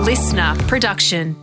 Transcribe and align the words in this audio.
listener 0.00 0.56
production. 0.66 1.36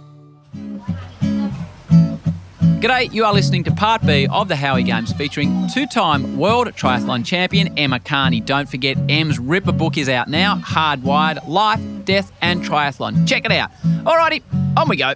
G'day, 2.82 3.12
you 3.14 3.24
are 3.24 3.34
listening 3.34 3.64
to 3.66 3.72
part 3.72 4.06
B 4.06 4.28
of 4.32 4.48
the 4.48 4.56
Howie 4.56 4.84
Games 4.84 5.14
featuring 5.14 5.68
two 5.74 5.86
time 5.86 6.38
world 6.38 6.68
triathlon 6.70 7.26
champion 7.26 7.78
Emma 7.78 8.00
Carney. 8.00 8.40
Don't 8.42 8.68
forget, 8.68 8.98
Em's 9.10 9.38
Ripper 9.38 9.72
book 9.72 9.98
is 9.98 10.10
out 10.10 10.28
now 10.28 10.56
Hardwired 10.56 11.48
Life, 11.48 11.82
Death, 12.04 12.32
and 12.42 12.64
Triathlon. 12.64 13.28
Check 13.28 13.46
it 13.46 13.52
out. 13.52 13.72
Alrighty, 13.84 14.42
on 14.76 14.90
we 14.90 14.96
go. 14.96 15.14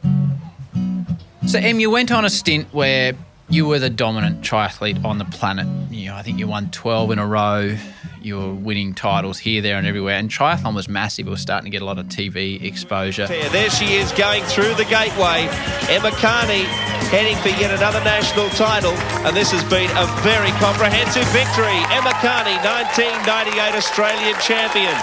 So, 1.47 1.57
Em, 1.57 1.79
you 1.79 1.89
went 1.89 2.11
on 2.11 2.25
a 2.25 2.29
stint 2.29 2.67
where 2.71 3.13
you 3.49 3.65
were 3.65 3.79
the 3.79 3.89
dominant 3.89 4.41
triathlete 4.41 5.03
on 5.03 5.17
the 5.17 5.25
planet. 5.25 5.67
You 5.91 6.09
know, 6.09 6.15
I 6.15 6.21
think 6.21 6.37
you 6.37 6.47
won 6.47 6.69
12 6.69 7.11
in 7.11 7.19
a 7.19 7.25
row. 7.25 7.75
You 8.21 8.39
were 8.39 8.53
winning 8.53 8.93
titles 8.93 9.39
here, 9.39 9.61
there, 9.61 9.77
and 9.77 9.87
everywhere. 9.87 10.17
And 10.17 10.29
triathlon 10.29 10.75
was 10.75 10.87
massive. 10.87 11.25
It 11.27 11.31
was 11.31 11.41
starting 11.41 11.65
to 11.65 11.71
get 11.71 11.81
a 11.81 11.85
lot 11.85 11.97
of 11.97 12.05
TV 12.05 12.61
exposure. 12.63 13.25
There 13.25 13.69
she 13.71 13.95
is 13.95 14.11
going 14.11 14.43
through 14.43 14.75
the 14.75 14.85
gateway. 14.85 15.49
Emma 15.89 16.11
Carney 16.11 16.65
heading 17.09 17.35
for 17.37 17.49
yet 17.49 17.71
another 17.71 17.99
national 18.03 18.47
title. 18.49 18.93
And 19.25 19.35
this 19.35 19.51
has 19.51 19.63
been 19.65 19.89
a 19.97 20.05
very 20.21 20.51
comprehensive 20.61 21.25
victory. 21.33 21.81
Emma 21.89 22.13
Carney, 22.21 22.55
1998 22.61 23.75
Australian 23.75 24.39
champion. 24.39 24.95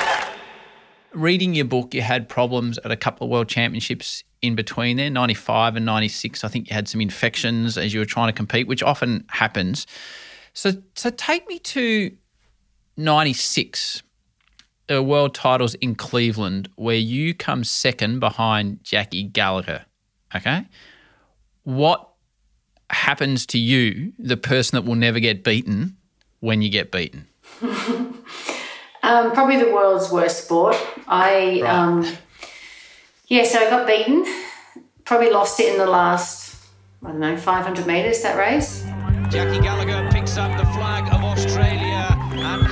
Reading 1.12 1.54
your 1.54 1.64
book, 1.64 1.94
you 1.94 2.02
had 2.02 2.28
problems 2.28 2.78
at 2.78 2.92
a 2.92 2.96
couple 2.96 3.26
of 3.26 3.30
world 3.32 3.48
championships 3.48 4.22
in 4.42 4.54
between 4.54 4.96
there, 4.96 5.10
95 5.10 5.74
and 5.76 5.84
96. 5.84 6.44
I 6.44 6.48
think 6.48 6.70
you 6.70 6.74
had 6.74 6.86
some 6.86 7.00
infections 7.00 7.76
as 7.76 7.92
you 7.92 7.98
were 7.98 8.06
trying 8.06 8.28
to 8.28 8.32
compete, 8.32 8.68
which 8.68 8.82
often 8.82 9.24
happens. 9.28 9.86
So, 10.52 10.72
so 10.94 11.10
take 11.10 11.48
me 11.48 11.58
to 11.58 12.16
96 12.98 14.02
uh, 14.90 15.02
world 15.02 15.34
titles 15.34 15.74
in 15.76 15.94
Cleveland, 15.94 16.68
where 16.76 16.96
you 16.96 17.32
come 17.34 17.64
second 17.64 18.20
behind 18.20 18.82
Jackie 18.82 19.22
Gallagher. 19.22 19.86
Okay. 20.34 20.66
What 21.62 22.08
happens 22.90 23.46
to 23.46 23.58
you, 23.58 24.12
the 24.18 24.36
person 24.36 24.76
that 24.76 24.88
will 24.88 24.94
never 24.96 25.20
get 25.20 25.44
beaten, 25.44 25.96
when 26.40 26.60
you 26.62 26.68
get 26.70 26.90
beaten? 26.92 27.26
Um, 29.00 29.32
probably 29.32 29.56
the 29.56 29.72
world's 29.72 30.10
worst 30.10 30.44
sport. 30.44 30.76
I, 31.06 31.60
Right. 31.62 31.70
um, 31.70 32.04
yeah, 33.28 33.44
so 33.44 33.58
I 33.60 33.70
got 33.70 33.86
beaten. 33.86 34.26
Probably 35.04 35.30
lost 35.30 35.58
it 35.60 35.72
in 35.72 35.78
the 35.78 35.86
last, 35.86 36.56
I 37.02 37.08
don't 37.12 37.20
know, 37.20 37.36
500 37.36 37.86
metres 37.86 38.20
that 38.22 38.36
race. 38.36 38.82
Jackie 39.30 39.60
Gallagher 39.60 40.10
picks 40.10 40.36
up 40.36 40.50
the 40.58 40.66
flag 40.72 41.04
of 41.14 41.22
Australia 41.22 41.77
and 41.77 41.77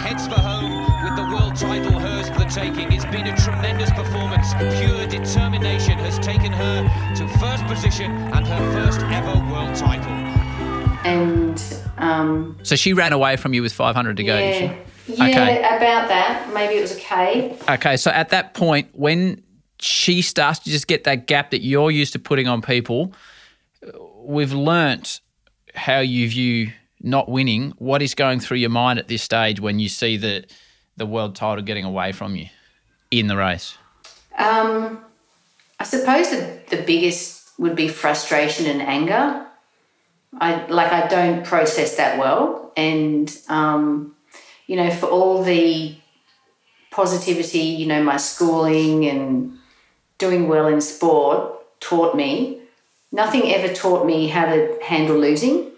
heads 0.06 0.28
for 0.28 0.40
home 0.40 0.70
with 1.02 1.16
the 1.16 1.22
world 1.34 1.56
title 1.56 1.98
hers 1.98 2.28
for 2.28 2.38
the 2.38 2.44
taking. 2.44 2.92
It's 2.92 3.04
been 3.06 3.26
a 3.26 3.36
tremendous 3.38 3.90
performance. 3.90 4.54
Pure 4.54 5.08
determination 5.08 5.98
has 5.98 6.16
taken 6.20 6.52
her 6.52 6.84
to 7.16 7.28
first 7.40 7.64
position 7.66 8.12
and 8.12 8.46
her 8.46 8.72
first 8.72 9.00
ever 9.00 9.34
world 9.50 9.74
title. 9.74 10.12
And 11.04 11.60
um, 11.98 12.56
So 12.62 12.76
she 12.76 12.92
ran 12.92 13.12
away 13.12 13.36
from 13.36 13.52
you 13.52 13.62
with 13.62 13.72
500 13.72 14.16
to 14.18 14.22
go, 14.22 14.36
did 14.40 14.54
yeah, 14.62 14.74
she? 15.06 15.14
yeah, 15.14 15.24
Okay. 15.28 15.58
about 15.58 16.06
that. 16.06 16.50
Maybe 16.54 16.74
it 16.74 16.82
was 16.82 16.96
a 16.96 17.00
K. 17.00 17.58
Okay, 17.68 17.96
so 17.96 18.12
at 18.12 18.28
that 18.28 18.54
point, 18.54 18.88
when 18.92 19.42
she 19.80 20.22
starts 20.22 20.60
to 20.60 20.70
just 20.70 20.86
get 20.86 21.02
that 21.02 21.26
gap 21.26 21.50
that 21.50 21.62
you're 21.62 21.90
used 21.90 22.12
to 22.12 22.20
putting 22.20 22.46
on 22.46 22.62
people, 22.62 23.12
we've 24.20 24.52
learnt 24.52 25.20
how 25.74 25.98
you 25.98 26.28
view 26.28 26.72
not 27.00 27.28
winning. 27.28 27.72
What 27.78 28.02
is 28.02 28.14
going 28.14 28.40
through 28.40 28.58
your 28.58 28.70
mind 28.70 28.98
at 28.98 29.08
this 29.08 29.22
stage 29.22 29.60
when 29.60 29.78
you 29.78 29.88
see 29.88 30.16
the 30.16 30.46
the 30.96 31.06
world 31.06 31.34
title 31.34 31.62
getting 31.62 31.84
away 31.84 32.12
from 32.12 32.36
you 32.36 32.46
in 33.10 33.26
the 33.26 33.36
race? 33.36 33.76
Um, 34.38 35.04
I 35.78 35.84
suppose 35.84 36.30
the, 36.30 36.60
the 36.70 36.82
biggest 36.82 37.50
would 37.58 37.76
be 37.76 37.88
frustration 37.88 38.66
and 38.66 38.82
anger. 38.82 39.46
I 40.38 40.66
like 40.66 40.92
I 40.92 41.06
don't 41.06 41.44
process 41.44 41.96
that 41.96 42.18
well, 42.18 42.72
and 42.76 43.34
um, 43.48 44.14
you 44.66 44.76
know, 44.76 44.90
for 44.90 45.06
all 45.06 45.42
the 45.42 45.96
positivity, 46.90 47.60
you 47.60 47.86
know, 47.86 48.02
my 48.02 48.16
schooling 48.16 49.06
and 49.06 49.58
doing 50.18 50.48
well 50.48 50.66
in 50.66 50.80
sport 50.80 51.80
taught 51.80 52.16
me. 52.16 52.60
Nothing 53.12 53.52
ever 53.52 53.72
taught 53.72 54.04
me 54.06 54.28
how 54.28 54.46
to 54.46 54.78
handle 54.82 55.18
losing, 55.18 55.70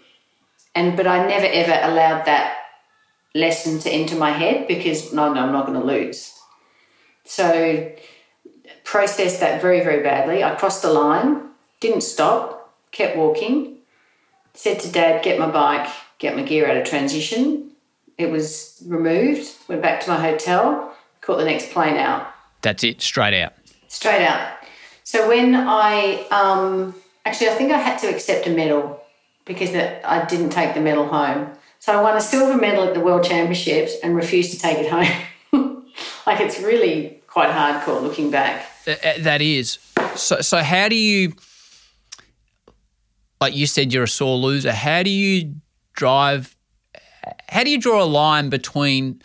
and 0.79 0.95
but 0.95 1.05
I 1.05 1.27
never 1.27 1.45
ever 1.45 1.77
allowed 1.91 2.25
that 2.25 2.55
lesson 3.35 3.79
to 3.79 3.89
enter 3.89 4.15
my 4.15 4.31
head 4.31 4.67
because 4.67 5.11
no, 5.13 5.33
no, 5.33 5.41
I'm 5.41 5.51
not 5.51 5.65
going 5.65 5.79
to 5.79 5.85
lose. 5.85 6.33
So 7.25 7.91
processed 8.85 9.41
that 9.41 9.61
very, 9.61 9.81
very 9.81 10.01
badly. 10.01 10.43
I 10.43 10.55
crossed 10.55 10.81
the 10.81 10.91
line, 10.91 11.49
didn't 11.81 12.01
stop, 12.01 12.73
kept 12.91 13.17
walking, 13.17 13.77
said 14.53 14.79
to 14.79 14.91
dad, 14.91 15.23
get 15.23 15.37
my 15.37 15.51
bike, 15.51 15.89
get 16.17 16.35
my 16.35 16.43
gear 16.43 16.67
out 16.69 16.77
of 16.77 16.87
transition. 16.87 17.71
It 18.17 18.31
was 18.31 18.81
removed, 18.87 19.47
went 19.67 19.81
back 19.81 20.01
to 20.01 20.09
my 20.09 20.19
hotel, 20.19 20.93
caught 21.21 21.37
the 21.37 21.45
next 21.45 21.71
plane 21.71 21.97
out, 21.97 22.27
That's 22.61 22.83
it, 22.83 23.01
straight 23.01 23.39
out. 23.39 23.53
straight 23.89 24.25
out. 24.25 24.57
So 25.03 25.27
when 25.27 25.55
I, 25.55 26.25
um, 26.31 26.95
actually, 27.25 27.49
I 27.49 27.55
think 27.55 27.71
I 27.71 27.77
had 27.77 27.99
to 27.99 28.07
accept 28.07 28.47
a 28.47 28.51
medal 28.51 28.98
because 29.49 29.71
I 29.73 30.25
didn't 30.25 30.51
take 30.51 30.75
the 30.75 30.79
medal 30.79 31.07
home. 31.07 31.49
So 31.79 31.97
I 31.97 32.01
won 32.03 32.15
a 32.15 32.21
silver 32.21 32.55
medal 32.55 32.83
at 32.83 32.93
the 32.93 32.99
World 32.99 33.23
Championships 33.23 33.93
and 34.03 34.15
refused 34.15 34.51
to 34.51 34.59
take 34.59 34.77
it 34.77 34.89
home. 34.89 35.83
like 36.27 36.39
it's 36.39 36.59
really 36.59 37.21
quite 37.25 37.49
hardcore 37.49 38.01
looking 38.01 38.29
back. 38.29 38.67
Uh, 38.85 38.95
That 39.19 39.41
is. 39.41 39.79
So, 40.15 40.41
so 40.41 40.61
how 40.61 40.87
do 40.87 40.95
you, 40.95 41.33
like 43.41 43.55
you 43.55 43.65
said, 43.65 43.91
you're 43.91 44.03
a 44.03 44.07
sore 44.07 44.37
loser. 44.37 44.71
How 44.71 45.01
do 45.01 45.09
you 45.09 45.55
drive? 45.93 46.55
How 47.49 47.63
do 47.63 47.71
you 47.71 47.79
draw 47.79 48.03
a 48.03 48.05
line 48.05 48.49
between 48.49 49.19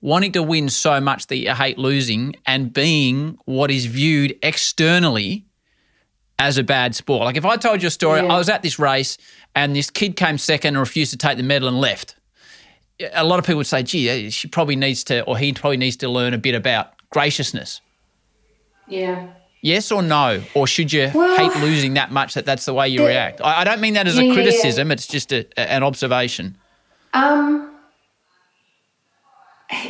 wanting 0.00 0.32
to 0.32 0.42
win 0.42 0.68
so 0.68 1.00
much 1.00 1.28
that 1.28 1.36
you 1.36 1.54
hate 1.54 1.78
losing 1.78 2.34
and 2.46 2.72
being 2.72 3.38
what 3.44 3.70
is 3.70 3.86
viewed 3.86 4.36
externally 4.42 5.45
as 6.38 6.58
a 6.58 6.62
bad 6.62 6.94
sport? 6.94 7.24
Like 7.24 7.36
if 7.36 7.44
I 7.44 7.56
told 7.56 7.82
you 7.82 7.88
a 7.88 7.90
story, 7.90 8.20
Yeah. 8.20 8.32
I 8.34 8.38
was 8.38 8.48
at 8.48 8.62
this 8.62 8.78
race 8.78 9.18
and 9.54 9.74
this 9.74 9.90
kid 9.90 10.16
came 10.16 10.38
second 10.38 10.74
and 10.74 10.78
refused 10.78 11.10
to 11.12 11.16
take 11.16 11.36
the 11.36 11.42
medal 11.42 11.68
and 11.68 11.80
left. 11.80 12.16
A 13.14 13.24
lot 13.24 13.38
of 13.38 13.44
people 13.44 13.58
would 13.58 13.66
say, 13.66 13.82
"Gee, 13.82 14.30
she 14.30 14.48
probably 14.48 14.76
needs 14.76 15.04
to, 15.04 15.22
or 15.24 15.36
he 15.36 15.52
probably 15.52 15.76
needs 15.76 15.96
to 15.96 16.08
learn 16.08 16.32
a 16.34 16.38
bit 16.38 16.54
about 16.54 16.92
graciousness." 17.10 17.80
Yeah. 18.88 19.28
Yes 19.62 19.90
or 19.90 20.00
no? 20.02 20.42
Or 20.54 20.66
should 20.66 20.92
you 20.92 21.10
Well, 21.12 21.36
hate 21.36 21.60
losing 21.60 21.94
that 21.94 22.12
much 22.12 22.34
that 22.34 22.44
that's 22.46 22.64
the 22.66 22.72
way 22.74 22.88
you 22.88 23.00
the- 23.00 23.06
react? 23.06 23.40
I, 23.42 23.62
I 23.62 23.64
don't 23.64 23.80
mean 23.80 23.94
that 23.94 24.06
as 24.06 24.16
a 24.16 24.22
yeah, 24.22 24.28
yeah. 24.28 24.34
criticism, 24.34 24.90
it's 24.92 25.06
just 25.06 25.32
a, 25.32 25.44
a- 25.56 25.72
an 25.72 25.82
observation. 25.82 26.56
Um, 27.12 27.74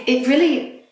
it 0.07 0.27
really, 0.27 0.83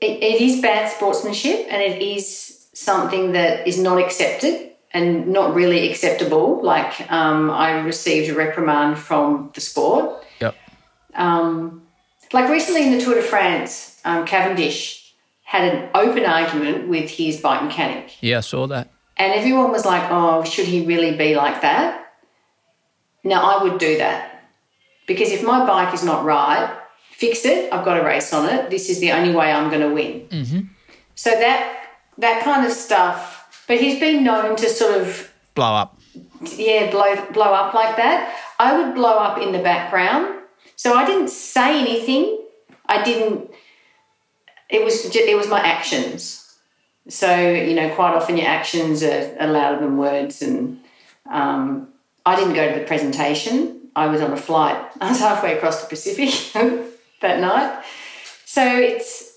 it, 0.00 0.22
it 0.22 0.40
is 0.42 0.60
bad 0.60 0.90
sportsmanship 0.90 1.66
and 1.70 1.80
it 1.80 2.02
is 2.02 2.68
something 2.74 3.32
that 3.32 3.66
is 3.66 3.78
not 3.80 3.98
accepted 3.98 4.72
and 4.92 5.28
not 5.28 5.54
really 5.54 5.90
acceptable. 5.90 6.62
Like, 6.62 7.10
um, 7.10 7.50
I 7.50 7.80
received 7.80 8.30
a 8.30 8.34
reprimand 8.34 8.98
from 8.98 9.50
the 9.54 9.60
sport. 9.60 10.24
Yep. 10.40 10.54
Um, 11.14 11.82
like 12.32 12.50
recently 12.50 12.86
in 12.86 12.96
the 12.96 13.04
Tour 13.04 13.14
de 13.14 13.22
France, 13.22 14.00
um, 14.04 14.26
Cavendish 14.26 15.14
had 15.44 15.72
an 15.72 15.88
open 15.94 16.24
argument 16.24 16.88
with 16.88 17.10
his 17.10 17.40
bike 17.40 17.62
mechanic. 17.62 18.22
Yeah, 18.22 18.38
I 18.38 18.40
saw 18.40 18.66
that. 18.66 18.90
And 19.16 19.32
everyone 19.32 19.70
was 19.70 19.84
like, 19.84 20.06
oh, 20.10 20.44
should 20.44 20.66
he 20.66 20.86
really 20.86 21.16
be 21.16 21.34
like 21.34 21.62
that? 21.62 22.12
Now, 23.24 23.42
I 23.42 23.62
would 23.62 23.78
do 23.78 23.98
that. 23.98 24.44
Because 25.06 25.32
if 25.32 25.42
my 25.42 25.66
bike 25.66 25.92
is 25.94 26.04
not 26.04 26.24
right, 26.24 26.78
fix 27.12 27.44
it. 27.44 27.72
I've 27.72 27.84
got 27.84 27.98
a 27.98 28.04
race 28.04 28.32
on 28.32 28.48
it. 28.48 28.70
This 28.70 28.88
is 28.88 29.00
the 29.00 29.10
only 29.12 29.34
way 29.34 29.50
I'm 29.50 29.70
going 29.70 29.80
to 29.80 29.92
win. 29.92 30.28
Mm-hmm. 30.28 30.60
So 31.14 31.30
that 31.30 31.88
that 32.18 32.44
kind 32.44 32.64
of 32.66 32.72
stuff. 32.72 33.37
But 33.68 33.80
he's 33.80 34.00
been 34.00 34.24
known 34.24 34.56
to 34.56 34.68
sort 34.68 35.00
of 35.00 35.32
Blow 35.54 35.74
up. 35.74 35.98
yeah 36.56 36.90
blow 36.90 37.14
blow 37.32 37.52
up 37.52 37.74
like 37.74 37.96
that. 37.96 38.34
I 38.58 38.76
would 38.78 38.94
blow 38.94 39.16
up 39.18 39.38
in 39.38 39.52
the 39.52 39.58
background. 39.58 40.40
So 40.76 40.94
I 40.94 41.04
didn't 41.04 41.28
say 41.30 41.80
anything. 41.80 42.38
I 42.86 43.02
didn't. 43.02 43.50
It 44.70 44.84
was 44.84 45.14
it 45.14 45.36
was 45.36 45.48
my 45.48 45.60
actions. 45.60 46.44
So 47.08 47.34
you 47.52 47.74
know, 47.74 47.94
quite 47.94 48.14
often 48.14 48.36
your 48.36 48.46
actions 48.46 49.02
are, 49.02 49.36
are 49.40 49.48
louder 49.48 49.80
than 49.80 49.96
words, 49.96 50.42
and 50.42 50.80
um, 51.30 51.88
I 52.24 52.36
didn't 52.36 52.54
go 52.54 52.72
to 52.72 52.78
the 52.78 52.86
presentation. 52.86 53.80
I 53.96 54.06
was 54.06 54.20
on 54.20 54.32
a 54.32 54.36
flight. 54.36 54.76
I 55.00 55.08
was 55.10 55.18
halfway 55.28 55.56
across 55.56 55.82
the 55.82 55.88
Pacific 55.88 56.30
that 57.20 57.40
night. 57.40 57.82
So 58.44 58.64
it's 58.64 59.27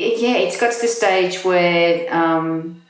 yeah, 0.00 0.36
it's 0.36 0.60
got 0.60 0.72
to 0.72 0.80
the 0.80 0.88
stage 0.88 1.44
where 1.44 2.12
um, 2.14 2.82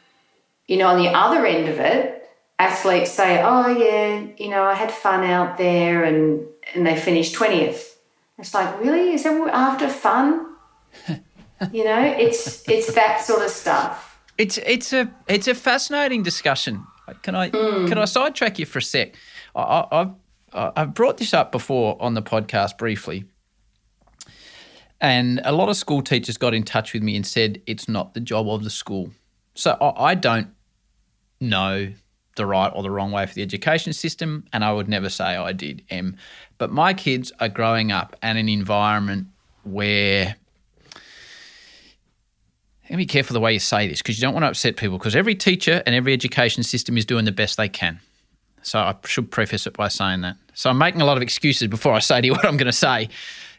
you 0.66 0.76
know, 0.76 0.88
on 0.88 0.98
the 0.98 1.08
other 1.08 1.44
end 1.46 1.68
of 1.68 1.80
it, 1.80 2.28
athletes 2.58 3.10
say, 3.10 3.42
"Oh 3.42 3.68
yeah, 3.68 4.26
you 4.36 4.48
know, 4.48 4.62
I 4.62 4.74
had 4.74 4.92
fun 4.92 5.24
out 5.24 5.58
there," 5.58 6.04
and 6.04 6.46
and 6.74 6.86
they 6.86 6.96
finish 6.96 7.32
twentieth. 7.32 7.98
It's 8.38 8.54
like, 8.54 8.80
really? 8.80 9.12
Is 9.12 9.24
that 9.24 9.50
after 9.52 9.88
fun? 9.88 10.54
you 11.72 11.84
know, 11.84 12.00
it's 12.00 12.68
it's 12.68 12.94
that 12.94 13.20
sort 13.20 13.42
of 13.42 13.50
stuff. 13.50 14.18
It's 14.38 14.58
it's 14.58 14.92
a 14.92 15.10
it's 15.28 15.48
a 15.48 15.54
fascinating 15.54 16.22
discussion. 16.22 16.86
Can 17.22 17.34
I 17.34 17.50
can 17.50 17.98
I 17.98 18.04
sidetrack 18.04 18.58
you 18.58 18.66
for 18.66 18.78
a 18.78 18.82
sec? 18.82 19.16
I, 19.54 19.86
I've 19.90 20.14
I've 20.52 20.94
brought 20.94 21.18
this 21.18 21.34
up 21.34 21.52
before 21.52 21.96
on 22.00 22.14
the 22.14 22.22
podcast 22.22 22.78
briefly, 22.78 23.24
and 25.00 25.41
a 25.44 25.52
lot 25.52 25.69
of 25.69 25.76
school 25.76 26.02
teachers 26.02 26.37
got 26.37 26.55
in 26.55 26.62
touch 26.62 26.93
with 26.93 27.02
me 27.02 27.17
and 27.17 27.26
said 27.26 27.62
it's 27.67 27.88
not 27.88 28.14
the 28.14 28.20
job 28.20 28.49
of 28.49 28.64
the 28.64 28.70
school. 28.70 29.11
So 29.55 29.76
I, 29.81 30.14
don't 30.14 30.49
know 31.41 31.93
the 32.37 32.47
right 32.47 32.70
or 32.75 32.82
the 32.82 32.91
wrong 32.91 33.11
way 33.11 33.26
for 33.26 33.35
the 33.35 33.43
education 33.43 33.93
system, 33.93 34.44
and 34.52 34.64
I 34.64 34.73
would 34.73 34.88
never 34.88 35.08
say 35.08 35.25
I 35.25 35.52
did, 35.52 35.82
M. 35.91 36.17
But 36.58 36.70
my 36.70 36.94
kids 36.94 37.32
are 37.41 37.49
growing 37.49 37.93
up 37.93 38.17
in 38.23 38.37
an 38.37 38.49
environment 38.49 39.26
where 39.64 40.37
and 42.88 42.99
be 42.99 43.06
careful 43.06 43.35
the 43.35 43.41
way 43.41 43.52
you 43.52 43.61
say 43.61 43.87
this 43.87 44.02
because 44.02 44.19
you 44.19 44.23
don't 44.23 44.35
want 44.35 44.44
to 44.44 44.49
upset 44.49 44.76
people 44.76 44.99
because 44.99 45.14
every 45.14 45.37
teacher 45.37 45.82
and 45.87 45.94
every 45.94 46.12
education 46.12 46.64
system 46.64 46.99
is 46.99 47.05
doing 47.05 47.25
the 47.25 47.32
best 47.32 47.56
they 47.56 47.69
can. 47.69 48.00
So 48.62 48.81
I 48.81 48.97
should 49.06 49.31
preface 49.31 49.67
it 49.67 49.75
by 49.75 49.88
saying 49.88 50.23
that. 50.23 50.37
So 50.55 50.70
I'm 50.70 50.79
making 50.79 51.00
a 51.00 51.05
lot 51.05 51.17
of 51.17 51.23
excuses 51.23 51.69
before 51.69 51.94
I 51.94 52.00
say 52.00 52.20
to 52.20 52.26
you 52.26 52.32
what 52.35 52.44
I'm 52.44 52.56
going 52.56 52.67
to 52.67 52.73
say. 52.73 53.08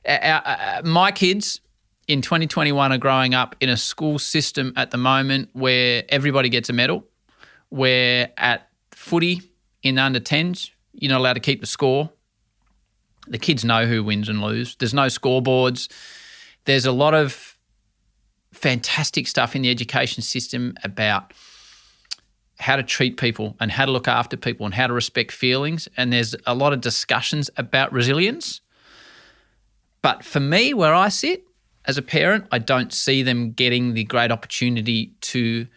Uh, 0.06 0.10
uh, 0.12 0.82
my 0.84 1.12
kids 1.12 1.62
in 2.08 2.22
2021 2.22 2.92
are 2.92 2.98
growing 2.98 3.34
up 3.34 3.56
in 3.60 3.70
a 3.70 3.78
school 3.78 4.20
system 4.20 4.74
at 4.76 4.92
the 4.92 4.98
moment 4.98 5.50
where 5.54 6.04
everybody 6.10 6.50
gets 6.50 6.70
a 6.70 6.74
medal, 6.74 7.06
where 7.70 8.32
at 8.38 8.70
footy 8.92 9.42
in 9.84 9.96
the 9.96 10.02
under 10.02 10.20
10s, 10.20 10.72
you're 10.94 11.12
not 11.12 11.20
allowed 11.20 11.34
to 11.34 11.40
keep 11.40 11.62
the 11.62 11.68
score. 11.68 12.12
The 13.28 13.38
kids 13.38 13.64
know 13.64 13.86
who 13.86 14.04
wins 14.04 14.30
and 14.30 14.42
lose. 14.42 14.76
There's 14.76 14.94
no 14.94 15.08
scoreboards. 15.08 15.90
There's 16.66 16.86
a 16.86 16.92
lot 16.92 17.14
of 17.14 17.58
fantastic 18.52 19.28
stuff 19.28 19.56
in 19.56 19.62
the 19.62 19.70
education 19.70 20.22
system 20.24 20.76
about 20.84 21.34
how 22.60 22.76
to 22.76 22.84
treat 22.84 23.18
people 23.18 23.56
and 23.60 23.72
how 23.72 23.86
to 23.86 23.92
look 23.92 24.08
after 24.08 24.38
people 24.38 24.66
and 24.66 24.76
how 24.76 24.88
to 24.88 24.94
respect 24.94 25.32
feelings. 25.32 25.88
And 25.98 26.14
there's 26.14 26.36
a 26.46 26.54
lot 26.54 26.74
of 26.74 26.82
discussions 26.82 27.50
about 27.58 27.92
resilience. 27.92 28.62
But 30.02 30.24
for 30.24 30.40
me, 30.40 30.74
where 30.74 30.94
I 30.94 31.10
sit 31.10 31.46
as 31.86 31.98
a 31.98 32.02
parent, 32.02 32.46
I 32.52 32.60
don't 32.60 32.92
see 32.94 33.24
them 33.24 33.52
getting 33.52 33.94
the 33.94 34.04
great 34.04 34.32
opportunity 34.32 35.14
to 35.22 35.68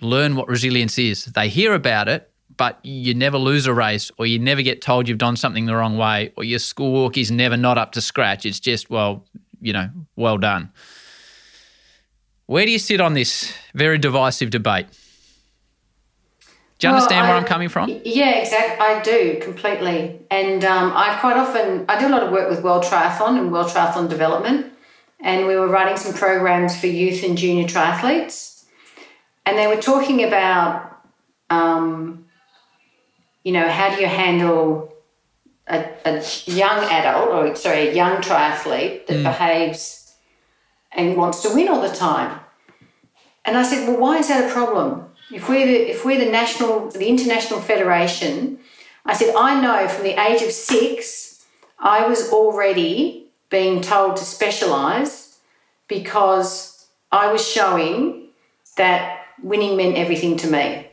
learn 0.00 0.36
what 0.36 0.48
resilience 0.48 0.98
is. 0.98 1.26
They 1.26 1.48
hear 1.48 1.74
about 1.74 2.08
it, 2.08 2.30
but 2.56 2.78
you 2.84 3.14
never 3.14 3.38
lose 3.38 3.66
a 3.66 3.74
race 3.74 4.10
or 4.18 4.26
you 4.26 4.38
never 4.38 4.62
get 4.62 4.82
told 4.82 5.08
you've 5.08 5.18
done 5.18 5.36
something 5.36 5.66
the 5.66 5.76
wrong 5.76 5.96
way 5.96 6.32
or 6.36 6.44
your 6.44 6.58
schoolwork 6.58 7.16
is 7.16 7.30
never 7.30 7.56
not 7.56 7.78
up 7.78 7.92
to 7.92 8.00
scratch. 8.00 8.44
It's 8.44 8.60
just, 8.60 8.90
well, 8.90 9.24
you 9.60 9.72
know, 9.72 9.88
well 10.16 10.38
done. 10.38 10.70
Where 12.46 12.66
do 12.66 12.72
you 12.72 12.78
sit 12.78 13.00
on 13.00 13.14
this 13.14 13.54
very 13.74 13.98
divisive 13.98 14.50
debate? 14.50 14.86
Do 16.82 16.88
you 16.88 16.94
Well, 16.94 17.00
understand 17.00 17.28
where 17.28 17.36
I- 17.36 17.38
I'm 17.38 17.44
coming 17.44 17.68
from? 17.68 17.88
Yeah, 18.04 18.30
exactly. 18.30 18.84
I 18.84 19.00
do 19.02 19.38
completely. 19.40 20.18
And 20.32 20.64
um, 20.64 20.90
I 20.96 21.16
quite 21.20 21.36
often 21.36 21.84
I 21.88 21.96
do 21.96 22.08
a 22.08 22.12
lot 22.16 22.24
of 22.24 22.32
work 22.32 22.50
with 22.50 22.64
World 22.64 22.82
Triathlon 22.82 23.38
and 23.38 23.52
World 23.52 23.68
Triathlon 23.68 24.08
Development, 24.08 24.66
and 25.20 25.46
we 25.46 25.54
were 25.54 25.68
running 25.68 25.96
some 25.96 26.12
programs 26.12 26.76
for 26.76 26.88
youth 26.88 27.22
and 27.22 27.38
junior 27.38 27.68
triathletes, 27.68 28.64
and 29.46 29.56
they 29.56 29.68
were 29.68 29.80
talking 29.80 30.24
about, 30.24 31.00
um, 31.50 32.24
you 33.44 33.52
know, 33.52 33.68
how 33.68 33.94
do 33.94 34.00
you 34.00 34.08
handle 34.08 34.92
a, 35.68 35.84
a 36.04 36.20
young 36.46 36.78
adult 36.90 37.28
or 37.28 37.54
sorry, 37.54 37.90
a 37.90 37.94
young 37.94 38.16
triathlete 38.16 39.06
that 39.06 39.22
behaves 39.22 40.14
and 40.90 41.16
wants 41.16 41.42
to 41.42 41.54
win 41.54 41.68
all 41.68 41.80
the 41.80 41.94
time. 41.94 42.40
And 43.44 43.56
I 43.56 43.62
said, 43.62 43.86
well, 43.86 44.00
why 44.00 44.18
is 44.18 44.26
that 44.26 44.50
a 44.50 44.52
problem? 44.52 45.04
If 45.32 45.48
we're 45.48 45.66
the, 45.66 45.90
if 45.90 46.04
we're 46.04 46.22
the 46.22 46.30
national, 46.30 46.90
the 46.90 47.08
international 47.08 47.60
federation, 47.60 48.58
I 49.04 49.14
said, 49.14 49.34
I 49.36 49.60
know 49.60 49.88
from 49.88 50.04
the 50.04 50.20
age 50.20 50.42
of 50.42 50.52
six, 50.52 51.44
I 51.78 52.06
was 52.06 52.30
already 52.32 53.26
being 53.50 53.80
told 53.80 54.16
to 54.16 54.24
specialise 54.24 55.38
because 55.88 56.86
I 57.10 57.32
was 57.32 57.46
showing 57.46 58.28
that 58.76 59.20
winning 59.42 59.76
meant 59.76 59.96
everything 59.96 60.36
to 60.38 60.46
me. 60.46 60.86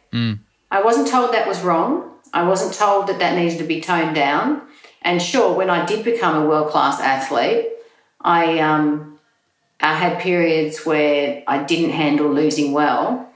I 0.72 0.82
wasn't 0.82 1.08
told 1.08 1.34
that 1.34 1.48
was 1.48 1.62
wrong. 1.62 2.12
I 2.34 2.44
wasn't 2.44 2.74
told 2.74 3.08
that 3.08 3.20
that 3.20 3.36
needed 3.36 3.58
to 3.60 3.64
be 3.64 3.82
toned 3.82 4.16
down. 4.16 4.62
And 5.02 5.22
sure, 5.22 5.56
when 5.56 5.70
I 5.70 5.86
did 5.86 6.04
become 6.04 6.36
a 6.36 6.48
world 6.48 6.72
class 6.72 7.00
athlete, 7.00 7.68
I 8.22 8.60
um, 8.60 9.18
I 9.80 9.96
had 9.96 10.20
periods 10.20 10.86
where 10.86 11.44
I 11.48 11.64
didn't 11.64 11.92
handle 11.92 12.32
losing 12.32 12.74
well, 12.74 13.29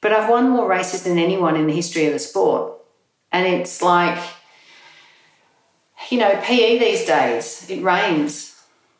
but 0.00 0.12
I've 0.12 0.30
won 0.30 0.50
more 0.50 0.68
races 0.68 1.02
than 1.02 1.18
anyone 1.18 1.56
in 1.56 1.66
the 1.66 1.72
history 1.74 2.06
of 2.06 2.12
the 2.12 2.18
sport. 2.18 2.74
And 3.32 3.46
it's 3.46 3.82
like, 3.82 4.18
you 6.10 6.18
know, 6.18 6.40
PE 6.42 6.78
these 6.78 7.04
days, 7.04 7.68
it 7.68 7.82
rains. 7.82 8.54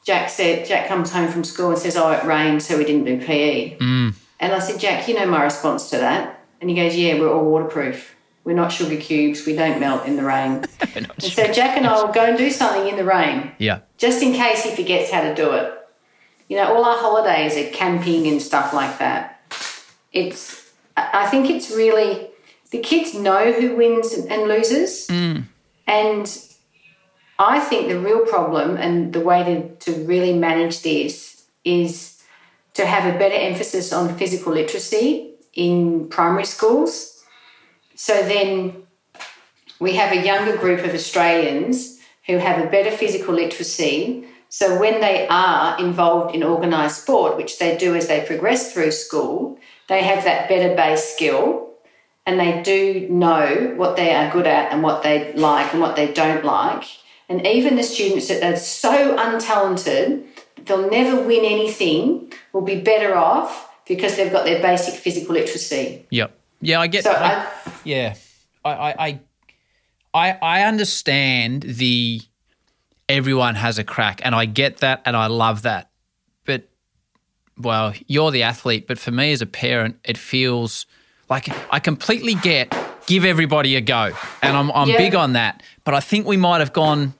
Jack 0.04 0.30
said, 0.30 0.66
Jack 0.66 0.88
comes 0.88 1.12
home 1.12 1.28
from 1.30 1.44
school 1.44 1.70
and 1.70 1.78
says, 1.78 1.96
Oh, 1.96 2.10
it 2.10 2.24
rained, 2.24 2.62
so 2.62 2.76
we 2.78 2.84
didn't 2.84 3.04
do 3.04 3.24
PE. 3.24 3.78
Mm. 3.78 4.14
And 4.40 4.52
I 4.52 4.58
said, 4.58 4.80
Jack, 4.80 5.08
you 5.08 5.14
know 5.14 5.26
my 5.26 5.42
response 5.42 5.90
to 5.90 5.98
that? 5.98 6.44
And 6.60 6.70
he 6.70 6.76
goes, 6.76 6.96
Yeah, 6.96 7.18
we're 7.18 7.32
all 7.32 7.44
waterproof. 7.44 8.14
We're 8.44 8.54
not 8.54 8.72
sugar 8.72 8.96
cubes. 8.96 9.44
We 9.44 9.54
don't 9.54 9.78
melt 9.78 10.06
in 10.06 10.16
the 10.16 10.24
rain. 10.24 10.64
and 10.94 11.12
so 11.18 11.52
Jack 11.52 11.76
and 11.76 11.86
I 11.86 12.02
will 12.02 12.12
go 12.12 12.24
and 12.24 12.38
do 12.38 12.50
something 12.50 12.88
in 12.88 12.96
the 12.96 13.04
rain 13.04 13.52
Yeah. 13.58 13.80
just 13.98 14.22
in 14.22 14.32
case 14.32 14.64
he 14.64 14.74
forgets 14.74 15.10
how 15.10 15.20
to 15.20 15.34
do 15.34 15.52
it. 15.52 15.74
You 16.48 16.56
know, 16.56 16.74
all 16.74 16.84
our 16.84 16.96
holidays 16.96 17.56
are 17.58 17.70
camping 17.74 18.26
and 18.26 18.40
stuff 18.40 18.72
like 18.72 18.98
that. 19.00 19.42
It's, 20.12 20.57
I 21.12 21.26
think 21.26 21.50
it's 21.50 21.70
really, 21.70 22.28
the 22.70 22.80
kids 22.80 23.14
know 23.14 23.52
who 23.52 23.76
wins 23.76 24.12
and 24.12 24.42
loses. 24.42 25.06
Mm. 25.08 25.44
And 25.86 26.44
I 27.38 27.60
think 27.60 27.88
the 27.88 27.98
real 27.98 28.26
problem 28.26 28.76
and 28.76 29.12
the 29.12 29.20
way 29.20 29.44
to, 29.44 29.92
to 29.92 30.04
really 30.04 30.34
manage 30.34 30.82
this 30.82 31.46
is 31.64 32.22
to 32.74 32.86
have 32.86 33.12
a 33.12 33.18
better 33.18 33.34
emphasis 33.34 33.92
on 33.92 34.16
physical 34.16 34.52
literacy 34.52 35.34
in 35.54 36.08
primary 36.08 36.44
schools. 36.44 37.24
So 37.94 38.14
then 38.22 38.86
we 39.80 39.94
have 39.96 40.12
a 40.12 40.24
younger 40.24 40.56
group 40.56 40.84
of 40.84 40.94
Australians 40.94 41.98
who 42.26 42.38
have 42.38 42.64
a 42.64 42.68
better 42.68 42.90
physical 42.90 43.34
literacy. 43.34 44.24
So 44.48 44.78
when 44.78 45.00
they 45.00 45.26
are 45.28 45.78
involved 45.80 46.34
in 46.34 46.42
organised 46.42 47.02
sport, 47.02 47.36
which 47.36 47.58
they 47.58 47.76
do 47.76 47.94
as 47.94 48.08
they 48.08 48.24
progress 48.24 48.72
through 48.72 48.92
school, 48.92 49.58
they 49.88 50.02
have 50.02 50.24
that 50.24 50.48
better 50.48 50.74
base 50.74 51.02
skill 51.14 51.70
and 52.26 52.38
they 52.38 52.62
do 52.62 53.08
know 53.08 53.72
what 53.76 53.96
they 53.96 54.14
are 54.14 54.30
good 54.30 54.46
at 54.46 54.70
and 54.72 54.82
what 54.82 55.02
they 55.02 55.32
like 55.32 55.72
and 55.72 55.80
what 55.80 55.96
they 55.96 56.12
don't 56.12 56.44
like. 56.44 56.84
And 57.28 57.46
even 57.46 57.76
the 57.76 57.82
students 57.82 58.28
that 58.28 58.42
are 58.42 58.56
so 58.56 59.16
untalented, 59.16 60.24
they'll 60.64 60.90
never 60.90 61.20
win 61.22 61.44
anything, 61.44 62.32
will 62.52 62.62
be 62.62 62.80
better 62.80 63.14
off 63.16 63.70
because 63.86 64.16
they've 64.16 64.32
got 64.32 64.44
their 64.44 64.60
basic 64.62 64.94
physical 64.94 65.34
literacy. 65.34 66.06
Yep. 66.10 66.38
Yeah, 66.60 66.80
I 66.80 66.86
get. 66.86 67.04
So 67.04 67.12
I- 67.12 67.46
I, 67.46 67.46
yeah, 67.84 68.14
I, 68.64 68.70
I, 68.70 68.94
I, 69.06 69.20
I, 70.14 70.38
I 70.42 70.62
understand 70.64 71.62
the 71.62 72.20
everyone 73.08 73.54
has 73.54 73.78
a 73.78 73.84
crack, 73.84 74.20
and 74.24 74.34
I 74.34 74.44
get 74.44 74.78
that, 74.78 75.02
and 75.06 75.16
I 75.16 75.26
love 75.28 75.62
that. 75.62 75.87
Well, 77.58 77.92
you're 78.06 78.30
the 78.30 78.42
athlete, 78.44 78.86
but 78.86 78.98
for 78.98 79.10
me 79.10 79.32
as 79.32 79.42
a 79.42 79.46
parent, 79.46 79.96
it 80.04 80.16
feels 80.16 80.86
like 81.28 81.48
I 81.70 81.80
completely 81.80 82.34
get 82.34 82.68
give 83.06 83.24
everybody 83.24 83.76
a 83.76 83.80
go, 83.80 84.12
and 84.42 84.56
I'm 84.56 84.70
I'm 84.72 84.88
Yeah. 84.90 84.96
big 84.98 85.14
on 85.14 85.32
that. 85.32 85.62
But 85.84 85.94
I 85.94 86.00
think 86.00 86.26
we 86.26 86.36
might 86.36 86.58
have 86.60 86.72
gone 86.72 87.14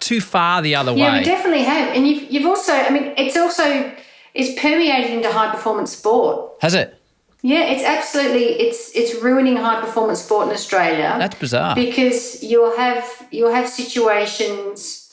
too 0.00 0.20
far 0.20 0.62
the 0.62 0.74
other 0.74 0.92
Yeah, 0.92 1.12
way. 1.12 1.18
we 1.20 1.24
definitely 1.24 1.64
have. 1.64 1.94
And 1.94 2.06
you've, 2.06 2.30
you've 2.30 2.46
also, 2.46 2.72
I 2.72 2.90
mean, 2.90 3.14
it's 3.16 3.36
also, 3.36 3.92
it's 4.34 4.60
permeated 4.60 5.10
into 5.10 5.32
high 5.32 5.50
performance 5.50 5.96
sport. 5.96 6.52
has 6.60 6.74
it? 6.74 6.94
Yeah, 7.42 7.62
it's 7.62 7.82
absolutely, 7.84 8.60
it's 8.60 8.90
it's 8.96 9.22
ruining 9.22 9.56
high 9.56 9.80
performance 9.80 10.20
sport 10.22 10.48
in 10.48 10.52
Australia. 10.52 11.14
That's 11.18 11.36
bizarre. 11.36 11.74
because 11.76 12.42
you'll 12.42 12.76
have 12.76 13.04
you'll 13.30 13.52
have 13.54 13.68
situations 13.68 15.07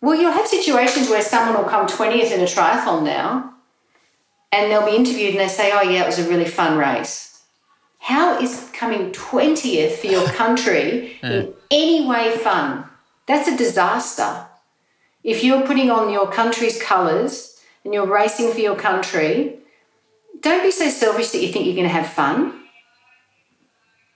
well 0.00 0.20
you'll 0.20 0.32
have 0.32 0.46
situations 0.46 1.08
where 1.08 1.22
someone 1.22 1.56
will 1.56 1.68
come 1.68 1.86
20th 1.86 2.32
in 2.32 2.40
a 2.40 2.44
triathlon 2.44 3.04
now 3.04 3.54
and 4.52 4.70
they'll 4.70 4.86
be 4.86 4.96
interviewed 4.96 5.30
and 5.30 5.40
they 5.40 5.48
say 5.48 5.70
oh 5.72 5.82
yeah 5.82 6.02
it 6.02 6.06
was 6.06 6.18
a 6.18 6.28
really 6.28 6.46
fun 6.46 6.78
race. 6.78 7.42
How 8.00 8.38
is 8.40 8.70
coming 8.72 9.10
20th 9.12 9.96
for 9.96 10.06
your 10.06 10.26
country 10.28 11.18
in 11.22 11.52
any 11.70 12.06
way 12.06 12.36
fun? 12.36 12.84
That's 13.26 13.48
a 13.48 13.56
disaster. 13.56 14.46
If 15.24 15.44
you're 15.44 15.66
putting 15.66 15.90
on 15.90 16.10
your 16.10 16.30
country's 16.30 16.80
colours 16.80 17.60
and 17.84 17.92
you're 17.92 18.06
racing 18.06 18.52
for 18.52 18.60
your 18.60 18.76
country 18.76 19.58
don't 20.40 20.62
be 20.62 20.70
so 20.70 20.88
selfish 20.88 21.30
that 21.30 21.42
you 21.42 21.48
think 21.48 21.66
you're 21.66 21.74
going 21.74 21.86
to 21.86 21.92
have 21.92 22.08
fun. 22.08 22.54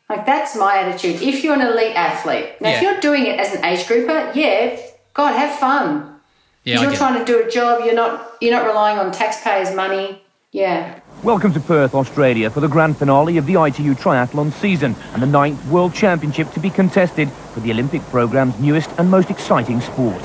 Like 0.08 0.26
that's 0.26 0.56
my 0.56 0.78
attitude. 0.78 1.22
If 1.22 1.42
you're 1.42 1.54
an 1.54 1.62
elite 1.62 1.96
athlete, 1.96 2.60
now 2.60 2.70
if 2.70 2.82
you're 2.82 3.00
doing 3.00 3.26
it 3.26 3.38
as 3.40 3.54
an 3.54 3.64
age 3.64 3.86
grouper, 3.86 4.30
yeah, 4.34 4.78
God, 5.14 5.37
have 5.37 5.59
fun. 5.59 6.21
yeah, 6.64 6.76
you're 6.76 6.85
get 6.85 6.95
it. 6.95 6.97
trying 6.97 7.19
to 7.19 7.25
do 7.26 7.47
a 7.47 7.50
job. 7.50 7.85
You're 7.85 7.95
not 7.95 8.33
you're 8.40 8.54
not 8.54 8.66
relying 8.66 8.99
on 8.99 9.12
taxpayers' 9.12 9.75
money. 9.75 10.23
Yeah. 10.52 11.00
Welcome 11.23 11.52
to 11.52 11.61
Perth, 11.61 11.95
Australia 11.95 12.49
for 12.49 12.61
the 12.61 12.69
grand 12.69 12.97
finale 12.97 13.37
of 13.37 13.45
the 13.45 13.62
ITU 13.62 13.95
triathlon 13.95 14.52
season 14.54 14.97
and 15.12 15.23
the 15.23 15.26
ninth 15.26 15.62
World 15.66 15.92
Championship 15.92 16.50
to 16.52 16.61
be 16.61 16.71
contested 16.71 17.31
for 17.52 17.61
the 17.61 17.71
Olympic 17.71 18.00
programme's 18.04 18.59
newest 18.59 18.90
and 18.97 19.11
most 19.11 19.28
exciting 19.28 19.83
sport. 19.83 20.23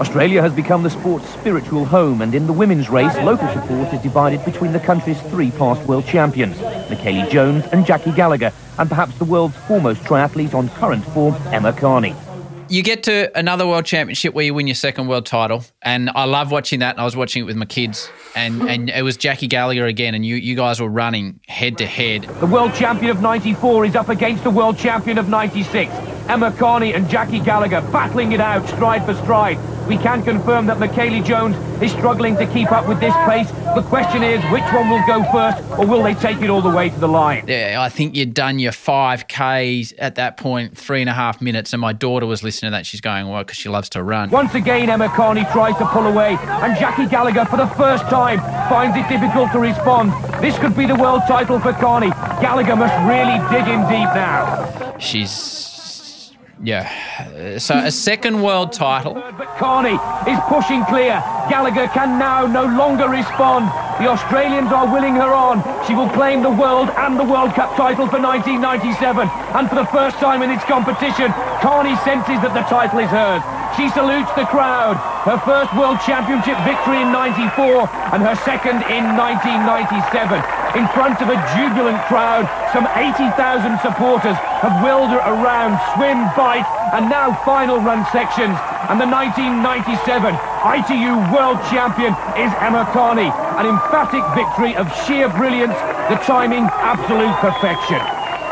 Australia 0.00 0.40
has 0.40 0.54
become 0.54 0.82
the 0.82 0.90
sport's 0.90 1.28
spiritual 1.28 1.84
home 1.84 2.22
and 2.22 2.34
in 2.34 2.46
the 2.46 2.52
women's 2.52 2.88
race, 2.88 3.14
local 3.16 3.48
support 3.52 3.92
is 3.92 4.00
divided 4.00 4.42
between 4.46 4.72
the 4.72 4.80
country's 4.80 5.20
three 5.22 5.50
past 5.50 5.86
world 5.86 6.06
champions, 6.06 6.56
Michellie 6.88 7.28
Jones 7.30 7.64
and 7.72 7.84
Jackie 7.84 8.12
Gallagher, 8.12 8.52
and 8.78 8.88
perhaps 8.88 9.18
the 9.18 9.26
world's 9.26 9.56
foremost 9.66 10.00
triathlete 10.02 10.54
on 10.54 10.70
current 10.70 11.04
form, 11.04 11.34
Emma 11.52 11.74
Carney 11.74 12.14
you 12.68 12.82
get 12.82 13.02
to 13.04 13.36
another 13.38 13.66
world 13.66 13.84
championship 13.84 14.34
where 14.34 14.44
you 14.44 14.54
win 14.54 14.66
your 14.66 14.74
second 14.74 15.08
world 15.08 15.26
title, 15.26 15.64
and 15.82 16.10
I 16.10 16.24
love 16.24 16.50
watching 16.50 16.80
that. 16.80 16.94
And 16.94 17.00
I 17.00 17.04
was 17.04 17.16
watching 17.16 17.42
it 17.42 17.46
with 17.46 17.56
my 17.56 17.64
kids, 17.64 18.10
and, 18.34 18.62
and 18.62 18.90
it 18.90 19.02
was 19.02 19.16
Jackie 19.16 19.46
Gallagher 19.46 19.86
again, 19.86 20.14
and 20.14 20.24
you 20.24 20.36
you 20.36 20.54
guys 20.54 20.80
were 20.80 20.88
running 20.88 21.40
head 21.46 21.78
to 21.78 21.86
head. 21.86 22.22
The 22.40 22.46
world 22.46 22.74
champion 22.74 23.10
of 23.10 23.22
'94 23.22 23.86
is 23.86 23.96
up 23.96 24.08
against 24.08 24.44
the 24.44 24.50
world 24.50 24.78
champion 24.78 25.18
of 25.18 25.28
'96. 25.28 25.92
Emma 26.28 26.52
Carney 26.52 26.92
and 26.92 27.08
Jackie 27.08 27.40
Gallagher 27.40 27.80
battling 27.90 28.32
it 28.32 28.40
out 28.40 28.68
stride 28.68 29.04
for 29.04 29.14
stride. 29.14 29.58
We 29.88 29.96
can 29.96 30.22
confirm 30.22 30.66
that 30.66 30.76
Michellie 30.76 31.24
Jones 31.24 31.56
is 31.82 31.90
struggling 31.92 32.36
to 32.36 32.46
keep 32.46 32.70
up 32.70 32.86
with 32.86 33.00
this 33.00 33.14
pace. 33.26 33.50
The 33.74 33.82
question 33.82 34.22
is, 34.22 34.42
which 34.52 34.64
one 34.64 34.90
will 34.90 35.02
go 35.06 35.24
first, 35.32 35.62
or 35.78 35.86
will 35.86 36.02
they 36.02 36.14
take 36.14 36.42
it 36.42 36.50
all 36.50 36.60
the 36.60 36.70
way 36.70 36.90
to 36.90 36.98
the 37.00 37.08
line? 37.08 37.44
Yeah, 37.48 37.78
I 37.80 37.88
think 37.88 38.14
you'd 38.14 38.34
done 38.34 38.58
your 38.58 38.72
5Ks 38.72 39.94
at 39.98 40.16
that 40.16 40.36
point, 40.36 40.76
three 40.76 41.00
and 41.00 41.08
a 41.08 41.14
half 41.14 41.40
minutes, 41.40 41.72
and 41.72 41.80
my 41.80 41.92
daughter 41.92 42.26
was 42.26 42.42
listening 42.42 42.72
to 42.72 42.76
that. 42.76 42.86
She's 42.86 43.00
going, 43.00 43.28
well, 43.28 43.42
because 43.44 43.56
she 43.56 43.68
loves 43.68 43.88
to 43.90 44.02
run. 44.02 44.30
Once 44.30 44.54
again, 44.54 44.90
Emma 44.90 45.08
Carney 45.08 45.44
tries 45.52 45.76
to 45.78 45.86
pull 45.86 46.06
away, 46.06 46.36
and 46.40 46.76
Jackie 46.78 47.06
Gallagher, 47.06 47.46
for 47.46 47.56
the 47.56 47.66
first 47.68 48.04
time, 48.04 48.40
finds 48.68 48.96
it 48.96 49.08
difficult 49.08 49.52
to 49.52 49.58
respond. 49.58 50.12
This 50.42 50.58
could 50.58 50.76
be 50.76 50.84
the 50.84 50.96
world 50.96 51.22
title 51.26 51.58
for 51.60 51.72
Carney. 51.72 52.10
Gallagher 52.40 52.76
must 52.76 52.94
really 53.08 53.38
dig 53.50 53.66
in 53.68 53.80
deep 53.88 54.12
now. 54.14 54.96
She's 54.98 55.67
yeah. 56.62 57.58
So 57.58 57.78
a 57.78 57.90
second 57.90 58.42
world 58.42 58.72
title. 58.72 59.14
But 59.14 59.48
Carney 59.58 59.94
is 60.30 60.38
pushing 60.48 60.84
clear. 60.86 61.22
Gallagher 61.48 61.86
can 61.88 62.18
now 62.18 62.46
no 62.46 62.66
longer 62.66 63.08
respond. 63.08 63.66
The 64.02 64.08
Australians 64.10 64.72
are 64.72 64.90
willing 64.92 65.14
her 65.14 65.34
on. 65.34 65.62
She 65.86 65.94
will 65.94 66.08
claim 66.10 66.42
the 66.42 66.50
world 66.50 66.90
and 66.90 67.18
the 67.18 67.24
World 67.24 67.54
Cup 67.54 67.74
title 67.76 68.06
for 68.06 68.20
1997. 68.20 69.28
And 69.54 69.68
for 69.68 69.74
the 69.74 69.86
first 69.86 70.18
time 70.18 70.42
in 70.42 70.50
its 70.50 70.64
competition, 70.64 71.30
Carney 71.62 71.96
senses 72.02 72.38
that 72.42 72.54
the 72.54 72.66
title 72.66 72.98
is 72.98 73.10
hers. 73.10 73.42
She 73.78 73.86
salutes 73.94 74.30
the 74.34 74.46
crowd. 74.50 74.98
Her 75.26 75.38
first 75.46 75.70
World 75.78 76.02
Championship 76.02 76.58
victory 76.66 76.98
in 77.02 77.12
94 77.14 77.86
and 78.14 78.22
her 78.26 78.34
second 78.42 78.82
in 78.90 79.04
1997 79.14 80.57
in 80.76 80.84
front 80.92 81.20
of 81.22 81.28
a 81.28 81.38
jubilant 81.56 82.00
crowd. 82.08 82.44
Some 82.72 82.84
80,000 82.84 83.80
supporters 83.80 84.36
have 84.60 84.82
wheeled 84.84 85.08
her 85.08 85.22
around 85.22 85.80
swim, 85.94 86.20
bike, 86.36 86.66
and 86.92 87.08
now 87.08 87.32
final 87.44 87.80
run 87.80 88.04
sections. 88.12 88.56
And 88.92 89.00
the 89.00 89.08
1997 89.08 90.34
ITU 90.34 91.12
World 91.32 91.60
Champion 91.72 92.12
is 92.36 92.52
Emma 92.60 92.84
Carney. 92.92 93.30
An 93.56 93.66
emphatic 93.66 94.24
victory 94.36 94.76
of 94.76 94.88
sheer 95.04 95.28
brilliance, 95.32 95.76
the 96.12 96.20
timing 96.24 96.64
absolute 96.84 97.34
perfection. 97.40 98.00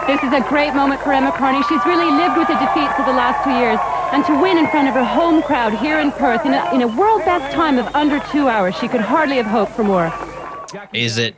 This 0.07 0.23
is 0.23 0.33
a 0.33 0.41
great 0.49 0.73
moment 0.73 1.03
for 1.03 1.13
Emma 1.13 1.33
Carney. 1.33 1.63
She's 1.65 1.85
really 1.85 2.11
lived 2.15 2.37
with 2.37 2.49
the 2.49 2.55
defeat 2.55 2.91
for 2.95 3.05
the 3.05 3.17
last 3.17 3.43
two 3.43 3.57
years. 3.59 3.81
And 4.13 4.25
to 4.27 4.41
win 4.41 4.57
in 4.57 4.69
front 4.69 4.89
of 4.89 4.95
her 4.95 5.05
home 5.05 5.43
crowd 5.43 5.75
here 5.75 5.99
in 5.99 6.13
Perth 6.13 6.47
in 6.47 6.55
a, 6.55 6.73
in 6.73 6.83
a 6.83 6.87
world 6.87 7.25
best 7.25 7.53
time 7.53 7.77
of 7.77 7.93
under 7.95 8.21
two 8.31 8.49
hours, 8.49 8.77
she 8.77 8.87
could 8.87 9.01
hardly 9.01 9.37
have 9.37 9.47
hoped 9.47 9.73
for 9.73 9.83
more. 9.83 10.13
Is 10.93 11.19
it 11.19 11.37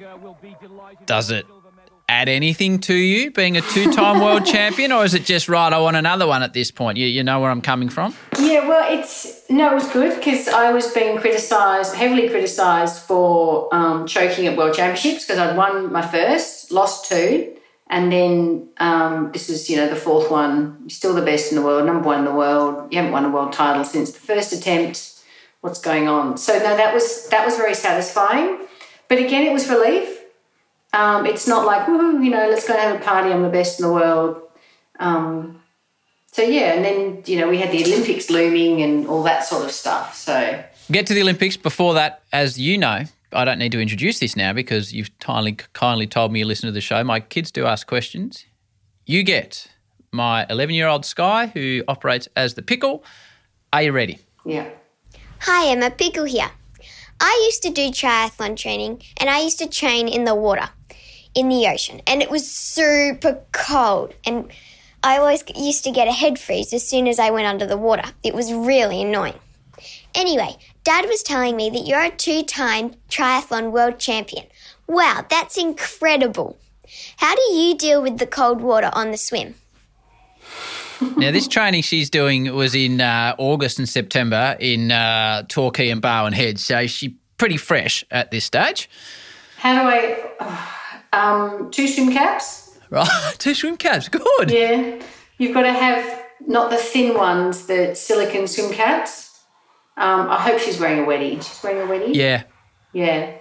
does 1.06 1.30
it 1.30 1.46
add 2.08 2.28
anything 2.28 2.78
to 2.78 2.94
you 2.94 3.30
being 3.30 3.56
a 3.56 3.60
two-time 3.60 4.20
world 4.20 4.46
champion, 4.54 4.92
or 4.92 5.04
is 5.04 5.14
it 5.14 5.24
just 5.24 5.48
right? 5.48 5.72
I 5.72 5.78
want 5.78 5.96
another 5.96 6.26
one 6.26 6.42
at 6.42 6.54
this 6.54 6.70
point. 6.70 6.96
You, 6.96 7.06
you 7.06 7.22
know 7.22 7.38
where 7.40 7.50
I'm 7.50 7.60
coming 7.60 7.90
from. 7.90 8.14
Yeah, 8.38 8.66
well, 8.66 8.98
it's 8.98 9.42
no, 9.50 9.70
it 9.72 9.74
was 9.74 9.88
good 9.92 10.16
because 10.16 10.48
I 10.48 10.72
was 10.72 10.92
being 10.92 11.18
criticised, 11.18 11.94
heavily 11.94 12.28
criticised 12.28 13.02
for 13.02 13.72
um, 13.74 14.06
choking 14.06 14.46
at 14.46 14.56
world 14.56 14.74
championships 14.74 15.26
because 15.26 15.38
I'd 15.38 15.56
won 15.56 15.92
my 15.92 16.02
first, 16.02 16.72
lost 16.72 17.08
two, 17.08 17.54
and 17.90 18.10
then 18.10 18.68
um, 18.78 19.30
this 19.32 19.48
was 19.48 19.68
you 19.68 19.76
know 19.76 19.88
the 19.88 19.96
fourth 19.96 20.30
one. 20.30 20.88
Still 20.88 21.14
the 21.14 21.22
best 21.22 21.52
in 21.52 21.56
the 21.56 21.62
world, 21.62 21.84
number 21.86 22.04
one 22.04 22.20
in 22.20 22.24
the 22.24 22.34
world. 22.34 22.90
You 22.90 22.98
haven't 22.98 23.12
won 23.12 23.26
a 23.26 23.30
world 23.30 23.52
title 23.52 23.84
since 23.84 24.12
the 24.12 24.20
first 24.20 24.52
attempt. 24.52 25.14
What's 25.60 25.80
going 25.80 26.08
on? 26.08 26.38
So 26.38 26.54
no, 26.54 26.76
that 26.76 26.94
was 26.94 27.28
that 27.28 27.44
was 27.44 27.56
very 27.56 27.74
satisfying. 27.74 28.60
But 29.08 29.18
again, 29.18 29.46
it 29.46 29.52
was 29.52 29.68
relief 29.68 30.18
um, 30.92 31.26
it's 31.26 31.46
not 31.46 31.66
like, 31.66 31.86
woohoo, 31.86 32.24
you 32.24 32.30
know, 32.30 32.48
let's 32.48 32.66
go 32.66 32.74
have 32.74 33.00
a 33.00 33.04
party, 33.04 33.30
I'm 33.30 33.42
the 33.42 33.48
best 33.48 33.78
in 33.78 33.86
the 33.86 33.92
world. 33.92 34.40
Um, 34.98 35.62
so, 36.32 36.42
yeah, 36.42 36.72
and 36.74 36.84
then, 36.84 37.22
you 37.26 37.38
know, 37.38 37.48
we 37.48 37.58
had 37.58 37.70
the 37.70 37.84
Olympics 37.84 38.30
looming 38.30 38.82
and 38.82 39.06
all 39.06 39.22
that 39.24 39.44
sort 39.44 39.64
of 39.64 39.70
stuff. 39.70 40.14
So, 40.14 40.62
get 40.90 41.06
to 41.06 41.14
the 41.14 41.22
Olympics. 41.22 41.56
Before 41.56 41.94
that, 41.94 42.22
as 42.32 42.58
you 42.58 42.78
know, 42.78 43.04
I 43.32 43.44
don't 43.44 43.58
need 43.58 43.72
to 43.72 43.80
introduce 43.80 44.18
this 44.18 44.34
now 44.34 44.52
because 44.52 44.92
you've 44.92 45.16
kindly, 45.18 45.58
kindly 45.72 46.06
told 46.06 46.32
me 46.32 46.40
you 46.40 46.46
listen 46.46 46.66
to 46.66 46.72
the 46.72 46.80
show. 46.80 47.02
My 47.04 47.20
kids 47.20 47.50
do 47.50 47.66
ask 47.66 47.86
questions. 47.86 48.46
You 49.04 49.22
get 49.22 49.68
my 50.12 50.46
11 50.48 50.74
year 50.74 50.86
old 50.86 51.04
Sky, 51.04 51.46
who 51.48 51.82
operates 51.88 52.28
as 52.36 52.54
the 52.54 52.62
pickle. 52.62 53.04
Are 53.72 53.82
you 53.82 53.92
ready? 53.92 54.18
Yeah. 54.46 54.70
Hi, 55.40 55.70
Emma 55.70 55.90
Pickle 55.90 56.24
here. 56.24 56.50
I 57.20 57.42
used 57.46 57.62
to 57.62 57.70
do 57.70 57.88
triathlon 57.88 58.56
training 58.56 59.02
and 59.16 59.28
I 59.28 59.40
used 59.40 59.58
to 59.58 59.68
train 59.68 60.08
in 60.08 60.24
the 60.24 60.34
water 60.34 60.68
in 61.34 61.48
the 61.48 61.66
ocean 61.66 62.00
and 62.06 62.22
it 62.22 62.30
was 62.30 62.50
super 62.50 63.40
cold 63.52 64.14
and 64.24 64.50
I 65.02 65.18
always 65.18 65.44
used 65.56 65.84
to 65.84 65.90
get 65.90 66.08
a 66.08 66.12
head 66.12 66.38
freeze 66.38 66.72
as 66.72 66.86
soon 66.86 67.06
as 67.06 67.18
I 67.18 67.30
went 67.30 67.46
under 67.46 67.66
the 67.66 67.76
water. 67.76 68.10
It 68.24 68.34
was 68.34 68.52
really 68.52 69.02
annoying. 69.02 69.38
Anyway, 70.14 70.56
Dad 70.82 71.06
was 71.06 71.22
telling 71.22 71.56
me 71.56 71.70
that 71.70 71.86
you're 71.86 72.02
a 72.02 72.10
two 72.10 72.42
time 72.42 72.94
triathlon 73.08 73.70
world 73.70 73.98
champion. 73.98 74.46
Wow, 74.86 75.24
that's 75.28 75.56
incredible. 75.56 76.58
How 77.18 77.34
do 77.36 77.42
you 77.52 77.76
deal 77.76 78.02
with 78.02 78.18
the 78.18 78.26
cold 78.26 78.60
water 78.60 78.90
on 78.92 79.10
the 79.10 79.18
swim? 79.18 79.54
now, 81.16 81.30
this 81.30 81.48
training 81.48 81.82
she's 81.82 82.10
doing 82.10 82.54
was 82.54 82.74
in 82.74 83.00
uh, 83.00 83.34
August 83.38 83.78
and 83.78 83.88
September 83.88 84.56
in 84.58 84.90
uh, 84.90 85.42
Torquay 85.48 85.90
and 85.90 86.02
Barwon 86.02 86.32
Head, 86.32 86.58
so 86.58 86.86
she's 86.86 87.12
pretty 87.36 87.56
fresh 87.56 88.04
at 88.10 88.30
this 88.30 88.44
stage. 88.44 88.88
How 89.56 89.82
do 89.82 89.88
I? 89.88 90.74
Um, 91.10 91.70
two 91.70 91.88
swim 91.88 92.12
caps. 92.12 92.78
Right, 92.90 93.08
two 93.38 93.54
swim 93.54 93.78
caps. 93.78 94.10
Good. 94.10 94.50
Yeah, 94.50 95.02
you've 95.38 95.54
got 95.54 95.62
to 95.62 95.72
have 95.72 96.22
not 96.46 96.70
the 96.70 96.76
thin 96.76 97.14
ones, 97.14 97.66
the 97.66 97.94
silicon 97.94 98.46
swim 98.46 98.74
caps. 98.74 99.40
Um, 99.96 100.28
I 100.28 100.36
hope 100.38 100.60
she's 100.60 100.78
wearing 100.78 101.04
a 101.04 101.06
weddy. 101.06 101.36
She's 101.36 101.60
wearing 101.62 101.88
a 101.88 101.90
weddy. 101.90 102.14
Yeah. 102.14 102.42
Yeah. 102.92 103.36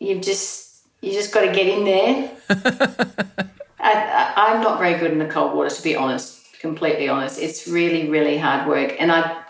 You've 0.00 0.22
just 0.22 0.86
you 1.00 1.12
just 1.12 1.32
got 1.32 1.42
to 1.42 1.52
get 1.52 1.66
in 1.66 1.84
there. 1.84 3.48
I, 3.84 4.54
am 4.54 4.62
not 4.62 4.78
very 4.78 4.98
good 4.98 5.12
in 5.12 5.18
the 5.18 5.26
cold 5.26 5.54
water, 5.54 5.70
to 5.70 5.82
be 5.82 5.94
honest. 5.94 6.40
Completely 6.60 7.08
honest, 7.08 7.38
it's 7.38 7.68
really 7.68 8.08
really 8.08 8.38
hard 8.38 8.66
work, 8.66 8.94
and 8.98 9.12
I 9.12 9.44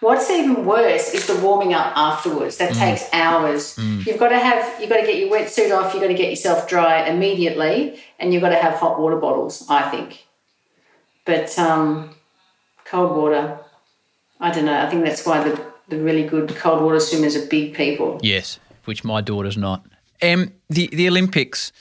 What's 0.00 0.28
even 0.30 0.66
worse 0.66 1.14
is 1.14 1.26
the 1.26 1.36
warming 1.36 1.72
up 1.72 1.96
afterwards. 1.96 2.58
That 2.58 2.72
mm. 2.72 2.78
takes 2.78 3.08
hours. 3.14 3.76
Mm. 3.76 4.06
You've 4.06 4.18
got 4.18 4.28
to 4.28 4.38
have 4.38 4.80
you've 4.80 4.90
got 4.90 5.00
to 5.00 5.06
get 5.06 5.16
your 5.16 5.30
wetsuit 5.30 5.76
off, 5.76 5.94
you've 5.94 6.02
got 6.02 6.08
to 6.08 6.14
get 6.14 6.28
yourself 6.28 6.68
dry 6.68 7.08
immediately, 7.08 7.98
and 8.18 8.32
you've 8.32 8.42
got 8.42 8.50
to 8.50 8.56
have 8.56 8.74
hot 8.74 9.00
water 9.00 9.16
bottles, 9.16 9.64
I 9.70 9.90
think. 9.90 10.26
But 11.24 11.58
um, 11.58 12.14
cold 12.84 13.16
water, 13.16 13.58
I 14.38 14.52
don't 14.52 14.66
know. 14.66 14.78
I 14.78 14.88
think 14.90 15.02
that's 15.02 15.24
why 15.24 15.42
the, 15.42 15.60
the 15.88 15.98
really 15.98 16.24
good 16.24 16.54
cold 16.56 16.82
water 16.82 17.00
swimmers 17.00 17.34
are 17.34 17.46
big 17.46 17.74
people. 17.74 18.20
Yes, 18.22 18.60
which 18.84 19.02
my 19.02 19.22
daughter's 19.22 19.56
not. 19.56 19.84
Um, 20.22 20.52
the 20.68 20.88
the 20.92 21.08
Olympics 21.08 21.72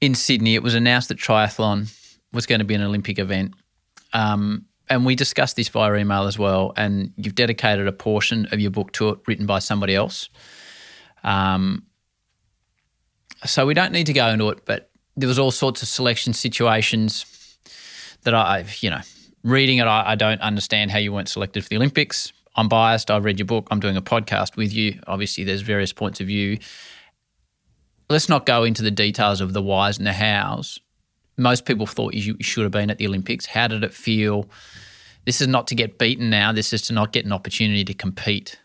in 0.00 0.14
Sydney, 0.14 0.54
it 0.54 0.62
was 0.62 0.74
announced 0.74 1.08
that 1.08 1.18
triathlon 1.18 1.94
was 2.32 2.46
going 2.46 2.60
to 2.60 2.64
be 2.64 2.74
an 2.74 2.82
Olympic 2.82 3.18
event. 3.18 3.54
Um, 4.12 4.66
and 4.88 5.06
we 5.06 5.14
discussed 5.14 5.56
this 5.56 5.68
via 5.68 5.94
email 5.94 6.26
as 6.26 6.38
well. 6.38 6.72
And 6.76 7.12
you've 7.16 7.34
dedicated 7.34 7.86
a 7.86 7.92
portion 7.92 8.46
of 8.52 8.60
your 8.60 8.70
book 8.70 8.92
to 8.92 9.10
it, 9.10 9.18
written 9.26 9.46
by 9.46 9.60
somebody 9.60 9.94
else. 9.94 10.28
Um, 11.22 11.84
so 13.44 13.66
we 13.66 13.74
don't 13.74 13.92
need 13.92 14.06
to 14.06 14.12
go 14.12 14.28
into 14.28 14.48
it, 14.50 14.64
but 14.64 14.90
there 15.16 15.28
was 15.28 15.38
all 15.38 15.50
sorts 15.50 15.82
of 15.82 15.88
selection 15.88 16.32
situations 16.32 17.56
that 18.22 18.34
I, 18.34 18.64
you 18.80 18.90
know, 18.90 19.00
reading 19.42 19.78
it, 19.78 19.84
I, 19.84 20.12
I 20.12 20.14
don't 20.14 20.40
understand 20.40 20.90
how 20.90 20.98
you 20.98 21.12
weren't 21.12 21.28
selected 21.28 21.62
for 21.62 21.68
the 21.68 21.76
Olympics. 21.76 22.32
I'm 22.56 22.68
biased. 22.68 23.10
I've 23.10 23.24
read 23.24 23.38
your 23.38 23.46
book. 23.46 23.68
I'm 23.70 23.80
doing 23.80 23.96
a 23.96 24.02
podcast 24.02 24.56
with 24.56 24.72
you. 24.72 25.00
Obviously, 25.06 25.44
there's 25.44 25.62
various 25.62 25.92
points 25.92 26.20
of 26.20 26.26
view. 26.26 26.58
Let's 28.10 28.28
not 28.28 28.44
go 28.44 28.64
into 28.64 28.82
the 28.82 28.90
details 28.90 29.40
of 29.40 29.52
the 29.52 29.62
whys 29.62 29.96
and 29.96 30.06
the 30.06 30.12
hows. 30.12 30.80
Most 31.36 31.64
people 31.64 31.86
thought 31.86 32.12
you 32.12 32.36
should 32.40 32.64
have 32.64 32.72
been 32.72 32.90
at 32.90 32.98
the 32.98 33.06
Olympics. 33.06 33.46
How 33.46 33.68
did 33.68 33.84
it 33.84 33.94
feel? 33.94 34.50
This 35.24 35.40
is 35.40 35.46
not 35.46 35.68
to 35.68 35.76
get 35.76 35.96
beaten 35.96 36.28
now. 36.28 36.52
This 36.52 36.72
is 36.72 36.82
to 36.82 36.92
not 36.92 37.12
get 37.12 37.24
an 37.24 37.32
opportunity 37.32 37.84
to 37.84 37.94
compete 37.94 38.58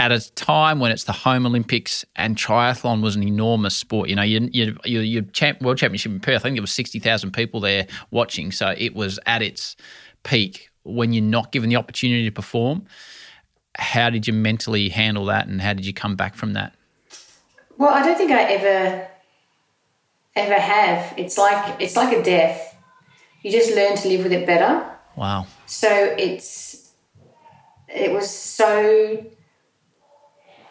at 0.00 0.12
a 0.12 0.32
time 0.34 0.78
when 0.78 0.90
it's 0.92 1.04
the 1.04 1.12
home 1.12 1.44
Olympics 1.46 2.04
and 2.14 2.36
triathlon 2.36 3.02
was 3.02 3.16
an 3.16 3.22
enormous 3.22 3.76
sport. 3.76 4.08
You 4.08 4.16
know, 4.16 4.22
your 4.22 5.22
champ, 5.32 5.60
world 5.60 5.78
championship 5.78 6.12
in 6.12 6.20
Perth, 6.20 6.36
I 6.36 6.38
think 6.40 6.56
there 6.56 6.62
was 6.62 6.72
sixty 6.72 6.98
thousand 6.98 7.32
people 7.32 7.60
there 7.60 7.86
watching, 8.10 8.52
so 8.52 8.74
it 8.76 8.94
was 8.94 9.18
at 9.26 9.42
its 9.42 9.76
peak. 10.22 10.70
When 10.84 11.12
you're 11.12 11.22
not 11.22 11.52
given 11.52 11.68
the 11.68 11.76
opportunity 11.76 12.24
to 12.24 12.32
perform, 12.32 12.86
how 13.76 14.10
did 14.10 14.26
you 14.26 14.32
mentally 14.32 14.88
handle 14.88 15.26
that, 15.26 15.48
and 15.48 15.60
how 15.60 15.72
did 15.72 15.84
you 15.84 15.92
come 15.92 16.16
back 16.16 16.34
from 16.34 16.54
that? 16.54 16.74
Well, 17.78 17.90
I 17.90 18.04
don't 18.04 18.18
think 18.18 18.32
I 18.32 18.42
ever 18.42 19.08
ever 20.34 20.54
have. 20.54 21.14
It's 21.16 21.38
like 21.38 21.80
it's 21.80 21.96
like 21.96 22.16
a 22.16 22.22
death. 22.22 22.76
You 23.42 23.52
just 23.52 23.74
learn 23.74 23.96
to 23.96 24.08
live 24.08 24.24
with 24.24 24.32
it 24.32 24.46
better. 24.46 24.84
Wow. 25.16 25.46
So 25.66 25.88
it's 26.18 26.90
it 27.88 28.12
was 28.12 28.28
so 28.28 29.24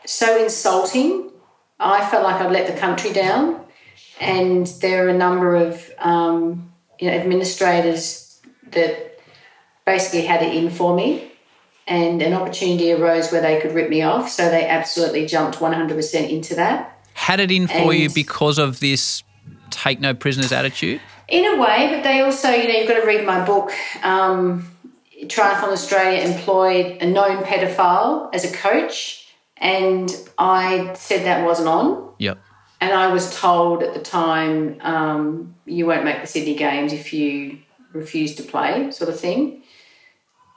so 0.05 0.43
insulting. 0.43 1.31
I 1.79 2.05
felt 2.09 2.23
like 2.23 2.41
I'd 2.41 2.51
let 2.51 2.67
the 2.67 2.79
country 2.79 3.13
down, 3.13 3.65
and 4.19 4.67
there 4.81 5.05
are 5.05 5.09
a 5.09 5.17
number 5.17 5.55
of 5.55 5.89
um, 5.99 6.73
you 6.99 7.09
know 7.09 7.15
administrators 7.15 8.41
that 8.71 9.19
basically 9.85 10.25
had 10.25 10.43
it 10.43 10.53
in 10.53 10.69
for 10.69 10.93
me, 10.93 11.31
and 11.87 12.21
an 12.21 12.33
opportunity 12.33 12.91
arose 12.91 13.31
where 13.31 13.41
they 13.41 13.61
could 13.61 13.73
rip 13.73 13.89
me 13.89 14.01
off. 14.01 14.29
So 14.29 14.49
they 14.49 14.67
absolutely 14.67 15.25
jumped 15.25 15.61
one 15.61 15.71
hundred 15.71 15.95
percent 15.95 16.31
into 16.31 16.55
that. 16.55 16.97
Had 17.17 17.39
it 17.39 17.51
in 17.51 17.67
for 17.67 17.93
you 17.93 18.12
because 18.12 18.59
of 18.59 18.79
this 18.79 19.24
take 19.71 20.00
no 20.00 20.13
prisoners 20.13 20.51
attitude? 20.51 21.01
In 21.27 21.45
a 21.45 21.59
way, 21.59 21.89
but 21.91 22.03
they 22.03 22.21
also, 22.21 22.50
you 22.51 22.67
know, 22.67 22.75
you've 22.75 22.88
got 22.88 23.01
to 23.01 23.07
read 23.07 23.25
my 23.25 23.43
book. 23.43 23.71
Um, 24.03 24.71
Triathlon 25.24 25.71
Australia 25.74 26.21
employed 26.21 27.01
a 27.01 27.07
known 27.07 27.43
pedophile 27.43 28.29
as 28.36 28.45
a 28.45 28.53
coach, 28.55 29.27
and 29.57 30.15
I 30.38 30.93
said 30.93 31.25
that 31.25 31.43
wasn't 31.43 31.69
on. 31.69 32.13
Yep. 32.19 32.38
And 32.81 32.93
I 32.93 33.12
was 33.12 33.36
told 33.38 33.81
at 33.81 33.95
the 33.95 34.00
time, 34.00 34.77
um, 34.81 35.55
you 35.65 35.88
won't 35.88 36.05
make 36.05 36.21
the 36.21 36.27
Sydney 36.27 36.55
Games 36.55 36.93
if 36.93 37.12
you 37.12 37.57
refuse 37.93 38.36
to 38.36 38.43
play, 38.43 38.91
sort 38.91 39.09
of 39.09 39.19
thing. 39.19 39.63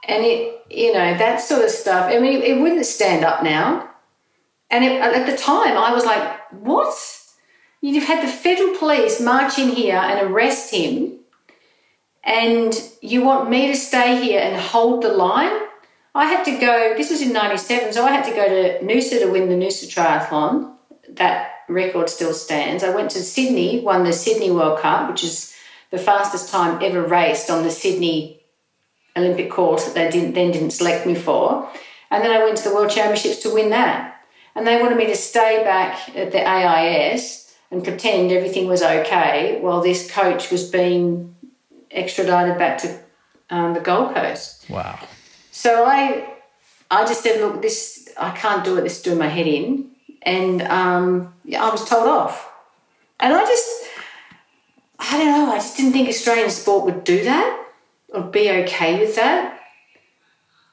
And 0.07 0.23
it, 0.23 0.63
you 0.69 0.93
know, 0.93 1.17
that 1.17 1.41
sort 1.41 1.63
of 1.63 1.71
stuff. 1.71 2.05
I 2.05 2.19
mean, 2.19 2.43
it 2.43 2.61
wouldn't 2.61 2.85
stand 2.85 3.25
up 3.25 3.43
now. 3.43 3.89
And 4.69 4.85
it, 4.85 5.01
at 5.01 5.25
the 5.25 5.35
time, 5.35 5.75
I 5.75 5.91
was 5.91 6.05
like, 6.05 6.40
what? 6.51 6.95
You've 7.81 8.03
had 8.03 8.23
the 8.23 8.31
federal 8.31 8.77
police 8.77 9.19
march 9.19 9.57
in 9.57 9.69
here 9.69 9.97
and 9.97 10.29
arrest 10.29 10.71
him, 10.71 11.19
and 12.23 12.73
you 13.01 13.23
want 13.23 13.49
me 13.49 13.67
to 13.67 13.75
stay 13.75 14.23
here 14.23 14.39
and 14.39 14.55
hold 14.55 15.01
the 15.01 15.09
line? 15.09 15.67
I 16.13 16.25
had 16.25 16.43
to 16.45 16.59
go, 16.59 16.93
this 16.95 17.09
was 17.09 17.21
in 17.21 17.33
97, 17.33 17.93
so 17.93 18.05
I 18.05 18.11
had 18.11 18.25
to 18.25 18.35
go 18.35 18.47
to 18.47 18.85
Noosa 18.85 19.19
to 19.19 19.31
win 19.31 19.49
the 19.49 19.55
Noosa 19.55 19.87
Triathlon. 19.87 20.73
That 21.09 21.51
record 21.69 22.09
still 22.09 22.33
stands. 22.33 22.83
I 22.83 22.93
went 22.93 23.11
to 23.11 23.23
Sydney, 23.23 23.79
won 23.79 24.03
the 24.03 24.13
Sydney 24.13 24.51
World 24.51 24.79
Cup, 24.79 25.09
which 25.09 25.23
is 25.23 25.55
the 25.89 25.97
fastest 25.97 26.51
time 26.51 26.83
ever 26.83 27.01
raced 27.01 27.49
on 27.49 27.63
the 27.63 27.71
Sydney 27.71 28.41
Olympic 29.15 29.49
course 29.49 29.85
that 29.85 29.95
they 29.95 30.09
didn't, 30.09 30.33
then 30.33 30.51
didn't 30.51 30.71
select 30.71 31.05
me 31.05 31.15
for. 31.15 31.69
And 32.09 32.23
then 32.23 32.31
I 32.31 32.43
went 32.43 32.57
to 32.57 32.69
the 32.69 32.75
World 32.75 32.91
Championships 32.91 33.41
to 33.43 33.53
win 33.53 33.69
that. 33.69 34.10
And 34.55 34.67
they 34.67 34.81
wanted 34.81 34.97
me 34.97 35.07
to 35.07 35.15
stay 35.15 35.63
back 35.63 36.15
at 36.15 36.31
the 36.31 36.45
AIS 36.45 37.55
and 37.71 37.83
pretend 37.83 38.31
everything 38.31 38.67
was 38.67 38.81
okay 38.81 39.59
while 39.61 39.81
this 39.81 40.11
coach 40.11 40.51
was 40.51 40.69
being 40.69 41.35
extradited 41.89 42.57
back 42.57 42.77
to 42.79 42.99
um, 43.49 43.73
the 43.73 43.79
Gold 43.79 44.13
Coast. 44.13 44.69
Wow. 44.69 44.99
So 45.51 45.85
I, 45.85 46.33
I 46.89 47.05
just 47.05 47.23
said, 47.23 47.39
look, 47.39 47.61
this 47.61 48.09
I 48.17 48.31
can't 48.31 48.63
do 48.63 48.77
it. 48.77 48.81
This 48.81 48.97
is 48.97 49.03
doing 49.03 49.17
my 49.17 49.27
head 49.27 49.47
in, 49.47 49.91
and 50.21 50.61
um, 50.63 51.33
yeah, 51.45 51.63
I 51.63 51.69
was 51.69 51.87
told 51.87 52.07
off. 52.07 52.51
And 53.19 53.33
I 53.33 53.45
just, 53.45 53.85
I 54.99 55.17
don't 55.17 55.27
know. 55.27 55.51
I 55.51 55.57
just 55.57 55.77
didn't 55.77 55.93
think 55.93 56.09
Australian 56.09 56.49
sport 56.49 56.85
would 56.85 57.03
do 57.03 57.23
that 57.23 57.67
or 58.13 58.21
be 58.23 58.49
okay 58.49 58.99
with 58.99 59.15
that. 59.15 59.59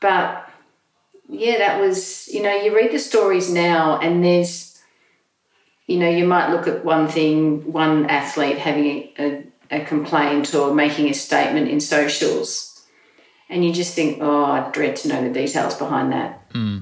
But 0.01 0.48
yeah, 1.29 1.59
that 1.59 1.81
was 1.81 2.29
you 2.29 2.43
know 2.43 2.55
you 2.55 2.75
read 2.75 2.93
the 2.93 2.99
stories 2.99 3.51
now, 3.53 3.99
and 3.99 4.25
there's, 4.25 4.81
you 5.87 5.99
know, 5.99 6.09
you 6.09 6.27
might 6.27 6.51
look 6.51 6.67
at 6.67 6.85
one 6.85 7.09
thing, 7.09 7.71
one 7.73 8.07
athlete 8.07 8.59
having 8.59 9.09
a, 9.19 9.45
a 9.71 9.85
complaint 9.85 10.55
or 10.55 10.75
making 10.75 11.09
a 11.09 11.15
statement 11.15 11.69
in 11.69 11.81
socials 11.81 12.65
and 13.51 13.65
you 13.65 13.73
just 13.73 13.95
think, 13.95 14.19
oh, 14.21 14.45
I 14.45 14.71
dread 14.73 14.97
to 14.97 15.09
know 15.09 15.23
the 15.23 15.31
details 15.33 15.75
behind 15.75 16.13
that. 16.13 16.43
Hmm. 16.53 16.81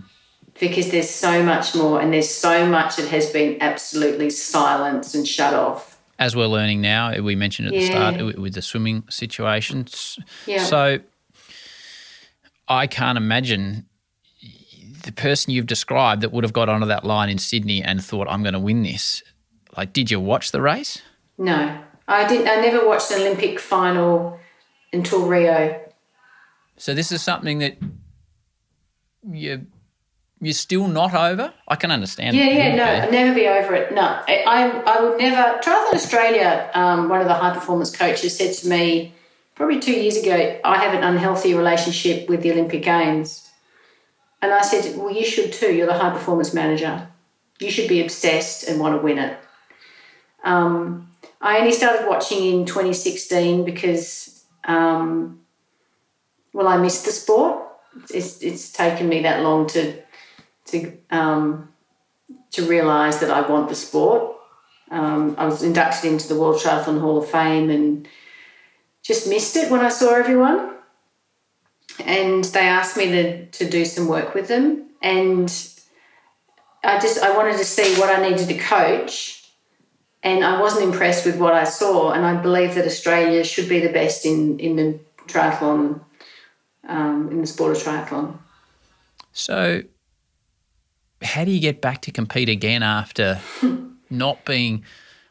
Because 0.59 0.90
there's 0.90 1.11
so 1.11 1.42
much 1.44 1.74
more, 1.76 2.00
and 2.00 2.12
there's 2.12 2.28
so 2.30 2.66
much 2.66 2.96
that 2.96 3.09
has 3.09 3.30
been 3.30 3.59
absolutely 3.61 4.30
silenced 4.30 5.14
and 5.14 5.28
shut 5.28 5.54
off. 5.54 6.00
As 6.18 6.35
we're 6.35 6.46
learning 6.46 6.80
now, 6.80 7.20
we 7.20 7.37
mentioned 7.37 7.68
at 7.68 7.74
the 7.74 7.87
start 7.87 8.16
with- 8.20 8.38
with 8.38 8.54
the 8.54 8.62
swimming 8.62 9.04
situations. 9.11 10.18
Yeah. 10.46 10.64
So 10.64 10.98
I 12.68 12.87
can't 12.87 13.18
imagine 13.18 13.87
the 15.07 15.12
person 15.12 15.53
you've 15.53 15.66
described 15.66 16.21
that 16.23 16.33
would 16.33 16.45
have 16.45 16.53
got 16.53 16.69
onto 16.69 16.87
that 16.87 17.05
line 17.05 17.31
in 17.31 17.38
Sydney 17.38 17.83
and 17.83 18.05
thought, 18.05 18.29
I'm 18.29 18.42
going 18.42 18.55
to 18.55 18.61
win 18.61 18.83
this. 18.83 19.23
Like, 19.77 19.92
did 19.92 20.11
you 20.11 20.21
watch 20.21 20.53
the 20.53 20.61
race? 20.61 21.01
No, 21.38 21.79
I 22.09 22.27
didn't. 22.27 22.49
I 22.49 22.57
never 22.57 22.87
watched 22.87 23.11
an 23.12 23.23
Olympic 23.23 23.61
final 23.61 24.38
until 24.92 25.27
Rio. 25.27 25.81
So 26.77 26.92
this 26.92 27.12
is 27.12 27.23
something 27.23 27.59
that 27.61 27.79
you 29.31 29.66
you're 30.40 30.53
still 30.53 30.87
not 30.87 31.14
over. 31.14 31.53
I 31.66 31.77
can 31.77 31.90
understand. 31.90 32.37
Yeah, 32.37 32.51
yeah, 32.51 32.75
no. 32.75 32.85
I'd 32.85 33.11
never 33.11 33.35
be 33.35 33.49
over 33.49 33.75
it. 33.75 33.92
No, 33.92 34.03
I, 34.03 34.45
I, 34.47 34.69
I 34.69 35.03
would 35.03 35.19
never. 35.19 35.59
Triathlon 35.61 35.95
Australia, 35.95 36.71
um, 36.75 37.09
one 37.09 37.21
of 37.21 37.27
the 37.27 37.35
high 37.35 37.55
performance 37.55 37.95
coaches 37.95 38.37
said 38.37 38.53
to 38.55 38.69
me 38.69 39.14
probably 39.55 39.81
two 39.81 39.92
years 39.92 40.16
ago, 40.16 40.61
I 40.64 40.79
have 40.79 40.95
an 40.95 41.03
unhealthy 41.03 41.55
relationship 41.55 42.29
with 42.29 42.42
the 42.42 42.53
Olympic 42.53 42.83
Games. 42.83 43.45
And 44.42 44.53
I 44.53 44.62
said, 44.62 44.96
well, 44.96 45.12
you 45.12 45.25
should 45.25 45.53
too. 45.53 45.75
You're 45.75 45.87
the 45.87 45.99
high 45.99 46.11
performance 46.11 46.53
manager. 46.53 47.09
You 47.59 47.70
should 47.70 47.88
be 47.88 48.03
obsessed 48.03 48.68
and 48.68 48.81
want 48.81 48.94
to 48.96 49.03
win 49.03 49.18
it. 49.18 49.38
Um, 50.44 51.11
I 51.40 51.59
only 51.59 51.72
started 51.72 52.07
watching 52.07 52.44
in 52.44 52.66
2016 52.66 53.64
because, 53.64 54.44
um, 54.64 55.40
well, 56.53 56.68
I 56.68 56.77
missed 56.77 57.05
the 57.05 57.12
sport. 57.12 57.62
It's, 58.12 58.42
it's 58.42 58.72
taken 58.72 59.09
me 59.09 59.22
that 59.22 59.42
long 59.42 59.66
to 59.68 60.03
to 60.66 60.92
um, 61.11 61.68
to 62.53 62.66
realise 62.66 63.16
that 63.18 63.31
I 63.31 63.49
want 63.49 63.68
the 63.68 63.75
sport. 63.75 64.37
Um, 64.90 65.35
I 65.38 65.46
was 65.46 65.62
inducted 65.62 66.11
into 66.12 66.29
the 66.29 66.38
World 66.38 66.61
Triathlon 66.61 67.01
Hall 67.01 67.18
of 67.18 67.29
Fame 67.29 67.70
and 67.70 68.09
just 69.03 69.29
missed 69.29 69.57
it 69.57 69.70
when 69.70 69.81
I 69.81 69.88
saw 69.88 70.14
everyone. 70.14 70.75
And 72.05 72.44
they 72.44 72.61
asked 72.61 72.96
me 72.96 73.07
to, 73.07 73.46
to 73.46 73.70
do 73.70 73.85
some 73.85 74.09
work 74.09 74.35
with 74.35 74.49
them, 74.49 74.90
and 75.03 75.51
I 76.85 76.99
just 76.99 77.22
I 77.22 77.37
wanted 77.37 77.57
to 77.59 77.64
see 77.64 77.99
what 77.99 78.11
I 78.11 78.29
needed 78.29 78.49
to 78.49 78.59
coach, 78.59 79.51
and 80.22 80.44
I 80.44 80.61
wasn't 80.61 80.85
impressed 80.85 81.25
with 81.25 81.37
what 81.37 81.55
I 81.55 81.64
saw. 81.64 82.12
And 82.12 82.25
I 82.25 82.40
believe 82.40 82.75
that 82.75 82.87
Australia 82.87 83.44
should 83.44 83.68
be 83.68 83.81
the 83.81 83.92
best 83.92 84.27
in 84.27 84.59
in 84.59 84.77
the 84.77 85.01
triathlon, 85.27 86.01
um, 86.87 87.29
in 87.31 87.40
the 87.40 87.46
sport 87.46 87.77
of 87.77 87.83
triathlon. 87.83 88.38
So, 89.33 89.83
how 91.22 91.44
do 91.44 91.51
you 91.51 91.61
get 91.61 91.81
back 91.81 92.03
to 92.03 92.11
compete 92.11 92.49
again 92.49 92.83
after 92.83 93.40
not 94.11 94.44
being, 94.44 94.85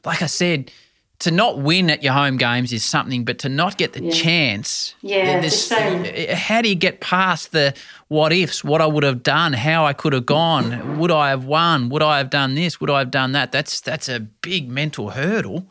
like 0.04 0.22
I 0.22 0.28
said, 0.28 0.72
to 1.19 1.32
not 1.32 1.60
win 1.60 1.89
at 1.89 2.04
your 2.04 2.13
home 2.13 2.38
games 2.38 2.73
is 2.73 2.84
something, 2.84 3.23
but 3.23 3.39
to 3.39 3.49
not 3.49 3.78
get 3.78 3.93
the 3.93 4.12
chance. 4.12 4.95
Yeah, 5.01 5.39
it's 5.39 5.45
the 5.45 5.75
same. 5.75 6.36
How 6.36 6.62
do 6.62 6.69
you 6.69 6.75
get 6.75 6.99
past 6.99 7.51
the 7.51 7.73
what 8.08 8.34
ifs, 8.34 8.63
what 8.63 8.82
I 8.82 8.86
would 8.86 9.04
have 9.04 9.23
done, 9.23 9.54
how 9.54 9.86
I 9.86 9.93
could 9.93 10.13
have 10.13 10.25
gone, 10.25 10.97
would 10.99 11.12
I 11.12 11.30
have 11.30 11.45
won, 11.45 11.89
would 11.89 12.04
I 12.04 12.17
have 12.17 12.30
done 12.30 12.56
this, 12.56 12.82
would 12.82 12.89
I 12.89 12.99
have 12.99 13.12
done 13.12 13.32
that? 13.32 13.51
That's 13.51 13.80
that's 13.80 14.10
a 14.10 14.19
big 14.19 14.69
mental 14.69 15.12
hurdle. 15.12 15.65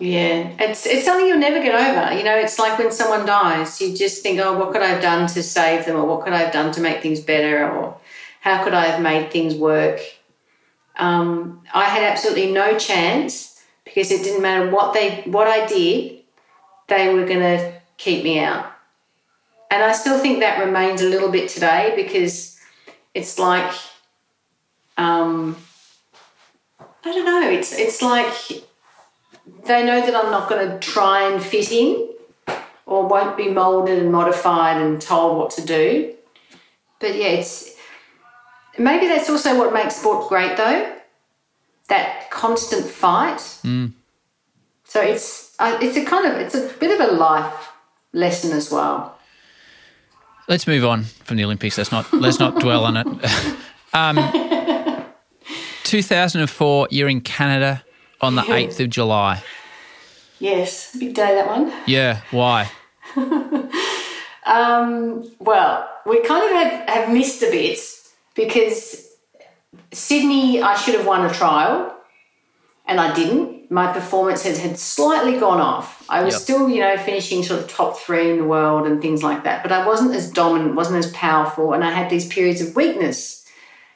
Yeah, 0.00 0.50
it's 0.58 0.86
it's 0.86 1.04
something 1.04 1.26
you'll 1.26 1.38
never 1.38 1.62
get 1.62 1.74
over. 1.74 2.12
You 2.16 2.24
know, 2.24 2.36
it's 2.36 2.58
like 2.58 2.78
when 2.78 2.90
someone 2.90 3.24
dies, 3.24 3.80
you 3.80 3.96
just 3.96 4.22
think, 4.22 4.40
oh, 4.40 4.58
what 4.58 4.72
could 4.72 4.82
I 4.82 4.88
have 4.88 5.02
done 5.02 5.28
to 5.28 5.42
save 5.42 5.84
them, 5.86 5.96
or 5.96 6.04
what 6.04 6.24
could 6.24 6.32
I 6.32 6.38
have 6.38 6.52
done 6.52 6.72
to 6.72 6.80
make 6.80 7.00
things 7.00 7.20
better, 7.20 7.70
or 7.70 7.96
how 8.40 8.64
could 8.64 8.74
I 8.74 8.86
have 8.86 9.00
made 9.00 9.30
things 9.30 9.54
work? 9.54 10.00
Um, 10.96 11.62
I 11.72 11.84
had 11.84 12.02
absolutely 12.02 12.52
no 12.52 12.76
chance 12.78 13.53
because 13.84 14.10
it 14.10 14.22
didn't 14.22 14.42
matter 14.42 14.70
what 14.70 14.94
they 14.94 15.22
what 15.26 15.46
I 15.46 15.66
did, 15.66 16.20
they 16.88 17.12
were 17.12 17.24
going 17.26 17.40
to 17.40 17.80
keep 17.96 18.24
me 18.24 18.40
out, 18.40 18.66
and 19.70 19.82
I 19.82 19.92
still 19.92 20.18
think 20.18 20.40
that 20.40 20.64
remains 20.64 21.02
a 21.02 21.08
little 21.08 21.30
bit 21.30 21.48
today 21.48 21.92
because 21.96 22.58
it's 23.12 23.38
like, 23.38 23.72
um, 24.96 25.56
I 26.80 27.12
don't 27.12 27.24
know, 27.24 27.50
it's 27.50 27.72
it's 27.72 28.02
like 28.02 28.34
they 29.66 29.84
know 29.84 30.00
that 30.00 30.14
I'm 30.14 30.30
not 30.30 30.48
going 30.48 30.68
to 30.68 30.78
try 30.78 31.30
and 31.30 31.42
fit 31.42 31.70
in 31.70 32.10
or 32.86 33.06
won't 33.06 33.36
be 33.36 33.48
molded 33.48 33.98
and 33.98 34.12
modified 34.12 34.80
and 34.80 35.00
told 35.00 35.38
what 35.38 35.50
to 35.52 35.64
do. 35.64 36.14
But 37.00 37.16
yeah, 37.16 37.28
it's 37.28 37.76
maybe 38.78 39.06
that's 39.06 39.30
also 39.30 39.56
what 39.58 39.72
makes 39.72 39.96
sport 39.96 40.28
great, 40.28 40.56
though. 40.56 40.96
That 41.88 42.30
constant 42.30 42.86
fight. 42.86 43.40
So 44.84 45.00
it's 45.00 45.54
uh, 45.58 45.78
it's 45.80 45.96
a 45.96 46.04
kind 46.04 46.26
of 46.26 46.38
it's 46.38 46.54
a 46.54 46.68
bit 46.78 46.98
of 46.98 47.08
a 47.08 47.12
life 47.12 47.72
lesson 48.12 48.52
as 48.52 48.70
well. 48.70 49.18
Let's 50.48 50.66
move 50.66 50.84
on 50.84 51.04
from 51.24 51.36
the 51.36 51.44
Olympics. 51.44 51.78
Let's 51.78 51.92
not 51.92 52.12
let's 52.12 52.38
not 52.38 52.60
dwell 52.60 52.84
on 52.84 52.96
it. 52.96 53.06
Um, 53.96 54.16
2004, 55.84 56.88
you're 56.90 57.08
in 57.08 57.20
Canada 57.20 57.84
on 58.20 58.34
the 58.34 58.42
8th 58.42 58.80
of 58.80 58.90
July. 58.90 59.40
Yes, 60.40 60.96
big 60.96 61.14
day 61.14 61.32
that 61.36 61.46
one. 61.46 61.72
Yeah, 61.86 62.22
why? 62.32 62.72
Um, 64.46 65.30
well, 65.38 65.88
we 66.04 66.20
kind 66.22 66.44
of 66.44 66.50
have, 66.50 66.88
have 66.88 67.12
missed 67.12 67.42
a 67.42 67.50
bit 67.50 67.78
because 68.34 69.03
Sydney, 69.92 70.62
I 70.62 70.74
should 70.74 70.94
have 70.94 71.06
won 71.06 71.24
a 71.24 71.32
trial 71.32 71.94
and 72.86 73.00
I 73.00 73.14
didn't. 73.14 73.70
My 73.70 73.92
performance 73.92 74.42
had, 74.42 74.56
had 74.58 74.78
slightly 74.78 75.38
gone 75.38 75.60
off. 75.60 76.04
I 76.08 76.22
was 76.22 76.34
Yep. 76.34 76.42
still, 76.42 76.68
you 76.68 76.80
know, 76.80 76.96
finishing 76.98 77.42
sort 77.42 77.60
of 77.60 77.68
top 77.68 77.98
three 77.98 78.30
in 78.30 78.38
the 78.38 78.44
world 78.44 78.86
and 78.86 79.00
things 79.00 79.22
like 79.22 79.44
that, 79.44 79.62
but 79.62 79.72
I 79.72 79.86
wasn't 79.86 80.14
as 80.14 80.30
dominant, 80.30 80.74
wasn't 80.74 80.98
as 80.98 81.10
powerful, 81.12 81.72
and 81.72 81.82
I 81.82 81.90
had 81.90 82.10
these 82.10 82.28
periods 82.28 82.60
of 82.60 82.76
weakness. 82.76 83.46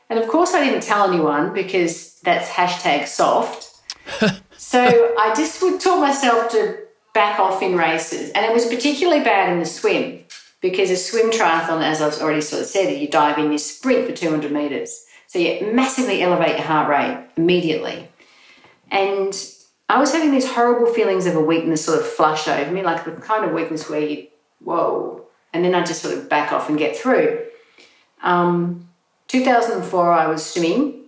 And 0.08 0.18
of 0.18 0.26
course, 0.28 0.54
I 0.54 0.64
didn't 0.64 0.82
tell 0.82 1.06
anyone 1.10 1.52
because 1.52 2.18
that's 2.20 2.48
hashtag 2.48 3.06
soft. 3.06 3.76
so 4.56 5.14
I 5.18 5.34
just 5.34 5.62
would 5.62 5.80
taught 5.80 6.00
myself 6.00 6.50
to 6.52 6.78
back 7.12 7.38
off 7.38 7.62
in 7.62 7.76
races, 7.76 8.30
and 8.30 8.46
it 8.46 8.54
was 8.54 8.64
particularly 8.66 9.22
bad 9.22 9.52
in 9.52 9.58
the 9.58 9.66
swim 9.66 10.20
because 10.60 10.90
a 10.90 10.96
swim 10.96 11.30
triathlon, 11.30 11.82
as 11.82 12.00
I've 12.00 12.20
already 12.22 12.40
sort 12.40 12.62
of 12.62 12.68
said, 12.68 12.98
you 12.98 13.06
dive 13.06 13.38
in, 13.38 13.52
you 13.52 13.58
sprint 13.58 14.08
for 14.08 14.16
200 14.16 14.50
meters. 14.50 15.04
So 15.28 15.38
you 15.38 15.72
massively 15.72 16.22
elevate 16.22 16.56
your 16.56 16.66
heart 16.66 16.88
rate 16.88 17.28
immediately. 17.36 18.08
And 18.90 19.34
I 19.90 19.98
was 20.00 20.12
having 20.12 20.30
these 20.30 20.50
horrible 20.50 20.92
feelings 20.92 21.26
of 21.26 21.36
a 21.36 21.40
weakness 21.40 21.84
sort 21.84 22.00
of 22.00 22.06
flush 22.06 22.48
over 22.48 22.72
me, 22.72 22.82
like 22.82 23.04
the 23.04 23.12
kind 23.12 23.44
of 23.44 23.52
weakness 23.52 23.90
where 23.90 24.00
you, 24.00 24.26
whoa, 24.64 25.26
and 25.52 25.62
then 25.62 25.74
I 25.74 25.84
just 25.84 26.00
sort 26.00 26.16
of 26.16 26.30
back 26.30 26.50
off 26.50 26.70
and 26.70 26.78
get 26.78 26.96
through. 26.96 27.44
Um, 28.22 28.88
2004, 29.28 30.12
I 30.12 30.26
was 30.28 30.44
swimming, 30.44 31.02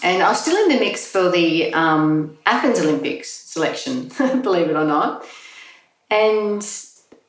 and 0.00 0.22
I 0.22 0.28
was 0.28 0.40
still 0.40 0.56
in 0.56 0.68
the 0.68 0.78
mix 0.78 1.04
for 1.04 1.28
the 1.28 1.74
um, 1.74 2.38
Athens 2.46 2.78
Olympics 2.78 3.30
selection, 3.30 4.08
believe 4.42 4.70
it 4.70 4.76
or 4.76 4.84
not. 4.84 5.26
And 6.08 6.62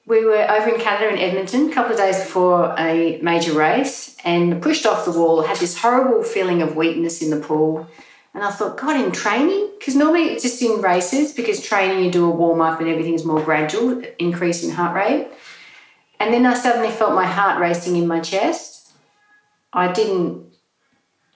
we 0.10 0.26
were 0.26 0.50
over 0.50 0.70
in 0.70 0.82
Canada 0.82 1.14
in 1.14 1.20
Edmonton 1.20 1.70
a 1.70 1.74
couple 1.74 1.92
of 1.92 2.00
days 2.00 2.18
before 2.18 2.74
a 2.80 3.20
major 3.22 3.54
race 3.54 4.18
and 4.26 4.60
pushed 4.60 4.88
off 4.88 5.06
the 5.06 5.12
wall, 5.12 5.44
had 5.44 5.58
this 5.58 5.78
horrible 5.78 6.24
feeling 6.24 6.64
of 6.64 6.76
weakness 6.76 7.22
in 7.22 7.30
the 7.30 7.40
pool. 7.40 7.88
And 8.34 8.44
I 8.44 8.50
thought, 8.50 8.78
God, 8.78 9.00
in 9.00 9.12
training, 9.12 9.70
because 9.78 9.96
normally 9.96 10.30
it's 10.30 10.42
just 10.42 10.62
in 10.64 10.82
races, 10.82 11.32
because 11.32 11.62
training 11.62 12.04
you 12.04 12.12
do 12.12 12.26
a 12.26 12.30
warm 12.30 12.60
up 12.60 12.80
and 12.80 12.90
everything's 12.90 13.24
more 13.24 13.42
gradual, 13.42 14.02
increase 14.18 14.64
in 14.64 14.72
heart 14.72 14.96
rate. 14.96 15.28
And 16.20 16.34
then 16.34 16.46
I 16.48 16.56
suddenly 16.56 16.90
felt 16.90 17.14
my 17.14 17.28
heart 17.28 17.62
racing 17.62 17.96
in 17.96 18.08
my 18.08 18.20
chest. 18.20 18.92
I 19.74 19.92
didn't, 19.92 20.44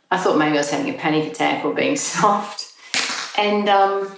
I 0.10 0.18
thought 0.18 0.40
maybe 0.40 0.56
I 0.56 0.62
was 0.62 0.72
having 0.72 0.94
a 0.94 0.98
panic 0.98 1.32
attack 1.32 1.64
or 1.64 1.76
being 1.76 1.96
soft. 2.12 2.74
And 3.38 3.70
um, 3.70 4.16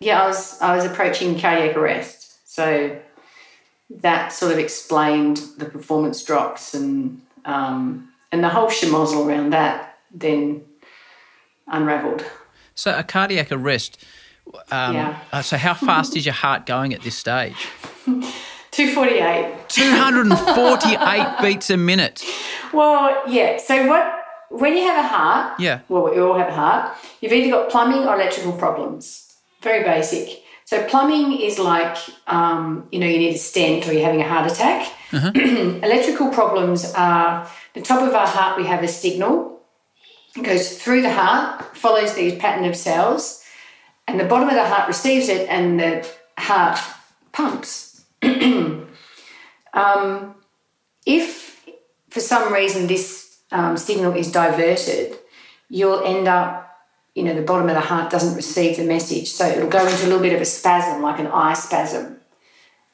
yeah, 0.00 0.24
I 0.24 0.26
was, 0.26 0.60
I 0.60 0.74
was 0.74 0.84
approaching 0.84 1.38
cardiac 1.38 1.76
arrest. 1.76 2.48
So 2.52 3.00
that 3.90 4.32
sort 4.32 4.52
of 4.52 4.58
explained 4.58 5.38
the 5.58 5.64
performance 5.66 6.22
drops 6.24 6.74
and 6.74 7.20
um, 7.44 8.08
and 8.32 8.42
the 8.42 8.48
whole 8.48 8.68
schmozzle 8.68 9.24
around 9.26 9.50
that 9.50 9.98
then 10.12 10.64
unravelled. 11.68 12.24
So 12.74 12.96
a 12.96 13.02
cardiac 13.04 13.52
arrest. 13.52 14.04
Um, 14.70 14.94
Yeah. 14.94 15.18
uh, 15.32 15.42
So 15.42 15.56
how 15.56 15.74
fast 15.74 16.16
is 16.16 16.24
your 16.26 16.34
heart 16.34 16.66
going 16.66 16.92
at 16.94 17.02
this 17.02 17.16
stage? 17.16 17.68
248. 18.72 19.68
248 19.68 21.38
beats 21.42 21.70
a 21.70 21.76
minute. 21.76 22.22
Well, 22.72 23.22
yeah. 23.28 23.58
So 23.58 23.86
what 23.86 24.12
when 24.50 24.76
you 24.76 24.84
have 24.84 25.04
a 25.04 25.08
heart, 25.08 25.58
Yeah. 25.60 25.80
well, 25.88 26.04
we 26.12 26.20
all 26.20 26.36
have 26.38 26.48
a 26.48 26.54
heart, 26.54 26.96
you've 27.20 27.32
either 27.32 27.50
got 27.50 27.70
plumbing 27.70 28.06
or 28.06 28.14
electrical 28.14 28.52
problems. 28.52 29.34
Very 29.62 29.82
basic. 29.82 30.42
So 30.66 30.84
plumbing 30.88 31.40
is 31.40 31.60
like, 31.60 31.96
um, 32.26 32.88
you 32.90 32.98
know, 32.98 33.06
you 33.06 33.18
need 33.18 33.36
a 33.36 33.38
stent 33.38 33.86
or 33.86 33.92
you're 33.92 34.04
having 34.04 34.20
a 34.20 34.28
heart 34.28 34.50
attack. 34.50 34.92
electrical 35.12 36.30
problems 36.30 36.92
are 36.94 37.48
the 37.74 37.80
top 37.80 38.02
of 38.02 38.12
our 38.14 38.26
heart, 38.26 38.58
we 38.58 38.66
have 38.66 38.82
a 38.82 38.88
signal. 38.88 39.60
It 40.36 40.42
goes 40.42 40.76
through 40.76 41.02
the 41.02 41.12
heart, 41.12 41.76
follows 41.76 42.14
these 42.14 42.34
pattern 42.34 42.64
of 42.64 42.74
cells, 42.74 43.44
and 44.08 44.18
the 44.18 44.24
bottom 44.24 44.48
of 44.48 44.56
the 44.56 44.66
heart 44.66 44.88
receives 44.88 45.28
it, 45.28 45.48
and 45.48 45.78
the 45.78 46.04
heart 46.36 46.80
pumps. 47.30 48.04
um, 48.22 50.34
if 51.06 51.64
for 52.10 52.20
some 52.20 52.52
reason 52.52 52.88
this 52.88 53.38
um, 53.52 53.76
signal 53.76 54.14
is 54.14 54.32
diverted, 54.32 55.16
you'll 55.68 56.02
end 56.02 56.26
up, 56.26 56.65
you 57.16 57.22
know, 57.22 57.34
the 57.34 57.40
bottom 57.40 57.66
of 57.70 57.74
the 57.74 57.80
heart 57.80 58.10
doesn't 58.10 58.36
receive 58.36 58.76
the 58.76 58.84
message. 58.84 59.28
So 59.28 59.48
it'll 59.48 59.70
go 59.70 59.84
into 59.86 60.04
a 60.04 60.08
little 60.08 60.20
bit 60.20 60.34
of 60.34 60.40
a 60.42 60.44
spasm, 60.44 61.00
like 61.00 61.18
an 61.18 61.26
eye 61.26 61.54
spasm. 61.54 62.18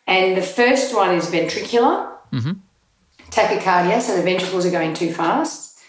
And 0.06 0.36
the 0.36 0.42
first 0.42 0.94
one 0.94 1.12
is 1.16 1.26
ventricular 1.26 2.08
mm-hmm. 2.32 2.52
tachycardia, 3.30 4.00
so 4.00 4.16
the 4.16 4.22
ventricles 4.22 4.64
are 4.64 4.70
going 4.70 4.94
too 4.94 5.12
fast. 5.12 5.80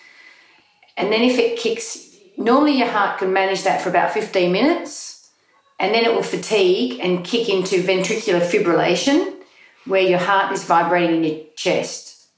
And 0.98 1.14
then 1.14 1.22
if 1.22 1.38
it 1.38 1.60
kicks, 1.60 2.10
normally 2.36 2.80
your 2.80 2.88
heart 2.88 3.20
can 3.20 3.32
manage 3.32 3.64
that 3.64 3.82
for 3.82 3.90
about 3.90 4.12
15 4.12 4.52
minutes, 4.52 5.30
and 5.80 5.94
then 5.94 6.04
it 6.04 6.14
will 6.14 6.24
fatigue 6.24 7.00
and 7.02 7.24
kick 7.24 7.50
into 7.50 7.84
ventricular 7.84 8.42
fibrillation, 8.42 9.36
where 9.86 10.02
your 10.02 10.20
heart 10.20 10.52
is 10.54 10.64
vibrating 10.64 11.18
in 11.18 11.24
your 11.24 11.46
chest. 11.56 12.30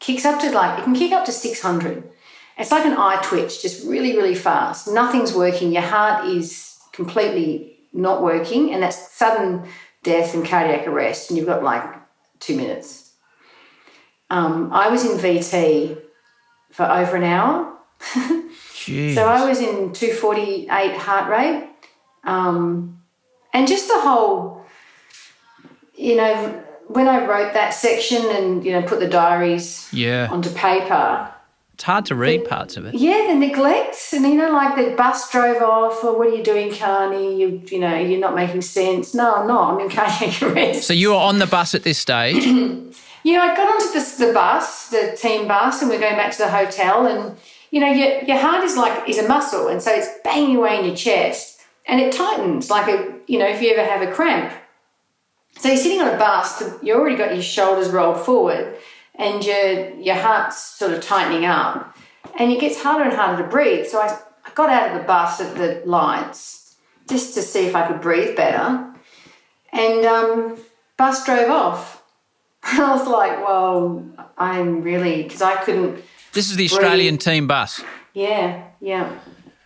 Kicks 0.00 0.26
up 0.26 0.38
to 0.42 0.50
like, 0.50 0.80
it 0.80 0.84
can 0.84 0.94
kick 0.94 1.12
up 1.12 1.24
to 1.24 1.32
600. 1.32 2.10
It's 2.58 2.70
like 2.70 2.84
an 2.84 2.92
eye 2.92 3.20
twitch, 3.22 3.62
just 3.62 3.86
really, 3.86 4.16
really 4.16 4.34
fast. 4.34 4.88
Nothing's 4.88 5.34
working. 5.34 5.72
Your 5.72 5.82
heart 5.82 6.26
is 6.26 6.78
completely 6.92 7.76
not 7.92 8.22
working, 8.22 8.72
and 8.72 8.82
that's 8.82 9.12
sudden 9.12 9.66
death 10.02 10.34
and 10.34 10.46
cardiac 10.46 10.86
arrest, 10.86 11.30
and 11.30 11.36
you've 11.36 11.46
got 11.46 11.62
like 11.64 11.84
two 12.38 12.56
minutes. 12.56 13.12
Um, 14.30 14.72
I 14.72 14.88
was 14.88 15.04
in 15.04 15.18
VT 15.18 15.98
for 16.70 16.84
over 16.84 17.16
an 17.16 17.24
hour. 17.24 17.72
So 19.14 19.26
I 19.26 19.48
was 19.48 19.60
in 19.60 19.92
248 19.92 20.96
heart 20.96 21.30
rate. 21.30 21.70
Um, 22.24 23.00
and 23.52 23.66
just 23.66 23.88
the 23.88 24.00
whole, 24.00 24.64
you 25.94 26.16
know, 26.16 26.62
when 26.88 27.08
I 27.08 27.24
wrote 27.26 27.54
that 27.54 27.70
section 27.70 28.24
and, 28.26 28.64
you 28.64 28.72
know, 28.72 28.82
put 28.82 29.00
the 29.00 29.08
diaries 29.08 29.88
yeah. 29.92 30.28
onto 30.30 30.50
paper, 30.50 31.32
It's 31.74 31.82
hard 31.82 32.06
to 32.06 32.14
read 32.14 32.44
parts 32.48 32.76
of 32.76 32.86
it. 32.86 32.94
yeah, 32.94 33.26
the 33.28 33.34
neglect, 33.34 33.96
and 34.12 34.24
you 34.24 34.36
know, 34.36 34.52
like 34.52 34.76
the 34.76 34.94
bus 34.94 35.28
drove 35.30 35.60
off, 35.60 36.04
or 36.04 36.16
what 36.16 36.28
are 36.28 36.34
you 36.34 36.44
doing, 36.44 36.72
Carney? 36.72 37.40
You, 37.40 37.60
you 37.66 37.80
know, 37.80 37.96
you're 37.96 38.20
not 38.20 38.36
making 38.36 38.62
sense. 38.62 39.12
No, 39.12 39.34
I'm 39.34 39.48
not. 39.48 39.74
I'm 39.74 39.80
in 39.80 39.90
cardiac 39.90 40.40
arrest. 40.42 40.84
So 40.86 40.92
you 40.92 41.10
were 41.10 41.16
on 41.16 41.40
the 41.40 41.48
bus 41.48 41.74
at 41.74 41.82
this 41.82 41.98
stage. 41.98 42.44
Yeah, 43.26 43.40
I 43.40 43.56
got 43.56 43.72
onto 43.72 43.90
this, 43.94 44.16
the 44.16 44.34
bus, 44.34 44.90
the 44.90 45.16
team 45.18 45.48
bus, 45.48 45.80
and 45.80 45.90
we're 45.90 45.98
going 45.98 46.14
back 46.14 46.30
to 46.32 46.38
the 46.38 46.50
hotel. 46.50 47.06
And 47.06 47.34
you 47.70 47.80
know, 47.80 47.90
your, 47.90 48.22
your 48.24 48.36
heart 48.36 48.62
is 48.64 48.76
like 48.76 49.08
is 49.08 49.16
a 49.16 49.26
muscle, 49.26 49.68
and 49.68 49.80
so 49.80 49.90
it's 49.92 50.08
banging 50.22 50.56
away 50.56 50.78
in 50.78 50.84
your 50.84 50.94
chest, 50.94 51.62
and 51.86 52.00
it 52.00 52.12
tightens 52.12 52.68
like 52.68 52.86
a 52.86 53.14
you 53.26 53.38
know 53.38 53.48
if 53.48 53.62
you 53.62 53.70
ever 53.70 53.82
have 53.82 54.06
a 54.06 54.12
cramp. 54.12 54.52
So 55.58 55.68
you're 55.68 55.78
sitting 55.78 56.02
on 56.02 56.14
a 56.14 56.18
bus, 56.18 56.62
you 56.82 56.94
already 56.94 57.16
got 57.16 57.32
your 57.32 57.42
shoulders 57.42 57.88
rolled 57.88 58.20
forward, 58.20 58.76
and 59.16 59.44
your 59.44 59.90
your 59.96 60.16
heart's 60.16 60.58
sort 60.62 60.92
of 60.92 61.00
tightening 61.02 61.44
up, 61.44 61.96
and 62.38 62.50
it 62.52 62.60
gets 62.60 62.82
harder 62.82 63.04
and 63.04 63.12
harder 63.12 63.42
to 63.42 63.48
breathe. 63.48 63.86
So 63.86 64.00
I, 64.00 64.18
I 64.44 64.50
got 64.54 64.70
out 64.70 64.90
of 64.92 65.00
the 65.00 65.06
bus 65.06 65.40
at 65.40 65.56
the 65.56 65.82
lights 65.84 66.76
just 67.08 67.34
to 67.34 67.42
see 67.42 67.66
if 67.66 67.74
I 67.74 67.86
could 67.86 68.00
breathe 68.00 68.36
better, 68.36 68.92
and 69.72 70.04
um, 70.04 70.56
bus 70.96 71.24
drove 71.24 71.50
off. 71.50 72.02
I 72.64 72.94
was 72.96 73.06
like, 73.06 73.38
well, 73.46 74.04
I'm 74.38 74.80
really, 74.82 75.22
because 75.24 75.42
I 75.42 75.56
couldn't, 75.56 76.02
This 76.32 76.50
is 76.50 76.56
the 76.56 76.64
Australian 76.64 77.18
team 77.18 77.46
bus. 77.46 77.82
yeah, 78.14 78.64
yeah. 78.80 79.18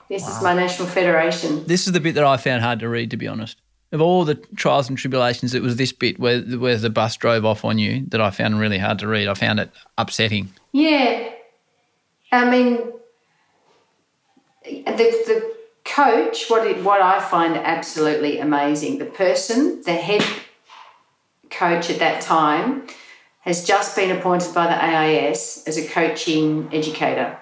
This 0.08 0.26
is 0.26 0.42
my 0.42 0.54
national 0.54 0.88
federation. 0.88 1.66
This 1.66 1.86
is 1.86 1.92
the 1.92 2.00
bit 2.00 2.14
that 2.14 2.24
I 2.24 2.38
found 2.38 2.62
hard 2.62 2.80
to 2.80 2.88
read, 2.88 3.10
to 3.10 3.16
be 3.18 3.28
honest. 3.28 3.58
Of 3.90 4.02
all 4.02 4.24
the 4.24 4.34
trials 4.56 4.88
and 4.88 4.98
tribulations, 4.98 5.54
it 5.54 5.62
was 5.62 5.76
this 5.76 5.92
bit 5.92 6.18
where 6.18 6.40
where 6.42 6.76
the 6.76 6.90
bus 6.90 7.16
drove 7.16 7.44
off 7.44 7.64
on 7.64 7.78
you 7.78 8.04
that 8.08 8.20
I 8.20 8.30
found 8.30 8.60
really 8.60 8.78
hard 8.78 8.98
to 8.98 9.08
read. 9.08 9.28
I 9.28 9.34
found 9.34 9.60
it 9.60 9.70
upsetting. 9.96 10.52
Yeah. 10.72 11.30
I 12.30 12.50
mean, 12.50 12.92
the, 14.64 14.92
the 15.26 15.54
coach, 15.84 16.48
what, 16.48 16.66
it, 16.66 16.84
what 16.84 17.00
I 17.00 17.20
find 17.20 17.56
absolutely 17.56 18.38
amazing, 18.38 18.98
the 18.98 19.06
person, 19.06 19.82
the 19.82 19.94
head 19.94 20.24
coach 21.50 21.90
at 21.90 21.98
that 21.98 22.20
time, 22.20 22.86
has 23.40 23.64
just 23.64 23.96
been 23.96 24.14
appointed 24.16 24.54
by 24.54 24.66
the 24.66 24.84
AIS 24.84 25.64
as 25.66 25.78
a 25.78 25.86
coaching 25.88 26.68
educator. 26.72 27.38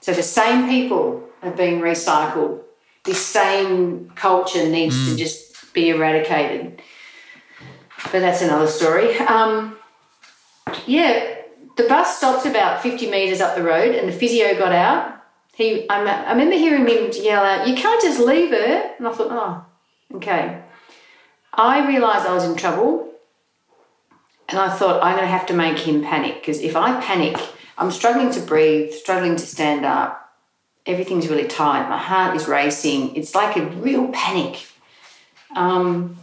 So 0.00 0.12
the 0.12 0.22
same 0.22 0.68
people 0.68 1.28
are 1.42 1.50
being 1.50 1.80
recycled. 1.80 2.62
This 3.06 3.24
same 3.24 4.10
culture 4.16 4.68
needs 4.68 5.08
to 5.08 5.16
just 5.16 5.72
be 5.72 5.90
eradicated. 5.90 6.82
But 8.04 8.20
that's 8.20 8.42
another 8.42 8.66
story. 8.66 9.16
Um, 9.18 9.76
yeah, 10.86 11.36
the 11.76 11.84
bus 11.84 12.18
stopped 12.18 12.46
about 12.46 12.82
50 12.82 13.10
metres 13.10 13.40
up 13.40 13.54
the 13.54 13.62
road 13.62 13.94
and 13.94 14.08
the 14.08 14.12
physio 14.12 14.58
got 14.58 14.72
out. 14.72 15.22
He, 15.54 15.88
I, 15.88 16.02
I 16.04 16.32
remember 16.32 16.56
hearing 16.56 16.86
him 16.86 17.10
yell 17.12 17.42
out, 17.42 17.66
You 17.66 17.74
can't 17.74 18.02
just 18.02 18.20
leave 18.20 18.50
her. 18.50 18.94
And 18.98 19.08
I 19.08 19.12
thought, 19.12 19.28
Oh, 19.30 20.16
okay. 20.16 20.62
I 21.54 21.86
realised 21.88 22.26
I 22.26 22.34
was 22.34 22.44
in 22.44 22.56
trouble 22.56 23.10
and 24.48 24.58
I 24.58 24.68
thought, 24.68 25.02
I'm 25.02 25.16
going 25.16 25.24
to 25.24 25.30
have 25.30 25.46
to 25.46 25.54
make 25.54 25.78
him 25.78 26.02
panic 26.02 26.40
because 26.40 26.60
if 26.60 26.76
I 26.76 27.00
panic, 27.00 27.36
I'm 27.78 27.90
struggling 27.90 28.30
to 28.32 28.40
breathe, 28.40 28.92
struggling 28.92 29.36
to 29.36 29.46
stand 29.46 29.84
up. 29.84 30.25
Everything's 30.86 31.28
really 31.28 31.48
tight. 31.48 31.88
My 31.88 31.98
heart 31.98 32.36
is 32.36 32.46
racing. 32.46 33.16
It's 33.16 33.34
like 33.34 33.56
a 33.56 33.66
real 33.66 34.08
panic. 34.08 34.66
Um, 35.54 36.18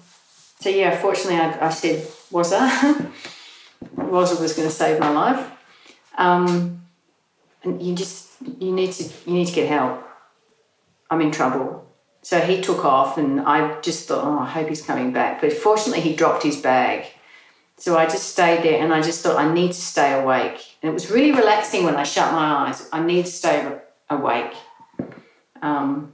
so, 0.60 0.70
yeah, 0.70 0.98
fortunately, 0.98 1.36
I, 1.36 1.68
I 1.68 1.70
said, 1.70 2.08
Was 2.32 2.54
I? 2.54 3.08
was 3.96 4.40
was 4.40 4.54
going 4.54 4.68
to 4.68 4.74
save 4.74 5.00
my 5.00 5.10
life. 5.10 5.52
Um, 6.18 6.82
and 7.64 7.82
you 7.82 7.96
just 7.96 8.32
you 8.60 8.72
need 8.72 8.92
to 8.94 9.04
you 9.26 9.34
need 9.34 9.48
to 9.48 9.54
get 9.54 9.68
help. 9.68 10.04
I'm 11.10 11.22
in 11.22 11.32
trouble. 11.32 11.86
So 12.22 12.40
he 12.40 12.62
took 12.62 12.86
off, 12.86 13.18
and 13.18 13.42
I 13.42 13.82
just 13.82 14.08
thought, 14.08 14.24
oh, 14.24 14.40
I 14.40 14.46
hope 14.50 14.70
he's 14.70 14.82
coming 14.82 15.12
back. 15.12 15.42
But 15.42 15.52
fortunately, 15.52 16.02
he 16.02 16.16
dropped 16.16 16.44
his 16.44 16.56
bag. 16.56 17.06
So 17.76 17.98
I 17.98 18.06
just 18.06 18.30
stayed 18.30 18.64
there, 18.64 18.82
and 18.82 18.94
I 18.94 19.02
just 19.02 19.22
thought 19.22 19.36
I 19.36 19.52
need 19.54 19.74
to 19.74 19.82
stay 19.82 20.14
awake. 20.14 20.78
And 20.82 20.90
it 20.90 20.94
was 20.94 21.12
really 21.12 21.34
relaxing 21.34 21.84
when 21.84 21.98
I 21.98 22.04
shut 22.04 22.32
my 22.32 22.68
eyes. 22.68 22.88
I 22.94 23.04
need 23.04 23.26
to 23.26 23.32
stay 23.32 23.68
awake. 24.10 24.54
Um, 25.62 26.14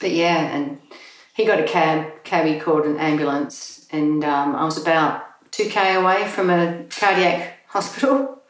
but 0.00 0.10
yeah, 0.10 0.54
and 0.54 0.80
he 1.34 1.44
got 1.44 1.60
a 1.60 1.64
cab. 1.64 2.24
Cabby 2.24 2.60
called 2.60 2.84
an 2.84 2.98
ambulance, 2.98 3.86
and 3.90 4.24
um, 4.24 4.54
I 4.54 4.64
was 4.64 4.80
about 4.80 5.24
2k 5.52 6.00
away 6.00 6.26
from 6.28 6.50
a 6.50 6.84
cardiac 6.90 7.58
hospital. 7.68 8.38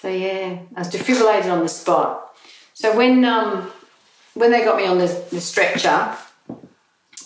So 0.00 0.08
yeah, 0.08 0.60
I 0.76 0.78
was 0.78 0.90
defibrillated 0.90 1.52
on 1.52 1.58
the 1.58 1.68
spot. 1.68 2.32
So 2.72 2.96
when 2.96 3.24
um, 3.24 3.68
when 4.34 4.52
they 4.52 4.62
got 4.62 4.76
me 4.76 4.86
on 4.86 4.98
the, 4.98 5.24
the 5.32 5.40
stretcher, 5.40 6.14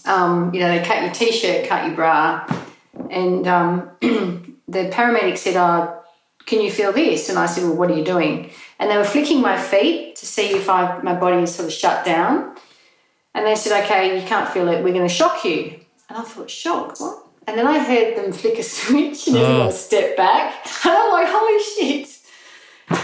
um, 0.06 0.54
you 0.54 0.60
know, 0.60 0.68
they 0.68 0.82
cut 0.82 1.02
your 1.02 1.12
t-shirt, 1.12 1.68
cut 1.68 1.86
your 1.86 1.94
bra, 1.94 2.46
and 3.10 3.46
um, 3.46 3.90
the 4.00 4.88
paramedic 4.88 5.36
said, 5.36 5.56
"Oh, 5.56 6.02
can 6.46 6.62
you 6.62 6.70
feel 6.70 6.92
this?" 6.92 7.28
And 7.28 7.38
I 7.38 7.44
said, 7.44 7.64
"Well, 7.64 7.76
what 7.76 7.90
are 7.90 7.94
you 7.94 8.04
doing?" 8.04 8.50
And 8.82 8.90
they 8.90 8.96
were 8.96 9.04
flicking 9.04 9.40
my 9.40 9.56
feet 9.56 10.16
to 10.16 10.26
see 10.26 10.46
if 10.60 10.68
I 10.68 10.98
my 11.02 11.14
body 11.14 11.40
is 11.42 11.54
sort 11.54 11.68
of 11.68 11.72
shut 11.72 12.04
down. 12.04 12.56
And 13.34 13.46
they 13.46 13.54
said, 13.54 13.72
"Okay, 13.84 14.02
you 14.20 14.26
can't 14.26 14.48
feel 14.52 14.66
it. 14.68 14.82
We're 14.82 14.92
going 14.92 15.06
to 15.08 15.14
shock 15.20 15.44
you." 15.44 15.78
And 16.08 16.18
I 16.18 16.22
thought, 16.22 16.50
"Shock? 16.50 16.98
What?" 17.00 17.16
And 17.46 17.56
then 17.58 17.66
I 17.66 17.78
heard 17.78 18.16
them 18.16 18.32
flick 18.32 18.58
a 18.58 18.62
switch, 18.78 19.28
and 19.28 19.36
everyone 19.36 19.72
stepped 19.72 20.16
back. 20.16 20.66
And 20.84 20.94
I'm 21.00 21.12
like, 21.12 21.28
"Holy 21.30 21.58
shit!" 21.74 22.08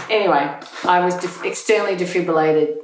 Anyway, 0.09 0.45
I 0.83 0.99
was 1.05 1.15
def- 1.15 1.43
externally 1.45 1.95
defibrillated, 1.95 2.77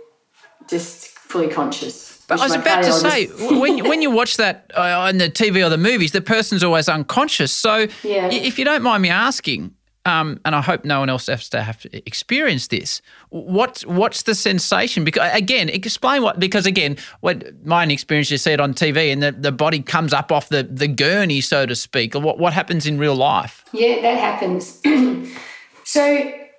just 0.70 1.08
fully 1.10 1.50
conscious. 1.50 2.24
But 2.28 2.40
I 2.40 2.44
was 2.46 2.56
about 2.56 2.84
to 2.86 2.92
say, 2.94 3.28
when 3.62 3.84
when 3.88 4.02
you 4.02 4.10
watch 4.10 4.38
that 4.38 4.72
uh, 4.76 5.08
on 5.08 5.18
the 5.20 5.30
TV 5.30 5.64
or 5.64 5.70
the 5.70 5.78
movies, 5.78 6.12
the 6.14 6.22
person's 6.22 6.64
always 6.64 6.90
unconscious. 6.90 7.52
So, 7.52 7.88
Yeah. 8.04 8.28
i- 8.28 8.46
if 8.50 8.58
you 8.58 8.66
don't 8.66 8.82
mind 8.82 9.04
me 9.04 9.10
asking, 9.10 9.75
um, 10.06 10.40
and 10.46 10.56
I 10.56 10.62
hope 10.62 10.86
no 10.86 11.00
one 11.00 11.10
else 11.10 11.26
has 11.28 11.50
to 11.50 11.64
have 11.64 11.82
to 11.82 12.08
experience 12.08 12.68
this, 12.68 13.02
what's 13.30 13.86
what's 13.86 14.24
the 14.24 14.36
sensation? 14.36 15.04
Because 15.04 15.36
again, 15.36 15.68
explain 15.70 16.22
what. 16.22 16.40
Because 16.40 16.68
again, 16.68 16.98
what 17.22 17.66
my 17.66 17.84
experience, 17.86 18.30
you 18.30 18.38
see 18.38 18.52
it 18.52 18.60
on 18.60 18.74
TV, 18.76 19.12
and 19.12 19.24
the, 19.24 19.32
the 19.32 19.52
body 19.52 19.82
comes 19.82 20.14
up 20.14 20.32
off 20.32 20.50
the, 20.50 20.64
the 20.64 20.88
gurney, 20.88 21.42
so 21.42 21.66
to 21.66 21.76
speak. 21.76 22.14
What 22.14 22.38
what 22.38 22.54
happens 22.54 22.86
in 22.86 23.00
real 23.00 23.16
life? 23.16 23.66
Yeah, 23.74 24.02
that 24.02 24.20
happens. 24.20 24.80
so 25.84 26.04
it 26.04 26.52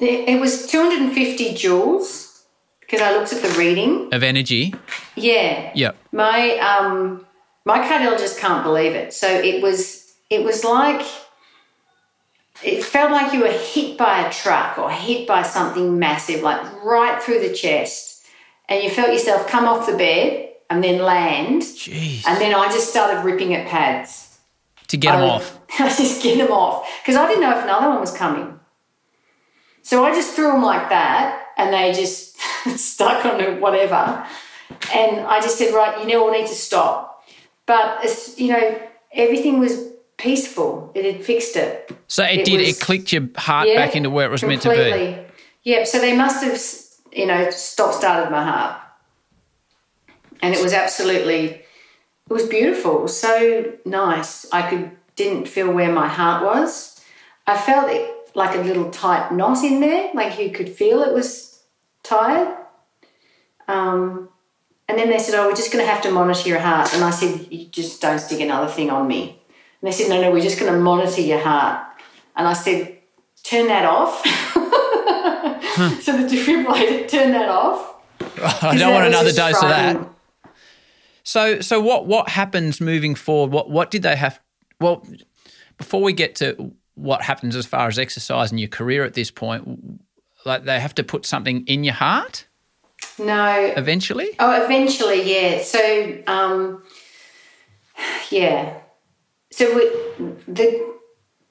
it 0.00 0.40
was 0.40 0.66
250 0.66 1.54
joules 1.54 2.42
because 2.80 3.02
I 3.02 3.12
looked 3.12 3.34
at 3.34 3.42
the 3.42 3.58
reading. 3.58 4.12
Of 4.14 4.22
energy. 4.22 4.74
Yeah. 5.14 5.72
Yep. 5.74 5.96
My 6.12 6.56
um 6.58 7.26
my 7.66 7.80
cardiologist 7.80 8.38
can't 8.38 8.64
believe 8.64 8.94
it. 8.94 9.12
So 9.12 9.28
it 9.28 9.62
was 9.62 10.14
it 10.30 10.42
was 10.42 10.64
like 10.64 11.04
it 12.64 12.84
felt 12.84 13.10
like 13.10 13.32
you 13.32 13.40
were 13.40 13.50
hit 13.50 13.98
by 13.98 14.26
a 14.26 14.32
truck 14.32 14.78
or 14.78 14.90
hit 14.90 15.26
by 15.26 15.42
something 15.42 15.98
massive, 15.98 16.42
like 16.42 16.60
right 16.82 17.22
through 17.22 17.40
the 17.40 17.52
chest. 17.52 18.24
And 18.68 18.82
you 18.82 18.90
felt 18.90 19.12
yourself 19.12 19.48
come 19.48 19.64
off 19.64 19.86
the 19.86 19.96
bed 19.96 20.50
and 20.70 20.82
then 20.82 21.02
land. 21.02 21.62
Jeez. 21.62 22.26
And 22.26 22.40
then 22.40 22.54
I 22.54 22.66
just 22.66 22.90
started 22.90 23.24
ripping 23.24 23.54
at 23.54 23.68
pads. 23.68 24.38
To 24.88 24.96
get 24.96 25.12
them 25.12 25.22
off. 25.22 25.58
I 25.78 25.88
just 25.88 26.22
get 26.22 26.38
them 26.38 26.52
off 26.52 26.88
because 27.02 27.16
I 27.16 27.26
didn't 27.26 27.42
know 27.42 27.56
if 27.56 27.64
another 27.64 27.88
one 27.88 28.00
was 28.00 28.14
coming. 28.16 28.60
So 29.82 30.04
I 30.04 30.14
just 30.14 30.34
threw 30.34 30.52
them 30.52 30.62
like 30.62 30.90
that, 30.90 31.46
and 31.56 31.72
they 31.72 31.92
just 31.92 32.36
stuck 32.76 33.24
on 33.24 33.60
whatever. 33.60 34.24
And 34.94 35.20
I 35.20 35.40
just 35.40 35.58
said, 35.58 35.74
right, 35.74 35.98
you 36.00 36.06
know, 36.06 36.24
we'll 36.24 36.32
need 36.32 36.46
to 36.46 36.54
stop. 36.54 37.24
But 37.66 38.06
you 38.36 38.52
know, 38.52 38.80
everything 39.12 39.58
was 39.58 39.91
peaceful. 40.22 40.92
It 40.94 41.04
had 41.04 41.24
fixed 41.24 41.56
it. 41.56 41.90
So 42.08 42.22
it, 42.24 42.40
It 42.40 42.44
did. 42.44 42.60
was- 42.60 42.68
it 42.70 42.80
clicked 42.80 43.12
your 43.12 43.28
heart 43.36 43.68
Yeah, 43.68 43.76
back 43.76 43.96
into 43.96 44.10
where 44.10 44.26
it 44.26 44.30
was 44.30 44.42
meant 44.42 44.62
to 44.62 44.70
be. 44.70 44.76
completely. 44.76 45.24
Yep. 45.64 45.86
So 45.86 45.98
they 45.98 46.14
must 46.16 46.42
have, 46.44 46.60
you 47.20 47.26
know, 47.26 47.50
stop 47.50 47.92
started 47.94 48.30
my 48.30 48.42
heart, 48.44 48.76
and 50.42 50.54
it 50.54 50.62
was 50.62 50.72
absolutely, 50.72 51.44
it 52.28 52.32
was 52.38 52.46
beautiful. 52.46 52.98
It 52.98 53.02
was 53.02 53.18
so 53.18 53.72
nice. 53.84 54.46
I 54.52 54.62
could 54.68 54.90
didn't 55.14 55.46
feel 55.46 55.70
where 55.70 55.92
my 55.92 56.08
heart 56.08 56.42
was. 56.42 56.98
I 57.46 57.56
felt 57.58 57.90
it 57.90 58.10
like 58.34 58.54
a 58.56 58.62
little 58.62 58.90
tight 58.90 59.30
knot 59.32 59.62
in 59.62 59.80
there, 59.80 60.10
like 60.14 60.38
you 60.38 60.50
could 60.50 60.70
feel 60.70 61.02
it 61.02 61.12
was 61.12 61.60
tired. 62.02 62.48
Um, 63.68 64.28
and 64.88 64.98
then 64.98 65.10
they 65.10 65.18
said, 65.18 65.34
"Oh, 65.38 65.46
we're 65.48 65.54
just 65.54 65.70
going 65.72 65.84
to 65.84 65.90
have 65.90 66.02
to 66.02 66.10
monitor 66.10 66.48
your 66.48 66.58
heart." 66.60 66.94
And 66.94 67.04
I 67.04 67.10
said, 67.10 67.46
"You 67.50 67.66
just 67.66 68.00
don't 68.00 68.18
stick 68.18 68.40
another 68.40 68.68
thing 68.72 68.90
on 68.90 69.06
me." 69.06 69.38
And 69.82 69.88
they 69.88 69.92
said, 69.92 70.08
"No, 70.08 70.20
no, 70.20 70.30
we're 70.30 70.40
just 70.40 70.58
going 70.58 70.72
to 70.72 70.78
monitor 70.78 71.20
your 71.20 71.40
heart." 71.40 71.84
And 72.36 72.46
I 72.46 72.52
said, 72.52 72.98
"Turn 73.42 73.66
that 73.66 73.84
off." 73.84 74.24
so 76.02 76.16
the 76.16 76.28
defibrillator 76.28 77.08
turned 77.08 77.34
that 77.34 77.48
off. 77.48 77.96
I 78.62 78.76
don't 78.76 78.94
want 78.94 79.06
another 79.06 79.32
dose 79.32 79.62
of 79.62 79.68
that. 79.68 80.08
So, 81.24 81.60
so 81.60 81.80
what 81.80 82.06
what 82.06 82.28
happens 82.28 82.80
moving 82.80 83.14
forward? 83.14 83.52
What 83.52 83.70
what 83.70 83.90
did 83.90 84.02
they 84.02 84.16
have? 84.16 84.40
Well, 84.80 85.06
before 85.78 86.02
we 86.02 86.12
get 86.12 86.36
to 86.36 86.72
what 86.94 87.22
happens 87.22 87.56
as 87.56 87.66
far 87.66 87.88
as 87.88 87.98
exercise 87.98 88.50
and 88.50 88.60
your 88.60 88.68
career 88.68 89.04
at 89.04 89.14
this 89.14 89.30
point, 89.30 90.00
like 90.44 90.64
they 90.64 90.78
have 90.78 90.94
to 90.96 91.04
put 91.04 91.26
something 91.26 91.64
in 91.66 91.84
your 91.84 91.94
heart 91.94 92.46
No, 93.18 93.72
eventually. 93.76 94.30
Oh, 94.38 94.64
eventually, 94.64 95.22
yeah. 95.22 95.62
So, 95.62 96.18
um, 96.26 96.82
yeah. 98.30 98.78
So 99.52 99.74
we, 99.76 99.84
the 100.48 100.94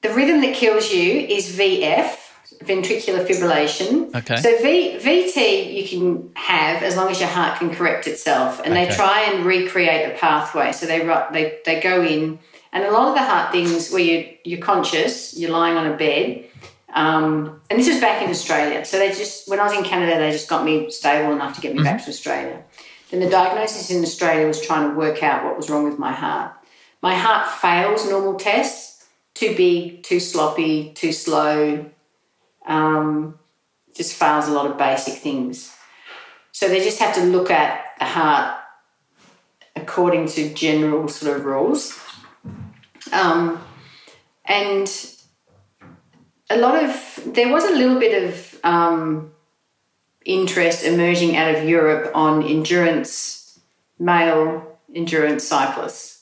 the 0.02 0.10
rhythm 0.10 0.40
that 0.42 0.54
kills 0.54 0.92
you 0.92 1.20
is 1.20 1.56
VF, 1.56 2.16
ventricular 2.64 3.24
fibrillation. 3.24 4.14
Okay. 4.14 4.36
So 4.36 4.58
V, 4.60 4.98
VT 4.98 5.72
you 5.72 5.88
can 5.88 6.30
have 6.34 6.82
as 6.82 6.96
long 6.96 7.10
as 7.10 7.20
your 7.20 7.28
heart 7.28 7.58
can 7.58 7.70
correct 7.74 8.06
itself, 8.06 8.60
and 8.64 8.74
they 8.74 8.88
try 8.88 9.22
and 9.22 9.46
recreate 9.46 10.12
the 10.12 10.18
pathway. 10.18 10.72
So 10.72 10.86
they 10.86 10.98
they 11.32 11.58
they 11.64 11.80
go 11.80 12.02
in, 12.02 12.40
and 12.72 12.84
a 12.84 12.90
lot 12.90 13.08
of 13.08 13.14
the 13.14 13.22
heart 13.22 13.52
things 13.52 13.90
where 13.92 14.02
you 14.02 14.36
you're 14.44 14.60
conscious, 14.60 15.38
you're 15.38 15.52
lying 15.52 15.76
on 15.76 15.86
a 15.86 15.96
bed. 15.96 16.46
Um, 16.94 17.62
and 17.70 17.78
this 17.78 17.88
was 17.88 18.00
back 18.00 18.22
in 18.22 18.28
Australia. 18.28 18.84
So 18.84 18.98
they 18.98 19.08
just, 19.08 19.48
when 19.48 19.58
I 19.58 19.64
was 19.64 19.72
in 19.72 19.82
Canada, 19.82 20.18
they 20.18 20.30
just 20.30 20.46
got 20.46 20.62
me 20.62 20.90
stable 20.90 21.32
enough 21.32 21.54
to 21.54 21.62
get 21.62 21.74
me 21.74 21.82
back 21.82 22.04
to 22.04 22.10
Australia. 22.10 22.62
Then 23.10 23.20
the 23.20 23.30
diagnosis 23.30 23.90
in 23.90 24.02
Australia 24.02 24.46
was 24.46 24.60
trying 24.60 24.90
to 24.90 24.94
work 24.94 25.22
out 25.22 25.42
what 25.42 25.56
was 25.56 25.70
wrong 25.70 25.84
with 25.84 25.98
my 25.98 26.12
heart. 26.12 26.52
My 27.02 27.16
heart 27.16 27.48
fails 27.48 28.08
normal 28.08 28.36
tests, 28.36 29.06
too 29.34 29.56
big, 29.56 30.04
too 30.04 30.20
sloppy, 30.20 30.92
too 30.92 31.12
slow, 31.12 31.84
um, 32.64 33.38
just 33.94 34.14
fails 34.14 34.46
a 34.46 34.52
lot 34.52 34.70
of 34.70 34.78
basic 34.78 35.14
things. 35.14 35.74
So 36.52 36.68
they 36.68 36.78
just 36.78 37.00
have 37.00 37.14
to 37.16 37.24
look 37.24 37.50
at 37.50 37.84
the 37.98 38.04
heart 38.04 38.56
according 39.74 40.28
to 40.28 40.54
general 40.54 41.08
sort 41.08 41.36
of 41.36 41.44
rules. 41.44 41.98
Um, 43.12 43.60
and 44.44 44.88
a 46.50 46.58
lot 46.58 46.84
of 46.84 47.22
there 47.26 47.48
was 47.48 47.64
a 47.64 47.74
little 47.74 47.98
bit 47.98 48.28
of 48.28 48.60
um, 48.62 49.32
interest 50.24 50.84
emerging 50.84 51.36
out 51.36 51.52
of 51.52 51.68
Europe 51.68 52.12
on 52.14 52.44
endurance 52.44 53.58
male 53.98 54.78
endurance 54.94 55.46
cyclists 55.46 56.21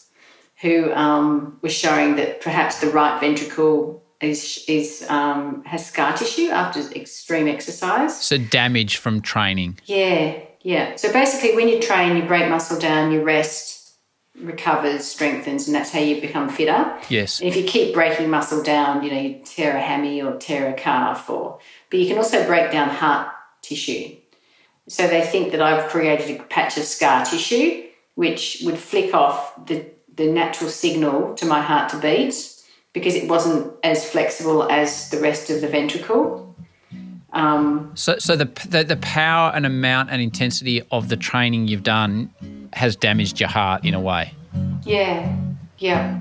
who 0.61 0.93
um, 0.93 1.59
were 1.63 1.71
showing 1.71 2.17
that 2.17 2.41
perhaps 2.41 2.81
the 2.81 2.89
right 2.89 3.19
ventricle 3.21 4.03
is 4.21 4.65
is 4.69 5.07
um, 5.09 5.65
has 5.65 5.87
scar 5.87 6.17
tissue 6.17 6.49
after 6.49 6.81
extreme 6.93 7.49
exercise. 7.49 8.21
So 8.21 8.37
damage 8.37 8.99
from 8.99 9.23
training. 9.23 9.79
Yeah, 9.87 10.39
yeah. 10.61 10.97
So 10.97 11.13
basically, 11.13 11.57
when 11.57 11.69
you 11.69 11.81
train, 11.81 12.17
you 12.17 12.25
break 12.25 12.49
muscle 12.51 12.79
down, 12.79 13.13
you 13.13 13.23
rest, 13.23 13.95
recovers, 14.39 15.07
strengthens, 15.07 15.67
and 15.67 15.75
that's 15.75 15.91
how 15.91 16.01
you 16.01 16.21
become 16.21 16.51
fitter. 16.51 16.99
Yes. 17.09 17.41
And 17.41 17.49
if 17.49 17.57
you 17.57 17.65
keep 17.65 17.95
breaking 17.95 18.29
muscle 18.29 18.63
down, 18.63 19.03
you 19.03 19.11
know, 19.11 19.21
you 19.21 19.41
tear 19.45 19.75
a 19.75 19.81
hammy 19.81 20.23
or 20.23 20.37
tear 20.37 20.69
a 20.69 20.75
calf, 20.75 21.31
or 21.31 21.59
but 21.91 21.99
you 21.99 22.07
can 22.07 22.19
also 22.19 22.47
break 22.47 22.71
down 22.71 22.91
heart 22.91 23.29
tissue. 23.63 24.17
So 24.89 25.07
they 25.07 25.23
think 25.23 25.53
that 25.53 25.63
I've 25.63 25.89
created 25.89 26.39
a 26.39 26.43
patch 26.45 26.77
of 26.77 26.83
scar 26.83 27.25
tissue, 27.25 27.85
which 28.17 28.61
would 28.65 28.77
flick 28.77 29.15
off 29.15 29.55
the 29.67 29.87
the 30.21 30.31
natural 30.31 30.71
signal 30.71 31.35
to 31.35 31.47
my 31.47 31.61
heart 31.63 31.89
to 31.91 31.99
beat 31.99 32.35
because 32.93 33.15
it 33.15 33.29
wasn't 33.29 33.73
as 33.83 34.09
flexible 34.09 34.71
as 34.71 35.09
the 35.11 35.19
rest 35.19 35.49
of 35.51 35.61
the 35.61 35.69
ventricle. 35.69 36.55
Um, 37.33 37.93
So, 37.95 38.19
so 38.19 38.37
the, 38.37 38.47
the 38.69 38.85
the 38.85 38.97
power 38.97 39.53
and 39.55 39.65
amount 39.65 40.11
and 40.11 40.21
intensity 40.21 40.83
of 40.91 41.09
the 41.09 41.17
training 41.17 41.69
you've 41.69 41.85
done 41.85 42.29
has 42.73 42.97
damaged 42.97 43.41
your 43.41 43.49
heart 43.49 43.85
in 43.85 43.95
a 43.95 44.01
way. 44.01 44.35
yeah, 44.85 45.35
yeah. 45.79 46.21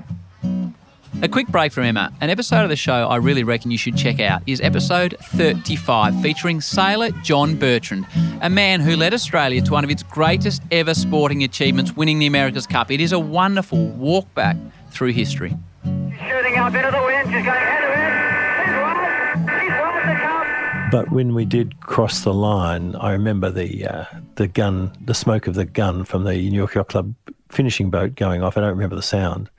A 1.22 1.28
quick 1.28 1.48
break 1.48 1.70
from 1.70 1.84
Emma. 1.84 2.10
An 2.22 2.30
episode 2.30 2.62
of 2.62 2.70
the 2.70 2.76
show 2.76 3.06
I 3.06 3.16
really 3.16 3.44
reckon 3.44 3.70
you 3.70 3.76
should 3.76 3.94
check 3.94 4.20
out 4.20 4.42
is 4.46 4.58
episode 4.62 5.16
35, 5.20 6.22
featuring 6.22 6.62
sailor 6.62 7.10
John 7.22 7.56
Bertrand, 7.56 8.06
a 8.40 8.48
man 8.48 8.80
who 8.80 8.96
led 8.96 9.12
Australia 9.12 9.60
to 9.60 9.72
one 9.72 9.84
of 9.84 9.90
its 9.90 10.02
greatest 10.02 10.62
ever 10.70 10.94
sporting 10.94 11.42
achievements, 11.44 11.94
winning 11.94 12.20
the 12.20 12.26
America's 12.26 12.66
Cup. 12.66 12.90
It 12.90 13.02
is 13.02 13.12
a 13.12 13.18
wonderful 13.18 13.88
walk 13.88 14.32
back 14.34 14.56
through 14.92 15.12
history. 15.12 15.54
Shooting 15.84 16.56
up 16.56 16.74
into 16.74 16.90
the 16.90 17.02
wind, 17.02 17.26
she's 17.26 17.44
going 17.44 17.44
head 17.44 17.80
to 17.82 17.94
head. 17.94 18.64
She's 18.64 19.46
won. 19.46 19.60
She's 19.60 19.70
won 19.78 20.14
the 20.14 20.20
cup. 20.22 20.90
But 20.90 21.12
when 21.12 21.34
we 21.34 21.44
did 21.44 21.80
cross 21.80 22.22
the 22.22 22.32
line, 22.32 22.96
I 22.96 23.12
remember 23.12 23.50
the 23.50 23.86
uh, 23.86 24.04
the 24.36 24.48
gun, 24.48 24.92
the 25.04 25.14
smoke 25.14 25.46
of 25.46 25.54
the 25.54 25.66
gun 25.66 26.04
from 26.04 26.24
the 26.24 26.32
New 26.32 26.56
York 26.56 26.74
Yacht 26.76 26.88
Club 26.88 27.14
finishing 27.50 27.90
boat 27.90 28.14
going 28.14 28.42
off. 28.42 28.56
I 28.56 28.62
don't 28.62 28.70
remember 28.70 28.96
the 28.96 29.02
sound. 29.02 29.50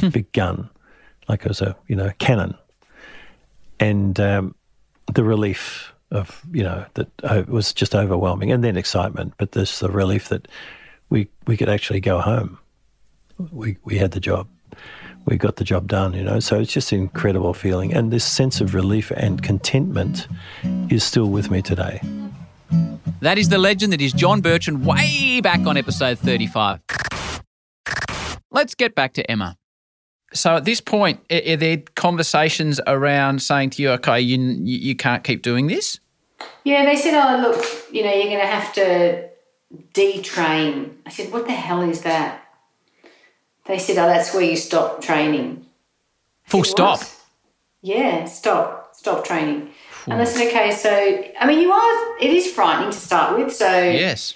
Big, 0.10 0.30
gun, 0.32 0.68
like 1.28 1.42
it 1.42 1.48
was 1.48 1.60
a 1.60 1.76
you 1.88 1.96
know 1.96 2.12
cannon, 2.18 2.54
and 3.80 4.18
um, 4.20 4.54
the 5.12 5.24
relief 5.24 5.92
of 6.10 6.42
you 6.52 6.62
know 6.62 6.84
that 6.94 7.08
uh, 7.24 7.38
it 7.38 7.48
was 7.48 7.72
just 7.72 7.94
overwhelming, 7.94 8.52
and 8.52 8.62
then 8.62 8.76
excitement. 8.76 9.34
But 9.38 9.52
there's 9.52 9.80
the 9.80 9.90
relief 9.90 10.28
that 10.28 10.48
we 11.10 11.28
we 11.46 11.56
could 11.56 11.68
actually 11.68 12.00
go 12.00 12.20
home. 12.20 12.58
We 13.52 13.76
we 13.84 13.98
had 13.98 14.12
the 14.12 14.20
job 14.20 14.48
we 15.26 15.36
got 15.36 15.56
the 15.56 15.64
job 15.64 15.88
done, 15.88 16.14
you 16.14 16.22
know. 16.22 16.40
So 16.40 16.58
it's 16.58 16.72
just 16.72 16.92
an 16.92 17.00
incredible 17.00 17.52
feeling. 17.52 17.92
And 17.92 18.12
this 18.12 18.24
sense 18.24 18.60
of 18.60 18.74
relief 18.74 19.10
and 19.16 19.42
contentment 19.42 20.28
is 20.88 21.02
still 21.02 21.26
with 21.26 21.50
me 21.50 21.62
today. 21.62 22.00
That 23.20 23.38
is 23.38 23.48
the 23.48 23.58
legend 23.58 23.92
that 23.92 24.00
is 24.00 24.12
John 24.12 24.40
Bertrand 24.40 24.86
way 24.86 25.40
back 25.40 25.60
on 25.66 25.76
episode 25.76 26.18
35. 26.18 26.80
Let's 28.50 28.74
get 28.74 28.94
back 28.94 29.14
to 29.14 29.30
Emma. 29.30 29.56
So 30.32 30.56
at 30.56 30.64
this 30.64 30.80
point, 30.80 31.20
are 31.30 31.56
there 31.56 31.82
conversations 31.94 32.80
around 32.86 33.42
saying 33.42 33.70
to 33.70 33.82
you, 33.82 33.90
okay, 33.90 34.20
you, 34.20 34.38
you 34.38 34.78
you 34.78 34.96
can't 34.96 35.22
keep 35.24 35.42
doing 35.42 35.68
this? 35.68 36.00
Yeah, 36.64 36.84
they 36.84 36.96
said, 36.96 37.14
oh, 37.14 37.40
look, 37.40 37.64
you 37.92 38.02
know, 38.02 38.12
you're 38.12 38.24
going 38.24 38.40
to 38.40 38.46
have 38.46 38.72
to 38.74 39.28
detrain. 39.94 40.94
I 41.06 41.10
said, 41.10 41.32
what 41.32 41.46
the 41.46 41.52
hell 41.52 41.82
is 41.82 42.02
that? 42.02 42.42
They 43.66 43.78
said, 43.78 43.98
oh, 43.98 44.06
that's 44.06 44.34
where 44.34 44.42
you 44.42 44.56
stop 44.56 45.00
training. 45.02 45.64
Full 46.44 46.64
said, 46.64 46.70
stop. 46.70 46.98
"What?" 46.98 47.20
Yeah, 47.82 48.24
stop, 48.24 48.94
stop 48.94 49.24
training. 49.24 49.70
And 50.08 50.20
I 50.20 50.24
said, 50.24 50.46
okay, 50.48 50.70
so, 50.72 50.90
I 51.40 51.46
mean, 51.46 51.60
you 51.60 51.72
are, 51.72 52.18
it 52.20 52.30
is 52.30 52.52
frightening 52.52 52.90
to 52.90 52.98
start 52.98 53.38
with. 53.38 53.52
So, 53.52 53.66
Yes. 53.66 54.34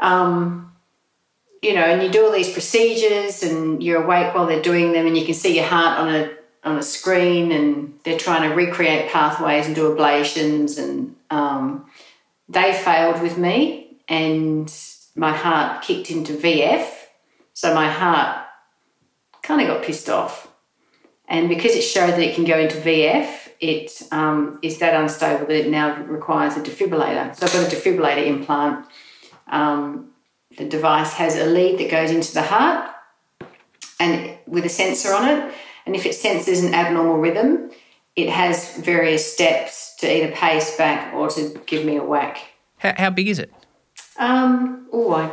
um, 0.00 0.73
you 1.64 1.74
know, 1.74 1.80
and 1.80 2.02
you 2.02 2.10
do 2.10 2.26
all 2.26 2.32
these 2.32 2.52
procedures 2.52 3.42
and 3.42 3.82
you're 3.82 4.02
awake 4.02 4.34
while 4.34 4.46
they're 4.46 4.60
doing 4.60 4.92
them 4.92 5.06
and 5.06 5.16
you 5.16 5.24
can 5.24 5.34
see 5.34 5.56
your 5.56 5.64
heart 5.64 5.98
on 5.98 6.14
a 6.14 6.30
on 6.62 6.78
a 6.78 6.82
screen 6.82 7.52
and 7.52 7.98
they're 8.04 8.18
trying 8.18 8.48
to 8.48 8.54
recreate 8.54 9.10
pathways 9.10 9.66
and 9.66 9.74
do 9.74 9.94
ablations 9.94 10.78
and 10.82 11.14
um, 11.30 11.86
they 12.48 12.72
failed 12.72 13.20
with 13.20 13.36
me 13.36 13.98
and 14.08 14.74
my 15.14 15.32
heart 15.32 15.82
kicked 15.82 16.10
into 16.10 16.32
VF. 16.32 16.88
So 17.52 17.74
my 17.74 17.90
heart 17.90 18.46
kind 19.42 19.60
of 19.60 19.68
got 19.68 19.84
pissed 19.84 20.08
off. 20.08 20.48
And 21.28 21.48
because 21.48 21.74
it 21.74 21.82
showed 21.82 22.12
that 22.12 22.20
it 22.20 22.34
can 22.34 22.44
go 22.44 22.58
into 22.58 22.76
VF, 22.76 23.48
it 23.60 24.02
um, 24.10 24.58
is 24.62 24.78
that 24.78 24.98
unstable 24.98 25.46
that 25.46 25.66
it 25.66 25.70
now 25.70 26.02
requires 26.04 26.56
a 26.56 26.60
defibrillator. 26.60 27.34
So 27.36 27.46
I've 27.46 27.52
got 27.52 27.72
a 27.72 27.76
defibrillator 27.76 28.26
implant. 28.26 28.86
Um, 29.48 30.13
the 30.56 30.64
device 30.64 31.12
has 31.14 31.36
a 31.36 31.46
lead 31.46 31.78
that 31.78 31.90
goes 31.90 32.10
into 32.10 32.32
the 32.34 32.42
heart 32.42 32.90
and 34.00 34.36
with 34.46 34.64
a 34.64 34.68
sensor 34.68 35.12
on 35.14 35.28
it. 35.28 35.54
And 35.86 35.94
if 35.94 36.06
it 36.06 36.14
senses 36.14 36.64
an 36.64 36.74
abnormal 36.74 37.18
rhythm, 37.18 37.70
it 38.16 38.28
has 38.28 38.76
various 38.78 39.30
steps 39.32 39.96
to 40.00 40.06
either 40.10 40.32
pace 40.34 40.76
back 40.76 41.12
or 41.14 41.28
to 41.30 41.60
give 41.66 41.84
me 41.84 41.96
a 41.96 42.02
whack. 42.04 42.38
How, 42.78 42.94
how 42.96 43.10
big 43.10 43.28
is 43.28 43.38
it? 43.38 43.52
Um, 44.18 44.88
oh, 44.92 45.14
I, 45.14 45.30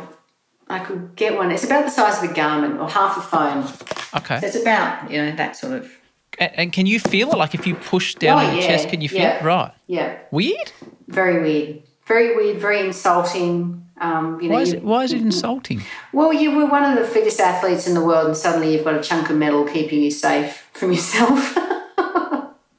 I 0.68 0.78
could 0.84 1.14
get 1.16 1.36
one. 1.36 1.50
It's 1.50 1.64
about 1.64 1.84
the 1.84 1.90
size 1.90 2.22
of 2.22 2.30
a 2.30 2.34
garment 2.34 2.78
or 2.80 2.88
half 2.88 3.16
a 3.16 3.20
phone. 3.20 3.66
So 3.66 3.86
Okay. 4.18 4.40
it's 4.42 4.56
about, 4.56 5.10
you 5.10 5.18
know, 5.22 5.34
that 5.36 5.56
sort 5.56 5.72
of. 5.74 5.90
And, 6.38 6.52
and 6.54 6.72
can 6.72 6.84
you 6.86 6.98
feel 7.00 7.30
it? 7.32 7.38
Like 7.38 7.54
if 7.54 7.66
you 7.66 7.74
push 7.74 8.14
down 8.16 8.38
Oh, 8.38 8.46
on 8.46 8.52
your 8.54 8.60
yeah, 8.62 8.66
chest, 8.68 8.88
can 8.90 9.00
you 9.00 9.08
feel 9.08 9.20
yeah. 9.20 9.38
it? 9.38 9.42
Right. 9.44 9.72
Yeah, 9.86 10.18
Weird? 10.30 10.72
very 11.08 11.40
weird. 11.42 11.82
Very 12.06 12.34
weird, 12.36 12.58
very 12.60 12.80
insulting. 12.84 13.86
Um, 14.02 14.40
you 14.40 14.48
know, 14.48 14.54
Why 14.56 14.60
is 14.62 14.72
it, 14.72 14.82
why 14.82 15.04
is 15.04 15.12
it 15.12 15.20
insulting? 15.30 15.80
Well, 16.12 16.32
you 16.32 16.50
were 16.50 16.66
one 16.66 16.84
of 16.84 16.98
the 16.98 17.06
fittest 17.08 17.40
athletes 17.40 17.86
in 17.86 17.94
the 17.94 18.04
world, 18.04 18.26
and 18.26 18.36
suddenly 18.36 18.72
you've 18.74 18.84
got 18.84 18.94
a 18.96 19.00
chunk 19.02 19.30
of 19.30 19.36
metal 19.36 19.64
keeping 19.64 20.02
you 20.02 20.10
safe 20.10 20.68
from 20.74 20.92
yourself. 20.92 21.56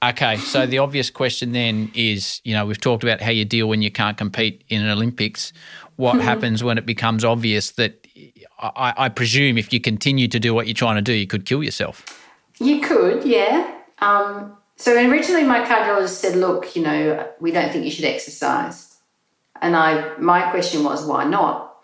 Okay, 0.04 0.36
so 0.36 0.66
the 0.66 0.80
obvious 0.80 1.10
question 1.10 1.54
then 1.54 1.90
is, 1.96 2.42
you 2.44 2.54
know, 2.54 2.66
we've 2.66 2.82
talked 2.82 3.04
about 3.04 3.22
how 3.22 3.32
you 3.32 3.46
deal 3.46 3.70
when 3.70 3.82
you 3.82 3.90
can't 3.90 4.18
compete 4.18 4.62
in 4.68 4.82
an 4.82 4.90
Olympics. 4.90 5.54
What 5.96 6.20
happens 6.20 6.62
when 6.62 6.78
it 6.78 6.86
becomes 6.86 7.24
obvious 7.24 7.72
that 7.72 8.06
I, 8.60 8.94
I 8.98 9.08
presume 9.08 9.58
if 9.58 9.72
you 9.72 9.80
continue 9.80 10.28
to 10.28 10.42
do 10.42 10.54
what 10.54 10.68
you're 10.68 10.74
trying 10.74 10.98
to 10.98 11.02
do, 11.02 11.14
you 11.14 11.26
could 11.26 11.46
kill 11.46 11.64
yourself. 11.64 12.04
you 12.60 12.82
could, 12.82 13.24
yeah. 13.24 13.74
Um, 14.00 14.58
so 14.76 14.94
originally, 14.94 15.44
my 15.46 15.62
cardiologist 15.62 16.10
said, 16.20 16.36
"Look, 16.36 16.76
you 16.76 16.82
know, 16.84 17.26
we 17.40 17.52
don't 17.52 17.72
think 17.72 17.86
you 17.86 17.92
should 17.92 18.04
exercise," 18.04 18.93
and 19.64 19.76
I, 19.76 20.16
my 20.18 20.52
question 20.52 20.84
was, 20.84 21.06
"Why 21.06 21.24
not?" 21.24 21.76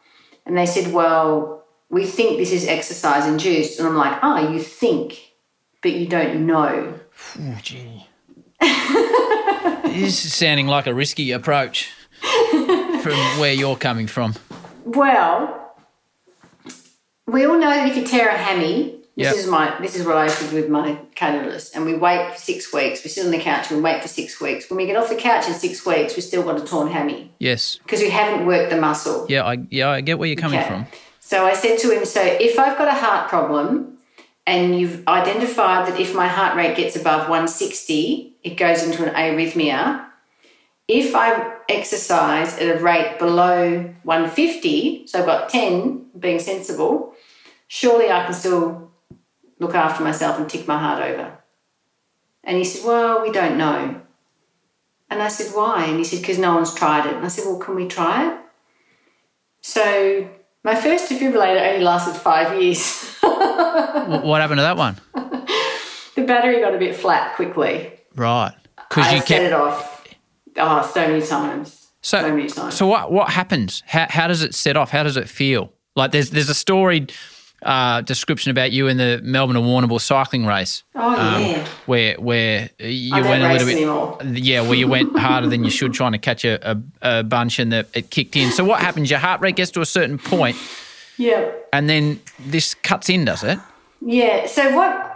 And 0.46 0.58
they 0.58 0.65
said, 0.65 0.94
"Well, 0.94 1.63
we 1.89 2.06
think 2.06 2.38
this 2.38 2.52
is 2.52 2.68
exercise 2.68 3.26
induced," 3.26 3.80
and 3.80 3.88
I'm 3.88 3.96
like, 3.96 4.20
"Ah, 4.22 4.52
you 4.52 4.60
think, 4.60 5.32
but 5.82 5.94
you 5.94 6.08
don't 6.08 6.46
know." 6.46 7.00
Oh, 7.39 7.58
gee. 7.63 8.06
this 8.60 10.26
is 10.26 10.34
sounding 10.34 10.68
like 10.68 10.86
a 10.86 10.94
risky 10.94 11.32
approach 11.32 11.89
from 13.02 13.18
where 13.39 13.54
you're 13.54 13.78
coming 13.78 14.08
from. 14.08 14.36
Well, 14.84 15.74
we 17.26 17.46
all 17.46 17.58
know 17.58 17.70
that 17.70 17.88
if 17.89 17.96
you 17.96 18.06
tear 18.06 18.28
a 18.28 18.38
hammy, 18.38 18.98
this 19.19 19.38
is 19.38 19.47
my 19.47 19.75
this 19.82 19.95
is 19.95 20.05
what 20.05 20.17
I 20.17 20.27
did 20.27 20.51
with 20.53 20.69
my 20.69 20.97
cardiologist, 21.15 21.75
and 21.75 21.86
we 21.86 21.95
wait 21.95 22.32
for 22.34 22.39
six 22.39 22.71
weeks. 22.73 23.03
We 23.03 23.10
sit 23.10 23.25
on 23.25 23.32
the 23.32 23.39
couch 23.39 23.69
and 23.69 23.77
we 23.77 23.84
wait 23.84 24.01
for 24.01 24.08
six 24.08 24.39
weeks. 24.41 24.69
When 24.69 24.77
we 24.77 24.86
get 24.86 24.95
off 24.95 25.10
the 25.10 25.15
couch 25.15 25.47
in 25.47 25.53
six 25.53 25.86
weeks, 25.86 26.15
we've 26.15 26.23
still 26.23 26.43
got 26.43 26.60
a 26.62 26.65
torn 26.65 26.88
hammy 26.89 27.32
Yes. 27.39 27.79
because 27.84 28.01
we 28.01 28.10
haven't 28.10 28.45
worked 28.45 28.69
the 28.69 28.77
muscle. 28.79 29.25
Yeah, 29.29 29.43
I 29.45 29.58
yeah, 29.69 29.89
I 29.89 30.01
get 30.01 30.17
where 30.19 30.27
you're 30.27 30.36
coming 30.36 30.60
Okay. 30.60 30.67
from. 30.67 30.88
So 31.19 31.45
I 31.45 31.53
said 31.53 31.77
to 31.79 31.91
him, 31.91 32.05
so 32.05 32.21
if 32.23 32.58
I've 32.58 32.77
got 32.77 32.88
a 32.88 32.93
heart 33.05 33.29
problem 33.29 33.98
and 34.48 34.79
you've 34.79 35.08
identified 35.08 35.87
that 35.87 36.00
if 36.00 36.15
my 36.15 36.27
heart 36.27 36.56
rate 36.56 36.75
gets 36.75 36.96
above 36.96 37.29
160, 37.29 38.37
it 38.44 38.56
goes 38.58 38.81
into 38.81 39.04
an 39.08 39.13
arrhythmia. 39.13 40.06
If 40.87 41.13
I 41.13 41.56
exercise 41.69 42.58
at 42.58 42.75
a 42.75 42.79
rate 42.79 43.19
below 43.19 43.94
150, 44.04 45.06
so 45.06 45.19
I've 45.19 45.25
got 45.27 45.50
10 45.50 46.06
being 46.19 46.39
sensible, 46.39 47.13
surely 47.67 48.10
I 48.12 48.23
can 48.25 48.33
still 48.33 48.88
look 49.60 49.75
after 49.75 50.03
myself 50.03 50.39
and 50.39 50.49
tick 50.49 50.67
my 50.67 50.79
heart 50.79 51.01
over. 51.03 51.37
And 52.43 52.57
he 52.57 52.63
said, 52.63 52.85
Well, 52.85 53.21
we 53.21 53.31
don't 53.31 53.57
know. 53.57 54.01
And 55.10 55.21
I 55.21 55.27
said, 55.27 55.55
Why? 55.55 55.85
And 55.85 55.97
he 55.97 56.03
said, 56.03 56.21
Because 56.21 56.39
no 56.39 56.55
one's 56.55 56.73
tried 56.73 57.05
it. 57.05 57.15
And 57.15 57.25
I 57.25 57.27
said, 57.27 57.45
Well, 57.45 57.60
can 57.60 57.75
we 57.75 57.87
try 57.87 58.31
it? 58.31 58.39
So 59.62 60.29
my 60.63 60.75
first 60.75 61.12
defibrillator 61.12 61.73
only 61.73 61.83
lasted 61.83 62.19
five 62.19 62.62
years. 62.62 63.17
What 63.21 64.41
happened 64.41 64.57
to 64.57 64.63
that 64.63 64.77
one? 64.77 64.97
the 66.15 66.23
battery 66.25 66.62
got 66.62 66.73
a 66.73 66.79
bit 66.79 66.95
flat 66.95 67.35
quickly. 67.35 67.91
Right. 68.15 68.55
Because 68.89 69.12
you 69.12 69.19
set 69.19 69.27
kept 69.27 69.43
it 69.43 69.53
off. 69.53 70.07
Oh, 70.57 70.89
so 70.93 71.07
many 71.07 71.25
times. 71.25 71.91
So, 72.01 72.21
many 72.21 72.49
times. 72.49 72.75
so 72.75 72.87
what 72.87 73.12
what 73.12 73.29
happens? 73.29 73.83
How, 73.85 74.07
how 74.10 74.27
does 74.27 74.41
it 74.41 74.55
set 74.55 74.77
off? 74.77 74.89
How 74.89 75.03
does 75.03 75.17
it 75.17 75.29
feel? 75.29 75.71
Like 75.95 76.12
there's 76.12 76.31
there's 76.31 76.49
a 76.49 76.55
story 76.55 77.07
uh, 77.63 78.01
description 78.01 78.51
about 78.51 78.71
you 78.71 78.87
in 78.87 78.97
the 78.97 79.19
Melbourne 79.23 79.55
and 79.57 79.65
Warrnambool 79.65 79.99
cycling 80.01 80.45
race. 80.45 80.83
Oh 80.95 81.15
yeah. 81.39 81.65
where 81.85 82.15
where 82.15 82.69
you 82.79 83.13
went 83.13 83.43
a 83.43 83.51
little 83.51 83.67
bit 83.67 83.75
anymore. 83.77 84.17
yeah 84.23 84.62
where 84.62 84.75
you 84.75 84.87
went 84.87 85.17
harder 85.17 85.47
than 85.47 85.63
you 85.63 85.69
should 85.69 85.93
trying 85.93 86.13
to 86.13 86.17
catch 86.17 86.45
a, 86.45 86.71
a, 86.71 86.81
a 87.19 87.23
bunch 87.23 87.60
and 87.60 87.71
the, 87.71 87.85
it 87.93 88.10
kicked 88.10 88.35
in 88.35 88.51
so 88.51 88.63
what 88.63 88.79
happens 88.79 89.10
your 89.10 89.19
heart 89.19 89.41
rate 89.41 89.55
gets 89.55 89.71
to 89.71 89.81
a 89.81 89.85
certain 89.85 90.17
point 90.17 90.55
Yeah. 91.17 91.51
and 91.73 91.89
then 91.89 92.21
this 92.39 92.75
cuts 92.75 93.10
in 93.10 93.25
does 93.25 93.43
it 93.43 93.60
Yeah. 94.01 94.45
So 94.47 94.75
what 94.75 95.07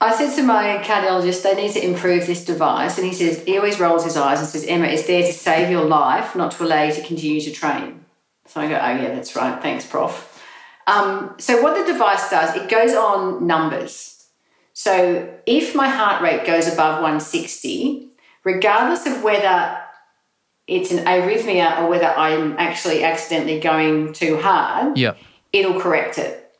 I 0.00 0.14
said 0.14 0.34
to 0.36 0.42
my 0.42 0.78
cardiologist, 0.84 1.42
they 1.42 1.54
need 1.54 1.72
to 1.72 1.82
improve 1.84 2.26
this 2.26 2.44
device, 2.44 2.98
and 2.98 3.06
he 3.06 3.14
says 3.14 3.42
he 3.44 3.56
always 3.56 3.78
rolls 3.80 4.04
his 4.04 4.16
eyes 4.18 4.38
and 4.38 4.46
says, 4.48 4.64
"Emma, 4.66 4.86
it's 4.86 5.06
there 5.06 5.22
to 5.22 5.32
save 5.32 5.70
your 5.70 5.84
life, 5.84 6.34
not 6.36 6.50
to 6.52 6.64
allow 6.64 6.82
you 6.82 6.92
to 6.94 7.02
continue 7.02 7.40
to 7.40 7.50
train." 7.52 8.04
So 8.46 8.60
I 8.60 8.66
go, 8.68 8.74
"Oh 8.74 8.90
yeah, 9.02 9.14
that's 9.14 9.34
right. 9.36 9.62
Thanks, 9.62 9.86
Prof." 9.86 10.33
Um, 10.86 11.34
so 11.38 11.62
what 11.62 11.76
the 11.76 11.92
device 11.92 12.30
does, 12.30 12.54
it 12.56 12.68
goes 12.68 12.94
on 12.94 13.46
numbers. 13.46 14.26
So 14.72 15.32
if 15.46 15.74
my 15.74 15.88
heart 15.88 16.22
rate 16.22 16.46
goes 16.46 16.66
above 16.66 17.00
160, 17.00 18.08
regardless 18.44 19.06
of 19.06 19.22
whether 19.22 19.80
it's 20.66 20.90
an 20.90 21.04
arrhythmia 21.04 21.80
or 21.80 21.88
whether 21.88 22.06
I'm 22.06 22.56
actually 22.58 23.04
accidentally 23.04 23.60
going 23.60 24.12
too 24.12 24.38
hard, 24.38 24.98
yep 24.98 25.16
it'll 25.54 25.80
correct 25.80 26.18
it. 26.18 26.52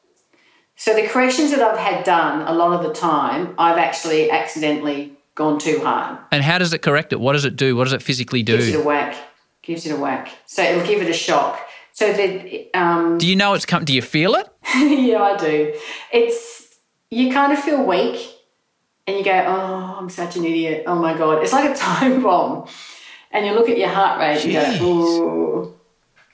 So 0.76 0.94
the 0.94 1.06
corrections 1.06 1.50
that 1.50 1.60
I've 1.60 1.78
had 1.78 2.04
done 2.04 2.46
a 2.46 2.52
lot 2.52 2.72
of 2.72 2.82
the 2.86 2.94
time, 2.94 3.54
I've 3.58 3.78
actually 3.78 4.30
accidentally 4.30 5.12
gone 5.34 5.58
too 5.58 5.80
hard. 5.80 6.18
and 6.30 6.42
how 6.42 6.58
does 6.58 6.72
it 6.72 6.80
correct 6.80 7.12
it 7.12 7.18
what 7.18 7.32
does 7.32 7.44
it 7.44 7.56
do 7.56 7.74
what 7.74 7.84
does 7.84 7.92
it 7.92 8.02
physically 8.02 8.42
do? 8.42 8.56
Gives 8.56 8.68
it 8.68 8.80
a 8.80 8.82
whack. 8.82 9.16
Gives 9.62 9.84
it 9.84 9.90
a 9.90 9.96
whack. 9.96 10.30
So 10.46 10.62
it'll 10.62 10.86
give 10.86 11.02
it 11.02 11.08
a 11.10 11.12
shock. 11.12 11.60
So 11.94 12.12
that 12.12 12.70
um, 12.78 13.18
do 13.18 13.26
you 13.26 13.36
know 13.36 13.54
it's 13.54 13.64
come 13.64 13.84
do 13.84 13.94
you 13.94 14.02
feel 14.02 14.34
it 14.34 14.48
yeah, 14.74 15.22
I 15.22 15.36
do. 15.36 15.74
It's 16.12 16.74
you 17.10 17.32
kind 17.32 17.52
of 17.52 17.60
feel 17.60 17.84
weak, 17.84 18.34
and 19.06 19.16
you 19.16 19.24
go, 19.24 19.44
"Oh, 19.46 19.96
I'm 19.98 20.10
such 20.10 20.36
an 20.36 20.44
idiot. 20.44 20.84
Oh 20.86 20.96
my 20.96 21.16
god!" 21.16 21.42
It's 21.42 21.52
like 21.52 21.70
a 21.70 21.74
time 21.88 22.22
bomb, 22.22 22.68
and 23.30 23.46
you 23.46 23.52
look 23.52 23.68
at 23.68 23.78
your 23.78 23.90
heart 23.90 24.18
rate 24.18 24.44
and 24.44 24.52
Jeez. 24.52 24.78
go, 24.80 24.84
"Ooh." 24.86 25.74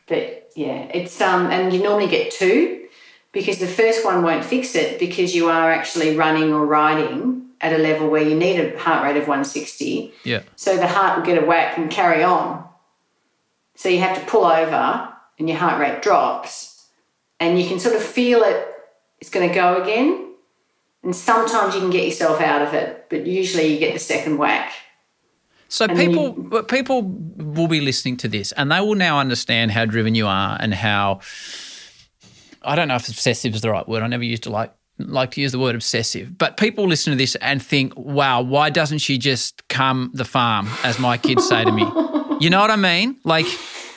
But 0.07 0.51
yeah, 0.57 0.91
it's 0.95 1.21
um, 1.21 1.49
and 1.51 1.73
you 1.73 1.83
normally 1.83 2.09
get 2.09 2.33
two 2.33 2.89
because 3.33 3.59
the 3.59 3.67
first 3.67 4.05
one 4.05 4.23
won't 4.23 4.45
fix 4.45 4.75
it 4.75 4.99
because 4.99 5.35
you 5.35 5.49
are 5.49 5.71
actually 5.71 6.17
running 6.17 6.53
or 6.53 6.65
riding 6.65 7.49
at 7.61 7.73
a 7.73 7.79
level 7.79 8.09
where 8.09 8.23
you 8.23 8.35
need 8.35 8.59
a 8.59 8.79
heart 8.79 9.05
rate 9.05 9.17
of 9.17 9.29
160. 9.29 10.13
yeah 10.25 10.41
So 10.57 10.77
the 10.79 10.89
heart 10.89 11.19
will 11.19 11.27
get 11.27 11.41
a 11.43 11.47
whack 11.47 11.77
and 11.77 11.91
carry 11.91 12.23
on. 12.23 12.67
So 13.77 13.89
you 13.91 14.01
have 14.01 14.19
to 14.19 14.25
pull 14.25 14.47
over 14.47 15.10
and 15.41 15.49
your 15.49 15.59
heart 15.59 15.81
rate 15.81 16.03
drops 16.03 16.87
and 17.41 17.61
you 17.61 17.67
can 17.67 17.81
sort 17.81 17.97
of 17.97 18.03
feel 18.03 18.43
it, 18.43 18.69
it's 19.19 19.31
going 19.31 19.49
to 19.49 19.55
go 19.55 19.83
again. 19.83 20.35
And 21.03 21.17
sometimes 21.17 21.75
you 21.75 21.81
can 21.81 21.91
get 21.91 22.05
yourself 22.05 22.41
out 22.41 22.61
of 22.63 22.75
it, 22.75 23.07
but 23.09 23.27
usually 23.27 23.73
you 23.73 23.79
get 23.79 23.95
the 23.95 23.99
second 23.99 24.37
whack. 24.37 24.73
So 25.69 25.87
then 25.87 25.97
people, 25.97 26.33
but 26.33 26.69
people 26.69 27.03
will 27.03 27.69
be 27.69 27.81
listening 27.81 28.19
to 28.19 28.29
this, 28.29 28.53
and 28.53 28.71
they 28.71 28.81
will 28.81 28.97
now 28.97 29.19
understand 29.19 29.71
how 29.71 29.87
driven 29.87 30.15
you 30.15 30.27
are, 30.27 30.57
and 30.61 30.75
how 30.75 31.21
I 32.63 32.75
don't 32.75 32.89
know 32.89 32.97
if 32.97 33.09
obsessive 33.09 33.55
is 33.55 33.61
the 33.61 33.71
right 33.71 33.89
word. 33.89 34.03
I 34.03 34.09
never 34.09 34.25
used 34.25 34.43
to 34.43 34.51
like 34.51 34.75
like 34.99 35.31
to 35.33 35.41
use 35.41 35.53
the 35.53 35.61
word 35.61 35.77
obsessive, 35.77 36.37
but 36.37 36.57
people 36.57 36.89
listen 36.89 37.13
to 37.13 37.17
this 37.17 37.37
and 37.37 37.63
think, 37.63 37.93
"Wow, 37.97 38.43
why 38.43 38.69
doesn't 38.69 38.99
she 38.99 39.17
just 39.17 39.67
come 39.69 40.11
the 40.13 40.25
farm?" 40.25 40.69
As 40.83 40.99
my 40.99 41.17
kids 41.17 41.49
say 41.49 41.65
to 41.65 41.73
me. 41.73 41.87
You 42.41 42.49
know 42.49 42.61
what 42.61 42.71
I 42.71 42.77
mean? 42.77 43.19
Like. 43.23 43.45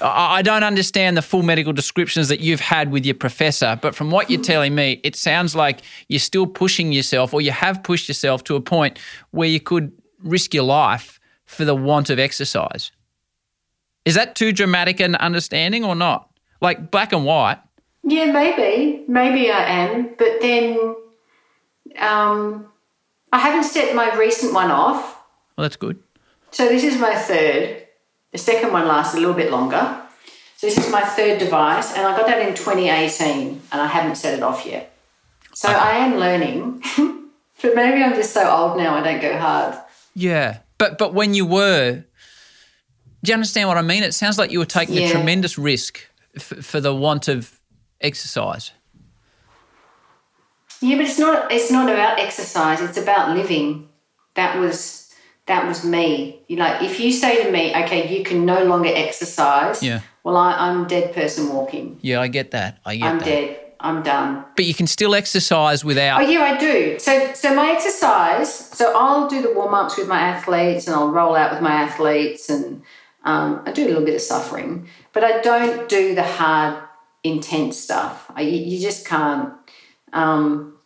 I 0.04 0.38
I 0.38 0.42
don't 0.42 0.64
understand 0.64 1.18
the 1.18 1.22
full 1.22 1.44
medical 1.44 1.74
descriptions 1.74 2.28
that 2.28 2.40
you've 2.40 2.60
had 2.60 2.92
with 2.92 3.06
your 3.06 3.16
professor, 3.16 3.80
but 3.82 3.96
from 3.96 4.12
what 4.12 4.30
you're 4.30 4.42
telling 4.42 4.76
me, 4.76 5.00
it 5.04 5.16
sounds 5.16 5.56
like 5.56 5.82
you're 6.10 6.20
still 6.20 6.46
pushing 6.46 6.92
yourself, 6.92 7.34
or 7.34 7.42
you 7.42 7.52
have 7.52 7.84
pushed 7.84 8.08
yourself 8.08 8.44
to 8.46 8.56
a 8.56 8.62
point 8.62 9.00
where 9.32 9.48
you 9.48 9.60
could 9.60 9.92
risk 10.24 10.54
your 10.54 10.64
life 10.64 11.20
for 11.46 11.66
the 11.66 11.76
want 11.76 12.10
of 12.10 12.20
exercise. 12.20 12.92
Is 14.06 14.16
that 14.16 14.36
too 14.36 14.52
dramatic 14.52 15.00
an 15.00 15.16
understanding 15.16 15.84
or 15.84 15.96
not? 15.96 16.30
Like 16.62 16.92
black 16.92 17.14
and 17.14 17.26
white. 17.26 17.60
Yeah, 18.04 18.32
maybe. 18.32 19.04
Maybe 19.08 19.50
I 19.50 19.64
am. 19.64 20.16
But 20.18 20.42
then 20.42 20.96
um, 21.98 22.68
I 23.32 23.40
haven't 23.40 23.64
set 23.64 23.96
my 23.96 24.14
recent 24.16 24.54
one 24.54 24.72
off. 24.72 25.22
Well, 25.58 25.64
that's 25.64 25.78
good. 25.78 26.02
So 26.52 26.68
this 26.68 26.84
is 26.84 26.98
my 26.98 27.16
third. 27.16 27.83
The 28.34 28.40
second 28.40 28.74
one 28.74 28.88
lasted 28.88 29.18
a 29.18 29.22
little 29.22 29.36
bit 29.36 29.52
longer. 29.52 30.02
So 30.58 30.68
this 30.68 30.78
is 30.78 30.92
my 30.92 31.02
third 31.02 31.40
device, 31.40 31.94
and 31.96 32.06
I 32.06 32.18
got 32.18 32.26
that 32.28 32.48
in 32.48 32.56
2018, 32.56 33.62
and 33.72 33.82
I 33.82 33.88
haven't 33.88 34.16
set 34.16 34.34
it 34.34 34.44
off 34.44 34.66
yet. 34.66 34.94
So 35.54 35.70
I 35.70 35.92
am 35.98 36.16
learning, 36.18 36.82
but 37.62 37.76
maybe 37.76 38.04
I'm 38.04 38.16
just 38.16 38.34
so 38.34 38.50
old 38.50 38.78
now 38.78 38.96
I 38.96 39.04
don't 39.04 39.22
go 39.22 39.38
hard. 39.38 39.78
Yeah, 40.16 40.60
but 40.78 40.98
but 40.98 41.14
when 41.14 41.34
you 41.34 41.46
were, 41.46 42.04
do 43.24 43.30
you 43.30 43.34
understand 43.34 43.70
what 43.70 43.78
I 43.78 43.84
mean? 43.84 44.04
It 44.04 44.14
sounds 44.14 44.40
like 44.40 44.52
you 44.52 44.60
were 44.60 44.66
taking 44.66 44.98
a 44.98 45.12
tremendous 45.12 45.58
risk 45.58 46.00
f- 46.36 46.66
for 46.66 46.82
the 46.82 46.96
want 46.96 47.28
of 47.28 47.60
exercise. 48.02 48.72
Yeah, 50.82 50.98
but 50.98 51.06
it's 51.06 51.20
not. 51.20 51.52
It's 51.52 51.72
not 51.72 51.90
about 51.90 52.20
exercise. 52.20 52.82
It's 52.82 52.98
about 52.98 53.38
living. 53.38 53.90
That 54.34 54.58
was 54.60 55.03
that 55.46 55.68
was 55.68 55.84
me. 55.84 56.42
You 56.48 56.58
know, 56.58 56.78
if 56.82 57.00
you 57.00 57.12
say 57.12 57.44
to 57.44 57.52
me, 57.52 57.76
"Okay, 57.84 58.16
you 58.18 58.24
can 58.24 58.46
no 58.46 58.64
longer 58.64 58.90
exercise," 58.94 59.84
Yeah. 59.84 60.02
well, 60.24 60.38
I, 60.38 60.54
I'm 60.54 60.86
a 60.86 60.88
dead 60.88 61.14
person 61.14 61.50
walking. 61.54 61.98
Yeah, 62.02 62.22
I 62.22 62.28
get 62.28 62.52
that. 62.52 62.80
I 62.86 62.96
get 62.96 63.10
I'm 63.12 63.20
that. 63.20 63.26
dead. 63.26 63.60
I'm 63.80 64.02
done. 64.02 64.46
But 64.56 64.64
you 64.64 64.74
can 64.74 64.88
still 64.88 65.14
exercise 65.14 65.84
without. 65.84 66.22
Oh 66.22 66.26
yeah, 66.26 66.42
I 66.42 66.58
do. 66.58 66.98
So 67.00 67.34
so 67.34 67.54
my 67.54 67.72
exercise. 67.72 68.54
So 68.54 68.94
I'll 68.98 69.28
do 69.28 69.42
the 69.42 69.52
warm 69.54 69.74
ups 69.74 69.98
with 69.98 70.08
my 70.08 70.20
athletes, 70.20 70.88
and 70.88 70.96
I'll 70.96 71.10
roll 71.10 71.36
out 71.36 71.52
with 71.52 71.62
my 71.62 71.74
athletes, 71.74 72.50
and 72.50 72.82
um, 73.26 73.62
I 73.66 73.72
do 73.74 73.86
a 73.86 73.90
little 73.90 74.06
bit 74.06 74.16
of 74.16 74.22
suffering, 74.22 74.88
but 75.12 75.24
I 75.26 75.42
don't 75.42 75.90
do 75.90 76.16
the 76.16 76.24
hard, 76.24 76.82
intense 77.24 77.78
stuff. 77.78 78.32
I, 78.34 78.42
you 78.42 78.60
you 78.64 78.80
just 78.80 79.06
can't. 79.06 79.52
Um, 80.14 80.78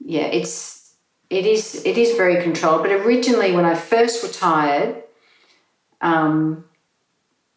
yeah, 0.00 0.26
it's 0.26 0.79
it 1.30 1.46
is 1.46 1.82
it 1.86 1.96
is 1.96 2.16
very 2.16 2.42
controlled. 2.42 2.82
But 2.82 2.90
originally, 2.90 3.52
when 3.52 3.64
I 3.64 3.74
first 3.76 4.22
retired, 4.22 5.02
um, 6.00 6.64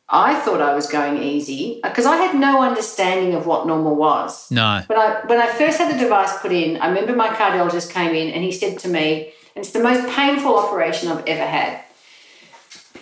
I 0.08 0.40
thought 0.40 0.62
I 0.62 0.76
was 0.76 0.88
going 0.88 1.22
easy 1.22 1.80
because 1.84 2.06
I 2.06 2.18
had 2.18 2.36
no 2.36 2.62
understanding 2.62 3.34
of 3.34 3.48
what 3.48 3.66
normal 3.66 3.96
was. 3.96 4.50
no. 4.52 4.84
When 4.88 5.00
I 5.00 5.22
when 5.26 5.42
I 5.42 5.48
first 5.48 5.80
had 5.80 5.94
the 5.94 5.98
device 5.98 6.38
put 6.40 6.52
in, 6.52 6.78
I 6.78 6.88
remember 6.88 7.16
my 7.16 7.30
cardiologist 7.30 7.92
came 7.92 8.14
in 8.14 8.32
and 8.32 8.44
he 8.44 8.52
said 8.52 8.78
to 8.80 8.88
me, 8.88 9.34
and 9.56 9.66
it's 9.66 9.72
the 9.72 9.84
most 9.84 10.08
painful 10.16 10.56
operation 10.56 11.10
I've 11.10 11.26
ever 11.26 11.46
had. 11.46 11.84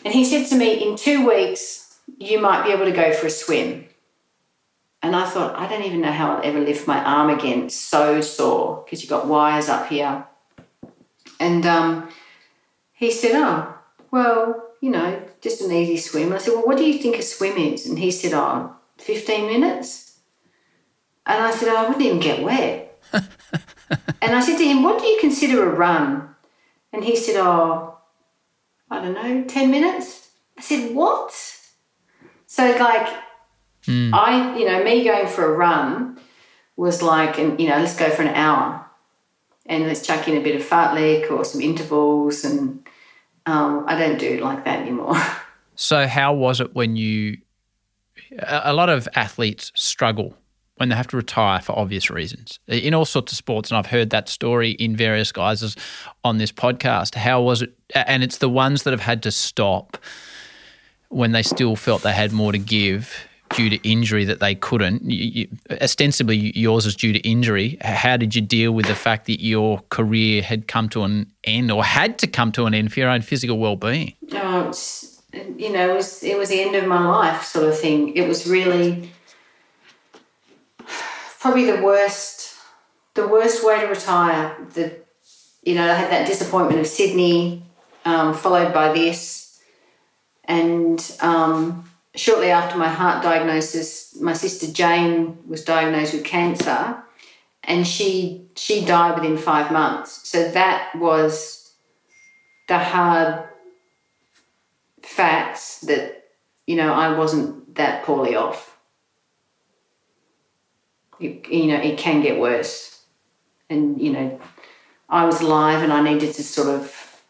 And 0.06 0.14
he 0.14 0.26
said 0.26 0.48
to 0.48 0.56
me, 0.56 0.74
in 0.74 0.96
two 0.96 1.28
weeks, 1.28 2.00
you 2.18 2.40
might 2.40 2.64
be 2.64 2.72
able 2.72 2.86
to 2.86 2.92
go 2.92 3.14
for 3.14 3.28
a 3.28 3.30
swim. 3.30 3.86
And 5.04 5.16
I 5.16 5.28
thought, 5.30 5.56
I 5.56 5.68
don't 5.68 5.84
even 5.84 6.02
know 6.02 6.12
how 6.12 6.32
I'll 6.32 6.46
ever 6.46 6.60
lift 6.60 6.88
my 6.88 7.04
arm 7.04 7.30
again. 7.30 7.66
It's 7.66 7.76
so 7.76 8.22
sore 8.22 8.84
because 8.84 9.02
you've 9.02 9.10
got 9.10 9.28
wires 9.28 9.68
up 9.68 9.88
here. 9.88 10.26
And 11.42 11.66
um, 11.66 12.08
he 12.94 13.10
said, 13.10 13.32
Oh, 13.34 13.74
well, 14.12 14.70
you 14.80 14.92
know, 14.92 15.20
just 15.42 15.60
an 15.62 15.72
easy 15.72 15.98
swim. 15.98 16.28
And 16.28 16.36
I 16.36 16.38
said, 16.38 16.54
Well, 16.54 16.68
what 16.68 16.78
do 16.78 16.86
you 16.86 17.00
think 17.00 17.18
a 17.18 17.24
swim 17.24 17.58
is? 17.58 17.88
And 17.88 17.98
he 17.98 18.12
said, 18.12 18.34
Oh, 18.34 18.76
15 19.00 19.48
minutes. 19.48 20.20
And 21.26 21.44
I 21.44 21.52
said, 21.52 21.70
oh, 21.70 21.78
I 21.78 21.88
wouldn't 21.88 22.06
even 22.06 22.20
get 22.20 22.44
wet. 22.44 23.00
and 23.14 24.36
I 24.36 24.40
said 24.42 24.58
to 24.58 24.64
him, 24.64 24.84
What 24.84 25.00
do 25.00 25.06
you 25.08 25.20
consider 25.20 25.64
a 25.64 25.76
run? 25.76 26.36
And 26.94 27.04
he 27.04 27.16
said, 27.16 27.38
Oh, 27.38 27.98
I 28.92 29.02
don't 29.02 29.16
know, 29.16 29.44
10 29.44 29.72
minutes? 29.72 30.30
I 30.60 30.62
said, 30.62 30.94
What? 30.96 31.34
So, 32.46 32.70
like, 32.70 33.08
I, 34.14 34.56
you 34.60 34.66
know, 34.66 34.84
me 34.84 35.04
going 35.04 35.28
for 35.28 35.46
a 35.46 35.58
run 35.58 36.20
was 36.76 37.02
like, 37.02 37.40
and 37.40 37.60
you 37.60 37.68
know, 37.68 37.78
let's 37.78 37.98
go 37.98 38.12
for 38.12 38.22
an 38.22 38.36
hour 38.36 38.86
and 39.66 39.88
let's 39.88 40.06
chuck 40.06 40.28
in 40.28 40.38
a 40.38 40.42
bit 40.42 40.56
of 40.56 40.62
fartlek 40.62 41.30
or 41.32 41.46
some 41.46 41.62
intervals. 41.62 42.44
And 42.44 42.88
um, 43.46 43.86
I 43.88 43.98
don't 43.98 44.20
do 44.20 44.34
it 44.34 44.42
like 44.42 44.66
that 44.66 44.80
anymore. 44.80 45.16
So, 45.74 46.06
how 46.06 46.34
was 46.34 46.62
it 46.62 46.76
when 46.76 46.96
you? 46.96 47.38
A 48.38 48.62
a 48.66 48.74
lot 48.74 48.90
of 48.90 49.08
athletes 49.16 49.72
struggle 49.74 50.36
when 50.76 50.90
they 50.90 50.96
have 50.96 51.08
to 51.08 51.18
retire 51.18 51.60
for 51.60 51.78
obvious 51.78 52.12
reasons 52.12 52.60
in 52.68 52.94
all 52.94 53.06
sorts 53.06 53.32
of 53.32 53.38
sports, 53.38 53.72
and 53.72 53.78
I've 53.80 53.88
heard 53.88 54.12
that 54.12 54.30
story 54.30 54.72
in 54.72 54.96
various 54.96 55.32
guises 55.32 55.76
on 56.24 56.38
this 56.38 56.52
podcast. 56.52 57.16
How 57.16 57.42
was 57.42 57.64
it? 57.64 57.74
And 57.96 58.22
it's 58.22 58.38
the 58.38 58.50
ones 58.50 58.84
that 58.84 58.92
have 58.92 59.02
had 59.02 59.24
to 59.24 59.32
stop 59.32 59.98
when 61.10 61.32
they 61.32 61.42
still 61.42 61.76
felt 61.76 62.04
they 62.04 62.14
had 62.14 62.32
more 62.32 62.52
to 62.52 62.60
give 62.60 63.28
due 63.56 63.70
to 63.70 63.90
injury 63.90 64.26
that 64.26 64.40
they 64.40 64.56
couldn't. 64.56 65.04
You, 65.04 65.18
you, 65.18 65.48
ostensibly, 65.82 66.58
yours 66.58 66.86
is 66.86 66.96
due 66.96 67.14
to 67.14 67.20
injury. 67.20 67.78
How 67.82 68.18
did 68.18 68.36
you 68.36 68.42
deal 68.42 68.72
with 68.72 68.88
the 68.88 68.96
fact 68.96 69.26
that 69.28 69.42
your 69.42 69.82
career 69.90 70.42
had 70.42 70.68
come 70.68 70.90
to 70.90 71.04
an 71.04 71.32
end 71.44 71.72
or 71.72 71.84
had 71.84 72.18
to 72.20 72.28
come 72.28 72.52
to 72.54 72.66
an 72.66 72.74
end 72.74 72.94
for 72.94 73.00
your 73.00 73.10
own 73.10 73.22
physical 73.22 73.58
well-being? 73.58 74.14
oh, 74.34 74.74
you 75.58 75.72
know, 75.72 75.92
it 75.92 75.96
was, 75.96 76.24
it 76.24 76.38
was 76.38 76.50
the 76.50 76.62
end 76.62 76.76
of 76.76 76.86
my 76.86 77.06
life 77.08 77.44
sort 77.44 77.68
of 77.68 77.80
thing. 77.80 78.16
It 78.16 78.28
was 78.28 78.50
really 78.50 79.12
probably 81.42 81.72
the 81.72 81.82
worst 81.82 82.56
the 83.14 83.28
worst 83.28 83.66
way 83.66 83.82
to 83.82 83.88
retire. 83.88 84.56
The 84.74 84.96
you 85.64 85.76
know 85.76 85.84
I 85.84 85.96
had 85.96 86.12
that 86.12 86.28
disappointment 86.28 86.80
of 86.80 86.88
Sydney, 86.88 87.64
um, 88.06 88.34
followed 88.34 88.74
by 88.74 88.94
this, 88.94 89.60
and 90.46 91.00
um, 91.20 91.91
shortly 92.16 92.52
after 92.52 92.78
my 92.78 92.90
heart 92.90 93.24
diagnosis, 93.24 94.20
my 94.20 94.34
sister 94.34 94.72
Jane 94.72 95.38
was 95.48 95.64
diagnosed 95.64 96.14
with 96.14 96.24
cancer, 96.24 97.02
and 97.64 97.88
she 97.88 98.46
she 98.56 98.84
died 98.86 99.16
within 99.16 99.38
five 99.38 99.72
months. 99.72 100.28
So 100.28 100.50
that 100.52 100.96
was 100.96 101.74
the 102.68 102.80
hard 102.80 103.48
facts 105.04 105.80
that 105.82 106.30
you 106.68 106.76
know 106.76 106.94
I 106.94 107.18
wasn't 107.18 107.76
that 107.76 108.04
poorly 108.04 108.36
off. 108.36 108.78
It, 111.20 111.48
you 111.50 111.68
know, 111.68 111.80
it 111.80 111.98
can 111.98 112.22
get 112.22 112.40
worse, 112.40 113.04
and 113.70 114.02
you 114.02 114.12
know, 114.12 114.40
I 115.08 115.26
was 115.26 115.42
alive, 115.42 115.84
and 115.84 115.94
I 115.94 116.02
needed 116.02 116.34
to 116.36 116.44
sort 116.44 116.68
of 116.68 117.24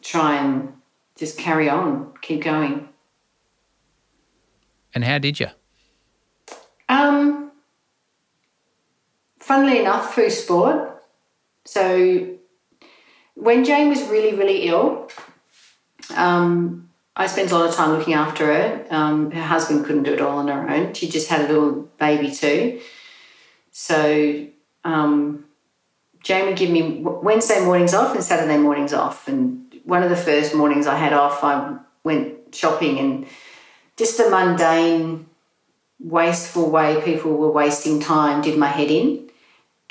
try 0.00 0.36
and 0.36 0.72
just 1.16 1.36
carry 1.36 1.68
on, 1.68 2.12
keep 2.22 2.42
going. 2.42 2.89
And 4.94 5.04
how 5.04 5.18
did 5.18 5.40
you? 5.40 5.48
Um, 6.88 7.52
funnily 9.38 9.78
enough, 9.78 10.14
through 10.14 10.30
sport. 10.30 11.02
So 11.64 12.36
when 13.34 13.64
Jane 13.64 13.88
was 13.88 14.02
really, 14.08 14.36
really 14.36 14.62
ill, 14.68 15.08
um, 16.16 16.90
I 17.16 17.26
spent 17.26 17.50
a 17.50 17.58
lot 17.58 17.68
of 17.68 17.74
time 17.74 17.96
looking 17.96 18.14
after 18.14 18.46
her. 18.46 18.86
Um, 18.90 19.30
her 19.30 19.42
husband 19.42 19.84
couldn't 19.84 20.04
do 20.04 20.14
it 20.14 20.20
all 20.20 20.38
on 20.38 20.48
her 20.48 20.68
own. 20.70 20.94
She 20.94 21.08
just 21.08 21.28
had 21.28 21.42
a 21.42 21.48
little 21.48 21.82
baby 21.98 22.30
too. 22.30 22.80
So 23.72 24.46
um, 24.84 25.44
Jane 26.22 26.46
would 26.46 26.56
give 26.56 26.70
me 26.70 27.00
Wednesday 27.02 27.64
mornings 27.64 27.94
off 27.94 28.14
and 28.14 28.24
Saturday 28.24 28.58
mornings 28.58 28.92
off. 28.92 29.28
And 29.28 29.80
one 29.84 30.02
of 30.02 30.10
the 30.10 30.16
first 30.16 30.54
mornings 30.54 30.86
I 30.86 30.96
had 30.96 31.12
off, 31.12 31.44
I 31.44 31.76
went 32.04 32.54
shopping 32.54 32.98
and 32.98 33.26
just 34.00 34.16
the 34.16 34.30
mundane, 34.30 35.26
wasteful 35.98 36.70
way 36.70 37.02
people 37.04 37.36
were 37.36 37.50
wasting 37.50 38.00
time 38.00 38.40
did 38.40 38.58
my 38.58 38.66
head 38.66 38.90
in. 38.90 39.28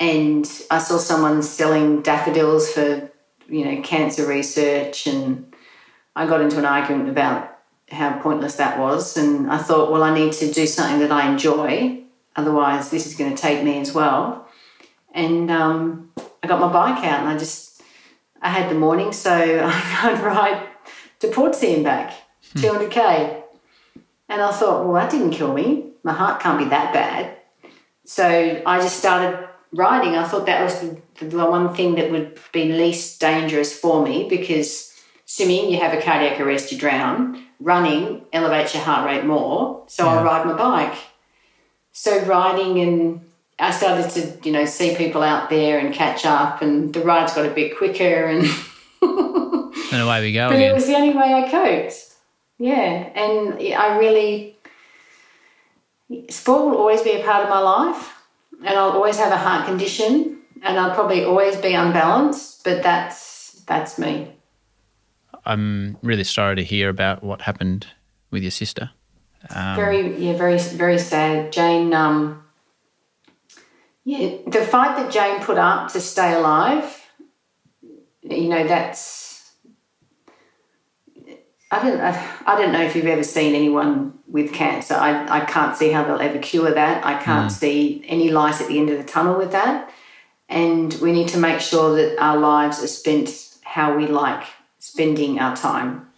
And 0.00 0.50
I 0.68 0.80
saw 0.80 0.98
someone 0.98 1.44
selling 1.44 2.02
daffodils 2.02 2.72
for, 2.72 3.08
you 3.48 3.64
know, 3.64 3.80
cancer 3.82 4.26
research, 4.26 5.06
and 5.06 5.54
I 6.16 6.26
got 6.26 6.40
into 6.40 6.58
an 6.58 6.64
argument 6.64 7.08
about 7.08 7.56
how 7.88 8.18
pointless 8.18 8.56
that 8.56 8.80
was. 8.80 9.16
And 9.16 9.48
I 9.48 9.58
thought, 9.58 9.92
well, 9.92 10.02
I 10.02 10.12
need 10.12 10.32
to 10.32 10.50
do 10.50 10.66
something 10.66 10.98
that 11.00 11.12
I 11.12 11.30
enjoy, 11.30 12.02
otherwise, 12.34 12.90
this 12.90 13.06
is 13.06 13.14
going 13.14 13.32
to 13.32 13.40
take 13.40 13.62
me 13.62 13.78
as 13.78 13.92
well. 13.92 14.48
And 15.14 15.52
um, 15.52 16.10
I 16.42 16.48
got 16.48 16.58
my 16.58 16.72
bike 16.72 17.04
out, 17.04 17.20
and 17.20 17.28
I 17.28 17.38
just 17.38 17.80
I 18.42 18.48
had 18.48 18.70
the 18.70 18.78
morning, 18.78 19.12
so 19.12 19.30
I'd 20.02 20.20
ride 20.20 20.66
to 21.20 21.28
Portsea 21.28 21.76
and 21.76 21.84
back, 21.84 22.12
200k. 22.56 23.39
And 24.30 24.40
I 24.40 24.52
thought, 24.52 24.84
well, 24.84 24.94
that 24.94 25.10
didn't 25.10 25.32
kill 25.32 25.52
me. 25.52 25.86
My 26.04 26.12
heart 26.12 26.40
can't 26.40 26.58
be 26.58 26.66
that 26.66 26.94
bad. 26.94 27.36
So 28.04 28.62
I 28.64 28.80
just 28.80 28.96
started 28.96 29.48
riding. 29.72 30.14
I 30.14 30.26
thought 30.26 30.46
that 30.46 30.62
was 30.62 30.78
the, 30.80 31.26
the 31.26 31.44
one 31.44 31.74
thing 31.74 31.96
that 31.96 32.12
would 32.12 32.38
be 32.52 32.72
least 32.72 33.20
dangerous 33.20 33.76
for 33.76 34.04
me 34.04 34.28
because 34.28 34.96
swimming, 35.26 35.70
you 35.70 35.80
have 35.80 35.92
a 35.92 36.00
cardiac 36.00 36.40
arrest, 36.40 36.70
you 36.70 36.78
drown. 36.78 37.44
Running 37.58 38.24
elevates 38.32 38.72
your 38.72 38.84
heart 38.84 39.04
rate 39.04 39.26
more. 39.26 39.84
So 39.88 40.08
I 40.08 40.22
ride 40.22 40.46
my 40.46 40.54
bike. 40.54 40.98
So 41.92 42.24
riding 42.24 42.80
and 42.80 43.20
I 43.58 43.72
started 43.72 44.10
to, 44.10 44.48
you 44.48 44.52
know, 44.52 44.64
see 44.64 44.94
people 44.94 45.22
out 45.22 45.50
there 45.50 45.78
and 45.78 45.92
catch 45.92 46.24
up 46.24 46.62
and 46.62 46.94
the 46.94 47.00
rides 47.00 47.34
got 47.34 47.46
a 47.46 47.50
bit 47.50 47.76
quicker 47.76 48.26
and 48.26 48.44
And 49.92 50.02
away 50.02 50.20
we 50.20 50.32
go 50.32 50.48
but 50.48 50.60
it 50.60 50.72
was 50.72 50.86
the 50.86 50.94
only 50.94 51.10
way 51.10 51.34
I 51.34 51.50
coped. 51.50 52.09
Yeah, 52.60 53.08
and 53.14 53.54
I 53.54 53.96
really 53.96 54.54
sport 56.28 56.66
will 56.66 56.76
always 56.76 57.00
be 57.00 57.12
a 57.12 57.24
part 57.24 57.42
of 57.42 57.48
my 57.48 57.58
life, 57.58 58.12
and 58.58 58.78
I'll 58.78 58.90
always 58.90 59.16
have 59.16 59.32
a 59.32 59.38
heart 59.38 59.64
condition, 59.64 60.42
and 60.62 60.78
I'll 60.78 60.94
probably 60.94 61.24
always 61.24 61.56
be 61.56 61.72
unbalanced. 61.72 62.62
But 62.62 62.82
that's 62.82 63.62
that's 63.66 63.98
me. 63.98 64.32
I'm 65.46 65.96
really 66.02 66.24
sorry 66.24 66.56
to 66.56 66.62
hear 66.62 66.90
about 66.90 67.24
what 67.24 67.40
happened 67.40 67.86
with 68.30 68.42
your 68.42 68.50
sister. 68.50 68.90
very 69.50 70.18
yeah, 70.18 70.36
very 70.36 70.58
very 70.58 70.98
sad. 70.98 71.52
Jane, 71.52 71.94
um, 71.94 72.44
yeah, 74.04 74.36
the 74.46 74.60
fight 74.66 74.98
that 74.98 75.10
Jane 75.10 75.40
put 75.42 75.56
up 75.56 75.90
to 75.92 76.00
stay 76.00 76.34
alive. 76.34 77.06
You 78.22 78.50
know, 78.50 78.66
that's. 78.66 79.29
I 81.72 81.82
don't. 81.82 82.00
I, 82.00 82.30
I 82.46 82.60
don't 82.60 82.72
know 82.72 82.82
if 82.82 82.96
you've 82.96 83.06
ever 83.06 83.22
seen 83.22 83.54
anyone 83.54 84.18
with 84.26 84.52
cancer. 84.52 84.94
I, 84.94 85.42
I 85.42 85.44
can't 85.44 85.76
see 85.76 85.90
how 85.90 86.04
they'll 86.04 86.20
ever 86.20 86.38
cure 86.38 86.72
that. 86.72 87.04
I 87.04 87.22
can't 87.22 87.50
mm. 87.50 87.54
see 87.54 88.04
any 88.06 88.30
light 88.30 88.60
at 88.60 88.68
the 88.68 88.78
end 88.78 88.90
of 88.90 88.98
the 88.98 89.04
tunnel 89.04 89.36
with 89.36 89.52
that. 89.52 89.92
And 90.48 90.92
we 90.94 91.12
need 91.12 91.28
to 91.28 91.38
make 91.38 91.60
sure 91.60 91.94
that 91.94 92.18
our 92.18 92.36
lives 92.36 92.82
are 92.82 92.88
spent 92.88 93.30
how 93.62 93.96
we 93.96 94.08
like 94.08 94.44
spending 94.80 95.38
our 95.38 95.54
time. 95.54 96.08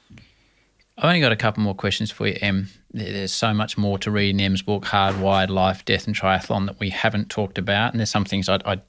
I've 0.96 1.04
only 1.04 1.20
got 1.20 1.32
a 1.32 1.36
couple 1.36 1.62
more 1.62 1.74
questions 1.74 2.10
for 2.10 2.26
you, 2.26 2.36
Em. 2.40 2.68
There's 2.92 3.32
so 3.32 3.52
much 3.52 3.76
more 3.76 3.98
to 3.98 4.10
read 4.10 4.30
in 4.30 4.40
Em's 4.40 4.62
book, 4.62 4.84
Hardwired 4.84 5.48
Life, 5.48 5.84
Death 5.84 6.06
and 6.06 6.16
Triathlon, 6.16 6.66
that 6.66 6.78
we 6.80 6.90
haven't 6.90 7.28
talked 7.28 7.58
about. 7.58 7.92
And 7.92 8.00
there's 8.00 8.10
some 8.10 8.24
things 8.24 8.48
I, 8.48 8.58
I, 8.64 8.80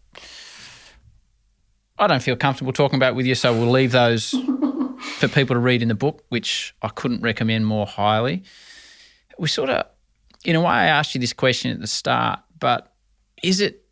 I 1.98 2.08
don't 2.08 2.22
feel 2.22 2.36
comfortable 2.36 2.72
talking 2.72 2.98
about 2.98 3.16
with 3.16 3.26
you, 3.26 3.36
so 3.36 3.54
we'll 3.54 3.72
leave 3.72 3.92
those 3.92 4.34
for 5.04 5.28
people 5.28 5.56
to 5.56 5.60
read 5.60 5.82
in 5.82 5.88
the 5.88 5.96
book, 5.96 6.24
which 6.30 6.76
I 6.82 6.90
couldn't 6.90 7.22
recommend 7.22 7.66
more 7.66 7.86
highly. 7.86 8.44
We 9.38 9.48
sort 9.48 9.70
of, 9.70 9.86
in 10.46 10.56
a 10.56 10.62
way, 10.62 10.68
I 10.68 10.86
asked 10.88 11.16
you 11.16 11.22
this 11.22 11.34
question 11.34 11.72
at 11.72 11.80
the 11.80 11.88
start, 11.88 12.40
but 12.60 12.94
is 13.42 13.62
it, 13.62 13.84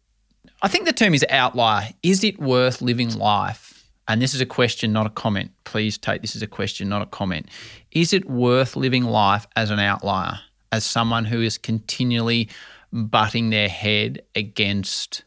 I 0.61 0.67
think 0.67 0.85
the 0.85 0.93
term 0.93 1.13
is 1.13 1.25
outlier. 1.29 1.89
Is 2.03 2.23
it 2.23 2.39
worth 2.39 2.81
living 2.81 3.15
life? 3.15 3.89
And 4.07 4.21
this 4.21 4.33
is 4.33 4.41
a 4.41 4.45
question, 4.45 4.91
not 4.91 5.05
a 5.05 5.09
comment. 5.09 5.51
Please 5.63 5.97
take 5.97 6.21
this 6.21 6.35
as 6.35 6.41
a 6.41 6.47
question, 6.47 6.89
not 6.89 7.01
a 7.01 7.05
comment. 7.05 7.47
Is 7.91 8.13
it 8.13 8.29
worth 8.29 8.75
living 8.75 9.05
life 9.05 9.47
as 9.55 9.69
an 9.69 9.79
outlier, 9.79 10.39
as 10.71 10.85
someone 10.85 11.25
who 11.25 11.41
is 11.41 11.57
continually 11.57 12.49
butting 12.91 13.51
their 13.51 13.69
head 13.69 14.21
against 14.35 15.23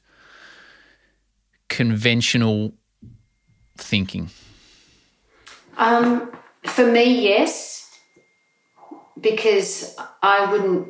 conventional 1.68 2.74
thinking? 3.78 4.30
Um, 5.76 6.32
for 6.64 6.86
me, 6.86 7.22
yes, 7.22 7.98
because 9.20 9.96
I 10.22 10.50
wouldn't. 10.50 10.88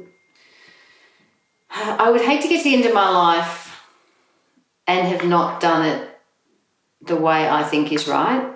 I 1.71 2.11
would 2.11 2.21
hate 2.21 2.41
to 2.43 2.49
get 2.49 2.59
to 2.59 2.65
the 2.65 2.75
end 2.77 2.85
of 2.85 2.95
my 2.95 3.09
life 3.09 3.85
and 4.87 5.09
have 5.09 5.25
not 5.25 5.61
done 5.61 5.85
it 5.87 6.09
the 7.03 7.17
way 7.17 7.49
I 7.49 7.65
think 7.65 7.93
is 7.93 8.07
right. 8.07 8.49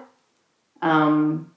Um, 0.82 1.52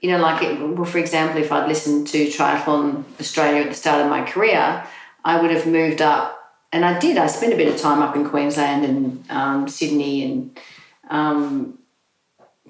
you 0.00 0.10
know, 0.10 0.18
like, 0.18 0.42
it, 0.42 0.60
well, 0.60 0.84
for 0.84 0.98
example, 0.98 1.40
if 1.40 1.52
I'd 1.52 1.68
listened 1.68 2.08
to 2.08 2.26
Triathlon 2.26 3.04
Australia 3.20 3.62
at 3.62 3.68
the 3.68 3.74
start 3.74 4.02
of 4.02 4.10
my 4.10 4.24
career, 4.24 4.84
I 5.24 5.40
would 5.40 5.50
have 5.50 5.66
moved 5.66 6.02
up, 6.02 6.52
and 6.72 6.84
I 6.84 6.98
did. 6.98 7.16
I 7.16 7.28
spent 7.28 7.52
a 7.52 7.56
bit 7.56 7.72
of 7.72 7.80
time 7.80 8.02
up 8.02 8.16
in 8.16 8.28
Queensland 8.28 8.84
and 8.84 9.30
um, 9.30 9.68
Sydney 9.68 10.24
and 10.24 10.60
um, 11.08 11.78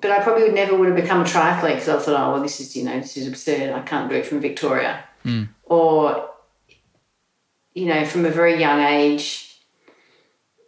but 0.04 0.12
I 0.12 0.22
probably 0.22 0.42
would 0.42 0.54
never 0.54 0.76
would 0.76 0.88
have 0.88 0.96
become 0.96 1.22
a 1.22 1.24
triathlete 1.24 1.76
because 1.76 1.88
I 1.88 1.98
thought, 1.98 2.20
oh 2.20 2.32
well, 2.32 2.42
this 2.42 2.60
is 2.60 2.76
you 2.76 2.84
know 2.84 3.00
this 3.00 3.16
is 3.16 3.26
absurd. 3.26 3.70
I 3.72 3.80
can't 3.80 4.10
do 4.10 4.16
it 4.16 4.26
from 4.26 4.38
Victoria, 4.38 5.02
hmm. 5.22 5.44
or 5.64 6.28
you 7.72 7.86
know, 7.86 8.04
from 8.04 8.26
a 8.26 8.30
very 8.30 8.60
young 8.60 8.80
age, 8.80 9.58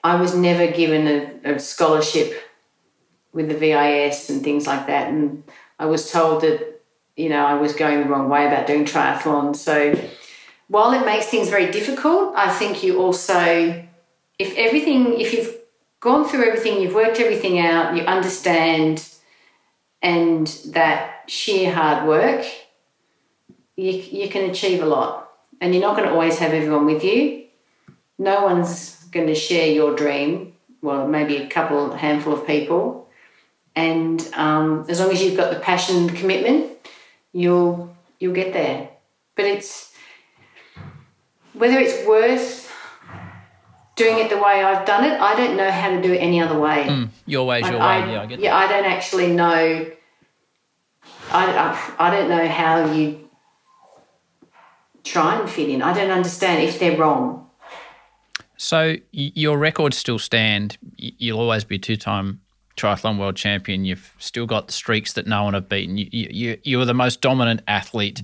I 0.03 0.19
was 0.19 0.35
never 0.35 0.73
given 0.73 1.07
a, 1.07 1.57
a 1.57 1.59
scholarship 1.59 2.33
with 3.35 3.51
the 3.51 3.59
VIS 3.59 4.31
and 4.31 4.43
things 4.43 4.67
like 4.67 4.87
that, 4.87 5.11
and 5.11 5.45
I 5.79 5.85
was 5.85 6.11
told 6.11 6.41
that 6.41 6.81
you 7.15 7.29
know 7.29 7.45
I 7.45 7.57
was 7.57 7.75
going 7.75 8.01
the 8.01 8.09
wrong 8.09 8.31
way 8.31 8.47
about 8.47 8.67
doing 8.67 8.87
triathlon. 8.87 9.55
So 9.55 9.95
while 10.69 10.95
it 10.95 11.05
makes 11.05 11.27
things 11.27 11.51
very 11.51 11.71
difficult, 11.71 12.33
I 12.37 12.51
think 12.55 12.83
you 12.83 13.03
also, 13.03 13.87
if 14.39 14.57
everything, 14.57 15.21
if 15.21 15.35
you've 15.35 15.55
gone 16.01 16.27
through 16.27 16.47
everything, 16.47 16.81
you've 16.81 16.95
worked 16.95 17.21
everything 17.21 17.59
out, 17.59 17.95
you 17.95 18.03
understand, 18.05 19.07
and 20.03 20.47
that 20.67 21.25
sheer 21.29 21.73
hard 21.73 22.07
work, 22.07 22.45
you, 23.77 23.93
you 23.93 24.29
can 24.29 24.51
achieve 24.51 24.83
a 24.83 24.87
lot. 24.87 25.31
And 25.61 25.75
you're 25.75 25.83
not 25.83 25.97
going 25.97 26.09
to 26.09 26.15
always 26.15 26.39
have 26.39 26.53
everyone 26.53 26.87
with 26.87 27.03
you. 27.03 27.47
No 28.19 28.45
one's 28.45 28.97
going 29.05 29.27
to 29.27 29.35
share 29.35 29.69
your 29.69 29.95
dream. 29.95 30.55
Well, 30.83 31.09
maybe 31.09 31.39
a 31.39 31.49
couple, 31.49 31.95
handful 31.95 32.35
of 32.35 32.47
people. 32.47 33.09
And 33.75 34.27
um, 34.35 34.87
as 34.89 35.01
long 35.01 35.11
as 35.11 35.23
you've 35.23 35.37
got 35.37 35.53
the 35.53 35.61
passion 35.61 35.97
and 35.97 36.17
commitment, 36.17 36.73
you'll 37.33 37.95
you'll 38.19 38.35
get 38.35 38.55
there. 38.55 38.89
But 39.35 39.45
it's 39.45 39.95
whether 41.53 41.79
it's 41.79 42.07
worth 42.07 42.66
doing 43.97 44.19
it 44.19 44.31
the 44.31 44.37
way 44.37 44.63
I've 44.63 44.87
done 44.87 45.05
it. 45.05 45.21
I 45.21 45.35
don't 45.37 45.57
know 45.57 45.71
how 45.71 45.91
to 45.91 46.01
do 46.01 46.13
it 46.13 46.19
any 46.19 46.41
other 46.41 46.59
way. 46.59 46.85
Mm, 46.89 47.09
your 47.27 47.47
way's 47.47 47.63
Like, 47.63 47.73
your 47.73 47.81
way. 47.81 47.87
I, 47.87 48.13
yeah, 48.13 48.23
I 48.23 48.27
get 48.27 48.39
yeah, 48.41 48.57
I 48.57 48.69
don't 48.69 48.85
actually 48.85 49.29
know. 49.33 49.91
I, 51.31 51.47
I, 51.99 52.09
I 52.09 52.11
don't 52.17 52.29
know 52.29 52.47
how 52.47 52.93
you 52.93 53.29
try 55.03 55.41
and 55.41 55.49
fit 55.49 55.69
in. 55.69 55.83
I 55.83 55.93
don't 55.95 56.11
understand 56.11 56.63
if 56.63 56.79
they're 56.79 56.97
wrong. 56.97 57.49
So 58.59 58.97
your 59.13 59.59
records 59.59 59.97
still 59.99 60.19
stand. 60.19 60.79
You'll 60.97 61.41
always 61.41 61.65
be 61.65 61.77
a 61.77 61.79
two-time 61.79 62.41
triathlon 62.77 63.19
world 63.19 63.37
champion. 63.37 63.85
You've 63.85 64.15
still 64.19 64.47
got 64.47 64.67
the 64.67 64.73
streaks 64.73 65.13
that 65.15 65.27
no 65.27 65.45
one 65.45 65.55
have 65.55 65.69
beaten. 65.69 65.99
You, 65.99 66.09
you, 66.11 66.29
you- 66.31 66.59
you're 66.63 66.85
the 66.85 66.95
most 66.95 67.21
dominant 67.21 67.63
athlete, 67.69 68.23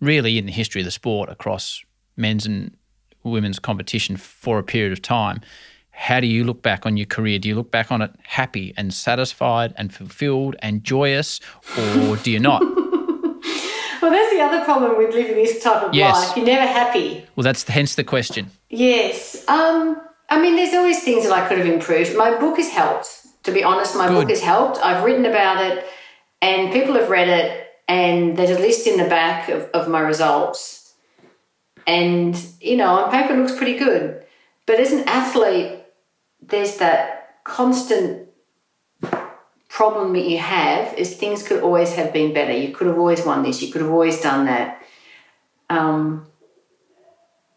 really, 0.00 0.38
in 0.38 0.46
the 0.46 0.52
history 0.52 0.80
of 0.82 0.84
the 0.84 0.90
sport 0.90 1.28
across 1.30 1.82
men's 2.16 2.46
and 2.46 2.76
women's 3.22 3.58
competition 3.58 4.16
for 4.16 4.58
a 4.58 4.62
period 4.62 4.92
of 4.92 5.02
time. 5.02 5.40
How 5.90 6.20
do 6.20 6.26
you 6.26 6.44
look 6.44 6.62
back 6.62 6.86
on 6.86 6.96
your 6.96 7.06
career? 7.06 7.38
Do 7.38 7.48
you 7.48 7.54
look 7.54 7.70
back 7.70 7.92
on 7.92 8.00
it 8.00 8.10
happy 8.22 8.72
and 8.76 8.92
satisfied 8.94 9.74
and 9.76 9.92
fulfilled 9.92 10.56
and 10.60 10.82
joyous, 10.82 11.40
or 11.78 12.16
do 12.16 12.30
you 12.30 12.38
not? 12.40 12.62
Well, 14.02 14.10
that's 14.10 14.32
the 14.32 14.40
other 14.40 14.64
problem 14.64 14.96
with 14.96 15.14
living 15.14 15.34
this 15.36 15.62
type 15.62 15.82
of 15.82 15.92
Yes. 15.94 16.28
life. 16.28 16.36
You're 16.38 16.46
never 16.46 16.66
happy. 16.66 17.26
well, 17.36 17.44
that's 17.44 17.64
hence 17.64 17.96
the 17.96 18.02
question. 18.04 18.50
Yes. 18.70 19.44
Um, 19.46 20.00
I 20.30 20.40
mean, 20.40 20.56
there's 20.56 20.72
always 20.72 21.02
things 21.02 21.24
that 21.24 21.32
I 21.32 21.46
could 21.46 21.58
have 21.58 21.66
improved. 21.66 22.16
My 22.16 22.38
book 22.38 22.56
has 22.56 22.70
helped. 22.70 23.26
To 23.42 23.52
be 23.52 23.62
honest, 23.62 23.94
my 23.96 24.08
book 24.08 24.30
has 24.30 24.40
helped. 24.40 24.78
I've 24.78 25.04
written 25.04 25.26
about 25.26 25.62
it, 25.62 25.84
and 26.40 26.72
people 26.72 26.94
have 26.94 27.10
read 27.10 27.28
it, 27.28 27.66
and 27.88 28.38
there's 28.38 28.50
a 28.50 28.58
list 28.58 28.86
in 28.86 28.96
the 28.96 29.04
back 29.08 29.50
of, 29.50 29.64
of 29.74 29.86
my 29.86 30.00
results. 30.00 30.79
And, 31.86 32.36
you 32.60 32.76
know, 32.76 32.90
on 32.94 33.10
paper 33.10 33.34
it 33.34 33.38
looks 33.38 33.56
pretty 33.56 33.78
good. 33.78 34.24
But 34.66 34.80
as 34.80 34.92
an 34.92 35.08
athlete, 35.08 35.80
there's 36.40 36.76
that 36.78 37.40
constant 37.44 38.28
problem 39.68 40.12
that 40.12 40.24
you 40.24 40.38
have 40.38 40.92
is 40.98 41.14
things 41.14 41.42
could 41.46 41.62
always 41.62 41.94
have 41.94 42.12
been 42.12 42.34
better. 42.34 42.52
You 42.52 42.72
could 42.74 42.86
have 42.86 42.98
always 42.98 43.24
won 43.24 43.42
this. 43.42 43.62
You 43.62 43.72
could 43.72 43.80
have 43.82 43.90
always 43.90 44.20
done 44.20 44.46
that. 44.46 44.82
Um, 45.70 46.26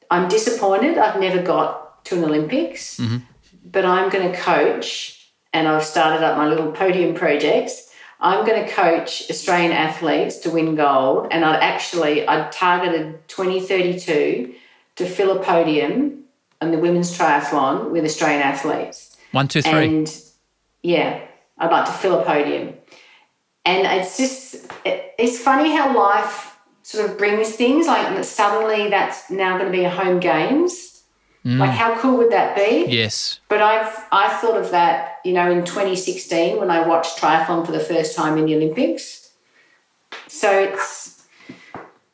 I'm 0.10 0.28
disappointed. 0.30 0.98
I've 0.98 1.20
never 1.20 1.42
got 1.42 2.06
to 2.06 2.18
an 2.18 2.24
Olympics, 2.24 3.00
but 3.66 3.84
I'm 3.86 4.10
going 4.10 4.32
to 4.32 4.38
coach, 4.38 5.32
and 5.52 5.68
I've 5.68 5.84
started 5.84 6.24
up 6.24 6.38
my 6.38 6.48
little 6.48 6.72
podium 6.72 7.16
projects. 7.16 7.90
I'm 8.24 8.46
going 8.46 8.64
to 8.64 8.72
coach 8.72 9.30
Australian 9.30 9.74
athletes 9.74 10.38
to 10.38 10.50
win 10.50 10.76
gold, 10.76 11.28
and 11.30 11.44
I'd 11.44 11.62
actually 11.62 12.28
I 12.28 12.50
targeted 12.50 13.28
2032 13.28 14.56
to 14.96 15.06
fill 15.06 15.38
a 15.38 15.44
podium 15.44 16.24
on 16.62 16.72
the 16.72 16.78
women's 16.78 17.16
triathlon 17.16 17.92
with 17.92 18.06
Australian 18.06 18.42
athletes. 18.42 19.18
One, 19.34 19.50
two, 19.50 19.62
three. 19.62 19.72
And 19.72 20.22
yeah, 20.82 21.20
I'd 21.58 21.72
like 21.72 21.86
to 21.86 21.92
fill 21.92 22.20
a 22.20 22.24
podium. 22.24 22.76
And 23.66 23.88
it's 24.00 24.18
just, 24.18 24.56
it, 24.86 25.14
it's 25.20 25.40
funny 25.40 25.76
how 25.76 25.96
life 25.96 26.58
sort 26.84 27.10
of 27.10 27.18
brings 27.18 27.52
things 27.52 27.88
like 27.88 28.24
suddenly 28.24 28.90
that's 28.90 29.30
now 29.30 29.58
going 29.58 29.72
to 29.72 29.78
be 29.78 29.84
a 29.84 29.90
home 29.90 30.20
games. 30.20 30.93
Like, 31.46 31.72
how 31.72 32.00
cool 32.00 32.18
would 32.18 32.32
that 32.32 32.56
be? 32.56 32.86
yes. 32.88 33.40
But 33.50 33.62
I've 33.62 34.06
I 34.12 34.30
thought 34.38 34.58
of 34.58 34.72
that, 34.72 35.20
you 35.26 35.34
know, 35.34 35.52
in 35.52 35.66
2016 35.66 36.58
when 36.58 36.72
I 36.72 36.88
watched 36.88 37.18
triathlon 37.18 37.66
for 37.66 37.74
the 37.74 37.82
first 37.82 38.16
time 38.16 38.38
in 38.38 38.46
the 38.46 38.56
Olympics. 38.56 39.32
So 40.28 40.50
it's 40.58 41.26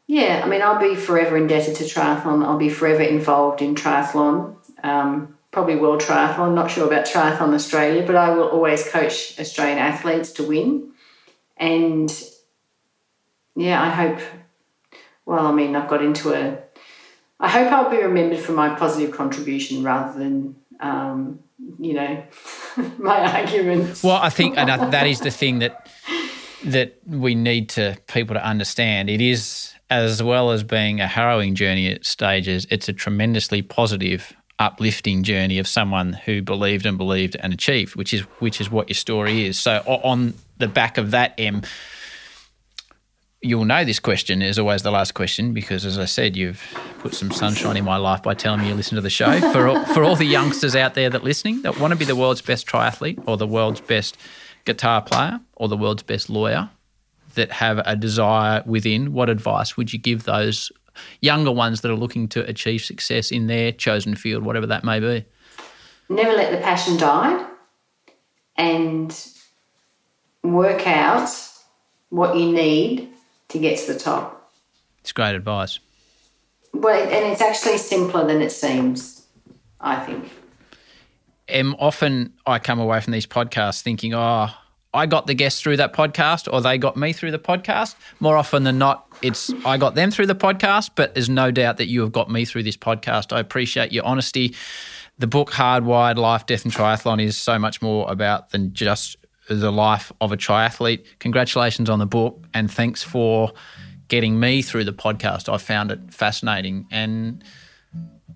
yeah, 0.07 0.41
I 0.43 0.47
mean, 0.47 0.63
I'll 0.63 0.79
be 0.79 0.95
forever 0.95 1.37
indebted 1.37 1.75
to 1.75 1.83
triathlon. 1.83 2.43
I'll 2.43 2.57
be 2.57 2.69
forever 2.69 3.03
involved 3.03 3.61
in 3.61 3.75
triathlon. 3.75 4.55
Um, 4.81 5.37
probably 5.51 5.75
world 5.75 6.01
triathlon. 6.01 6.55
Not 6.55 6.71
sure 6.71 6.87
about 6.87 7.05
triathlon 7.05 7.53
Australia, 7.53 8.03
but 8.03 8.15
I 8.15 8.31
will 8.31 8.47
always 8.47 8.89
coach 8.89 9.39
Australian 9.39 9.77
athletes 9.77 10.31
to 10.33 10.43
win. 10.43 10.93
And 11.57 12.11
yeah, 13.55 13.79
I 13.79 13.89
hope. 13.89 14.19
Well, 15.27 15.45
I 15.45 15.51
mean, 15.51 15.75
I've 15.75 15.87
got 15.87 16.03
into 16.03 16.33
a 16.33 16.57
I 17.39 17.47
hope 17.49 17.71
I'll 17.71 17.89
be 17.89 17.97
remembered 18.03 18.39
for 18.39 18.51
my 18.51 18.75
positive 18.75 19.15
contribution 19.15 19.83
rather 19.83 20.17
than, 20.17 20.55
um, 20.79 21.39
you 21.79 21.93
know, 21.93 22.23
my 22.97 23.41
arguments. 23.41 24.03
Well, 24.03 24.17
I 24.21 24.29
think 24.29 24.57
and 24.57 24.69
I- 24.69 24.89
that 24.89 25.07
is 25.07 25.21
the 25.21 25.31
thing 25.31 25.59
that 25.59 25.87
that 26.65 26.97
we 27.07 27.35
need 27.35 27.69
to 27.69 27.95
people 28.07 28.33
to 28.35 28.45
understand. 28.45 29.09
It 29.09 29.21
is 29.21 29.73
as 29.89 30.21
well 30.21 30.51
as 30.51 30.61
being 30.63 30.99
a 30.99 31.07
harrowing 31.07 31.55
journey 31.55 31.87
at 31.89 32.05
stages. 32.05 32.67
It's 32.69 32.89
a 32.89 32.93
tremendously 32.93 33.61
positive, 33.61 34.33
uplifting 34.59 35.23
journey 35.23 35.57
of 35.57 35.67
someone 35.67 36.11
who 36.13 36.41
believed 36.41 36.85
and 36.85 36.97
believed 36.97 37.37
and 37.39 37.53
achieved, 37.53 37.95
which 37.95 38.13
is 38.13 38.21
which 38.39 38.59
is 38.59 38.69
what 38.69 38.89
your 38.89 38.95
story 38.95 39.45
is. 39.45 39.57
So 39.57 39.77
on 39.87 40.33
the 40.57 40.67
back 40.67 40.97
of 40.97 41.11
that, 41.11 41.33
Em. 41.37 41.61
You'll 43.41 43.63
know 43.63 43.85
this 43.85 43.99
question 44.01 44.41
is 44.41 44.59
always 44.59 44.81
the 44.81 44.91
last 44.91 45.13
question 45.13 45.53
because, 45.53 45.85
as 45.85 45.97
I 45.97 46.05
said, 46.05 46.35
you've 46.35 46.61
put 46.99 47.13
some 47.13 47.31
sunshine 47.31 47.77
in 47.77 47.85
my 47.85 47.95
life 47.95 48.21
by 48.21 48.33
telling 48.33 48.59
me 48.59 48.67
you 48.67 48.75
listen 48.75 48.95
to 48.95 49.01
the 49.01 49.09
show. 49.09 49.39
For 49.53 49.67
all, 49.67 49.85
for 49.85 50.03
all 50.03 50.17
the 50.17 50.25
youngsters 50.25 50.75
out 50.75 50.93
there 50.93 51.09
that 51.09 51.23
listening 51.23 51.61
that 51.61 51.79
want 51.79 51.91
to 51.93 51.97
be 51.97 52.03
the 52.03 52.17
world's 52.17 52.41
best 52.41 52.67
triathlete 52.67 53.23
or 53.27 53.37
the 53.37 53.47
world's 53.47 53.79
best 53.79 54.17
guitar 54.65 55.01
player 55.01 55.39
or 55.55 55.69
the 55.69 55.77
world's 55.77 56.03
best 56.03 56.29
lawyer 56.29 56.69
that 57.35 57.49
have 57.53 57.77
a 57.85 57.95
desire 57.95 58.61
within, 58.65 59.13
what 59.13 59.29
advice 59.29 59.77
would 59.77 59.93
you 59.93 59.99
give 59.99 60.23
those 60.23 60.69
younger 61.21 61.51
ones 61.51 61.79
that 61.79 61.89
are 61.89 61.95
looking 61.95 62.27
to 62.27 62.45
achieve 62.45 62.81
success 62.81 63.31
in 63.31 63.47
their 63.47 63.71
chosen 63.71 64.15
field, 64.15 64.43
whatever 64.43 64.67
that 64.67 64.83
may 64.83 64.99
be? 64.99 65.25
Never 66.09 66.33
let 66.33 66.51
the 66.51 66.57
passion 66.57 66.97
die 66.97 67.47
and 68.57 69.15
work 70.43 70.85
out 70.85 71.29
what 72.09 72.35
you 72.35 72.51
need 72.51 73.09
to 73.49 73.59
get 73.59 73.79
to 73.79 73.93
the 73.93 73.99
top. 73.99 74.51
It's 75.01 75.11
great 75.11 75.35
advice. 75.35 75.79
Well, 76.73 77.01
and 77.01 77.31
it's 77.31 77.41
actually 77.41 77.77
simpler 77.77 78.25
than 78.27 78.41
it 78.41 78.51
seems, 78.51 79.25
I 79.79 79.99
think. 80.05 80.31
Um, 81.53 81.75
often 81.79 82.33
I 82.45 82.59
come 82.59 82.79
away 82.79 83.01
from 83.01 83.11
these 83.11 83.25
podcasts 83.25 83.81
thinking, 83.81 84.13
oh, 84.13 84.49
I 84.93 85.05
got 85.05 85.27
the 85.27 85.33
guests 85.33 85.61
through 85.61 85.77
that 85.77 85.93
podcast 85.93 86.51
or 86.51 86.61
they 86.61 86.77
got 86.77 86.97
me 86.97 87.13
through 87.13 87.31
the 87.31 87.39
podcast. 87.39 87.95
More 88.19 88.37
often 88.37 88.63
than 88.63 88.77
not, 88.77 89.07
it's 89.21 89.51
I 89.65 89.77
got 89.77 89.95
them 89.95 90.11
through 90.11 90.27
the 90.27 90.35
podcast, 90.35 90.91
but 90.95 91.13
there's 91.13 91.29
no 91.29 91.51
doubt 91.51 91.77
that 91.77 91.87
you 91.87 92.01
have 92.01 92.11
got 92.11 92.29
me 92.29 92.45
through 92.45 92.63
this 92.63 92.77
podcast. 92.77 93.35
I 93.35 93.39
appreciate 93.39 93.91
your 93.91 94.05
honesty. 94.05 94.55
The 95.19 95.27
book 95.27 95.51
Hardwired 95.51 96.17
Life, 96.17 96.45
Death 96.45 96.65
and 96.65 96.73
Triathlon 96.73 97.21
is 97.21 97.37
so 97.37 97.59
much 97.59 97.81
more 97.81 98.09
about 98.11 98.51
than 98.51 98.73
just 98.73 99.17
the 99.55 99.71
life 99.71 100.11
of 100.21 100.31
a 100.31 100.37
triathlete. 100.37 101.05
Congratulations 101.19 101.89
on 101.89 101.99
the 101.99 102.05
book 102.05 102.43
and 102.53 102.71
thanks 102.71 103.03
for 103.03 103.51
getting 104.07 104.39
me 104.39 104.61
through 104.61 104.83
the 104.83 104.93
podcast. 104.93 105.51
I 105.51 105.57
found 105.57 105.91
it 105.91 105.99
fascinating 106.13 106.87
and 106.91 107.43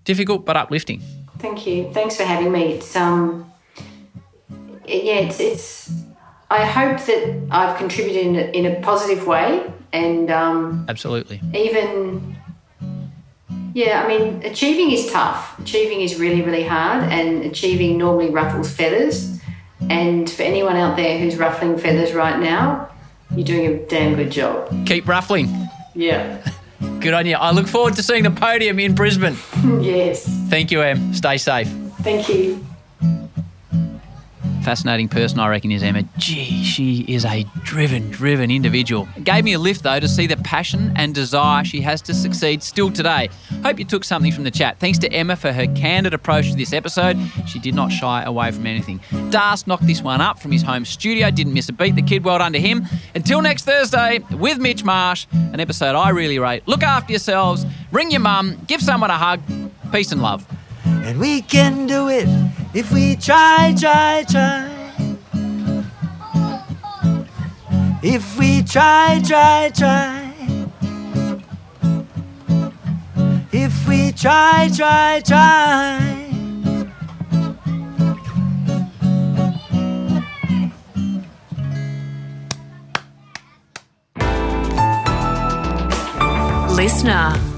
difficult 0.03 0.45
but 0.45 0.55
uplifting. 0.55 1.01
Thank 1.39 1.68
you. 1.68 1.91
Thanks 1.93 2.16
for 2.16 2.24
having 2.24 2.51
me. 2.51 2.74
It's 2.74 2.95
um, 2.95 3.51
yeah, 4.88 5.20
it's 5.20 5.39
it's. 5.39 5.91
I 6.49 6.66
hope 6.66 7.03
that 7.07 7.47
I've 7.49 7.78
contributed 7.78 8.26
in 8.26 8.36
a, 8.36 8.41
in 8.51 8.66
a 8.68 8.82
positive 8.82 9.26
way, 9.26 9.72
and 9.91 10.30
um, 10.30 10.86
Absolutely. 10.88 11.41
even 11.53 12.38
yeah, 13.74 14.03
I 14.03 14.07
mean, 14.07 14.43
achieving 14.43 14.91
is 14.91 15.11
tough. 15.11 15.59
Achieving 15.59 16.01
is 16.01 16.20
really 16.20 16.41
really 16.43 16.64
hard, 16.64 17.03
and 17.11 17.43
achieving 17.43 17.97
normally 17.97 18.30
ruffles 18.30 18.72
feathers. 18.72 19.32
And 19.93 20.27
for 20.27 20.41
anyone 20.41 20.75
out 20.75 20.97
there 20.97 21.19
who's 21.19 21.35
ruffling 21.37 21.77
feathers 21.77 22.13
right 22.13 22.39
now, 22.39 22.89
you're 23.35 23.45
doing 23.45 23.67
a 23.67 23.77
damn 23.85 24.15
good 24.15 24.31
job. 24.31 24.87
Keep 24.87 25.07
ruffling. 25.07 25.69
Yeah. 25.93 26.43
Good 26.99 27.13
on 27.13 27.27
you. 27.27 27.35
I 27.35 27.51
look 27.51 27.67
forward 27.67 27.95
to 27.97 28.03
seeing 28.03 28.23
the 28.23 28.31
podium 28.31 28.79
in 28.79 28.95
Brisbane. 28.95 29.37
yes. 29.81 30.25
Thank 30.49 30.71
you, 30.71 30.81
Em. 30.81 31.13
Stay 31.13 31.37
safe. 31.37 31.69
Thank 32.01 32.27
you. 32.27 32.65
Fascinating 34.64 35.09
person, 35.09 35.39
I 35.39 35.49
reckon, 35.49 35.72
is 35.72 35.84
Emma. 35.84 36.03
Gee, 36.18 36.64
she 36.64 37.01
is 37.01 37.26
a 37.26 37.45
driven, 37.64 38.09
driven 38.11 38.49
individual. 38.49 39.09
It 39.18 39.26
gave 39.26 39.43
me 39.43 39.53
a 39.53 39.59
lift, 39.59 39.84
though, 39.84 39.99
to 39.99 40.07
see 40.07 40.26
the 40.26 40.38
passion 40.38 40.93
and 40.95 41.14
desire 41.14 41.66
she 41.66 41.82
has 41.82 42.01
to 42.03 42.14
succeed 42.14 42.64
still 42.64 42.89
today. 42.89 43.30
Hope 43.64 43.78
you 43.78 43.84
took 43.84 44.05
something 44.05 44.32
from 44.32 44.45
the 44.45 44.51
chat. 44.51 44.80
Thanks 44.80 44.97
to 44.99 45.11
Emma 45.11 45.36
for 45.36 45.51
her 45.51 45.68
candid 45.76 46.14
approach 46.14 46.49
to 46.51 46.55
this 46.55 46.72
episode. 46.72 47.18
She 47.45 47.59
did 47.59 47.76
not 47.76 47.91
shy 47.91 48.24
away 48.24 48.51
from 48.51 48.66
anything. 48.66 49.01
Das 49.32 49.68
knocked 49.68 49.86
this 49.86 50.01
one 50.01 50.22
up 50.22 50.39
from 50.39 50.53
his 50.53 50.61
home 50.61 50.86
studio, 50.86 51.30
didn't 51.30 51.53
miss 51.53 51.68
a 51.68 51.74
beat. 51.74 51.95
The 51.95 52.01
kid, 52.01 52.24
well 52.24 52.39
to 52.39 52.59
him. 52.59 52.86
Until 53.16 53.41
next 53.41 53.66
Thursday 53.66 54.20
with 54.32 54.59
Mitch 54.59 54.84
Marsh, 54.84 55.28
an 55.34 55.59
episode 55.59 55.95
I 55.95 56.09
really 56.09 56.39
rate. 56.39 56.68
Look 56.68 56.84
after 56.84 57.11
yourselves, 57.11 57.66
ring 57.91 58.11
your 58.11 58.22
mum, 58.22 58.61
give 58.68 58.82
someone 58.82 59.11
a 59.11 59.18
hug. 59.18 59.41
Peace 59.91 60.11
and 60.11 60.22
love. 60.22 60.47
And 60.86 61.19
we 61.19 61.41
can 61.41 61.88
do 61.88 62.09
it 62.09 62.27
if 62.73 62.91
we 62.91 63.15
try, 63.15 63.73
try, 63.77 64.23
try. 64.29 64.69
If 68.01 68.38
we 68.38 68.63
try, 68.63 69.21
try, 69.25 69.71
try. 69.73 70.34
If 73.51 73.88
we 73.88 74.11
try, 74.11 74.69
try, 74.75 75.21
try. 75.21 76.13
Listener 86.75 87.53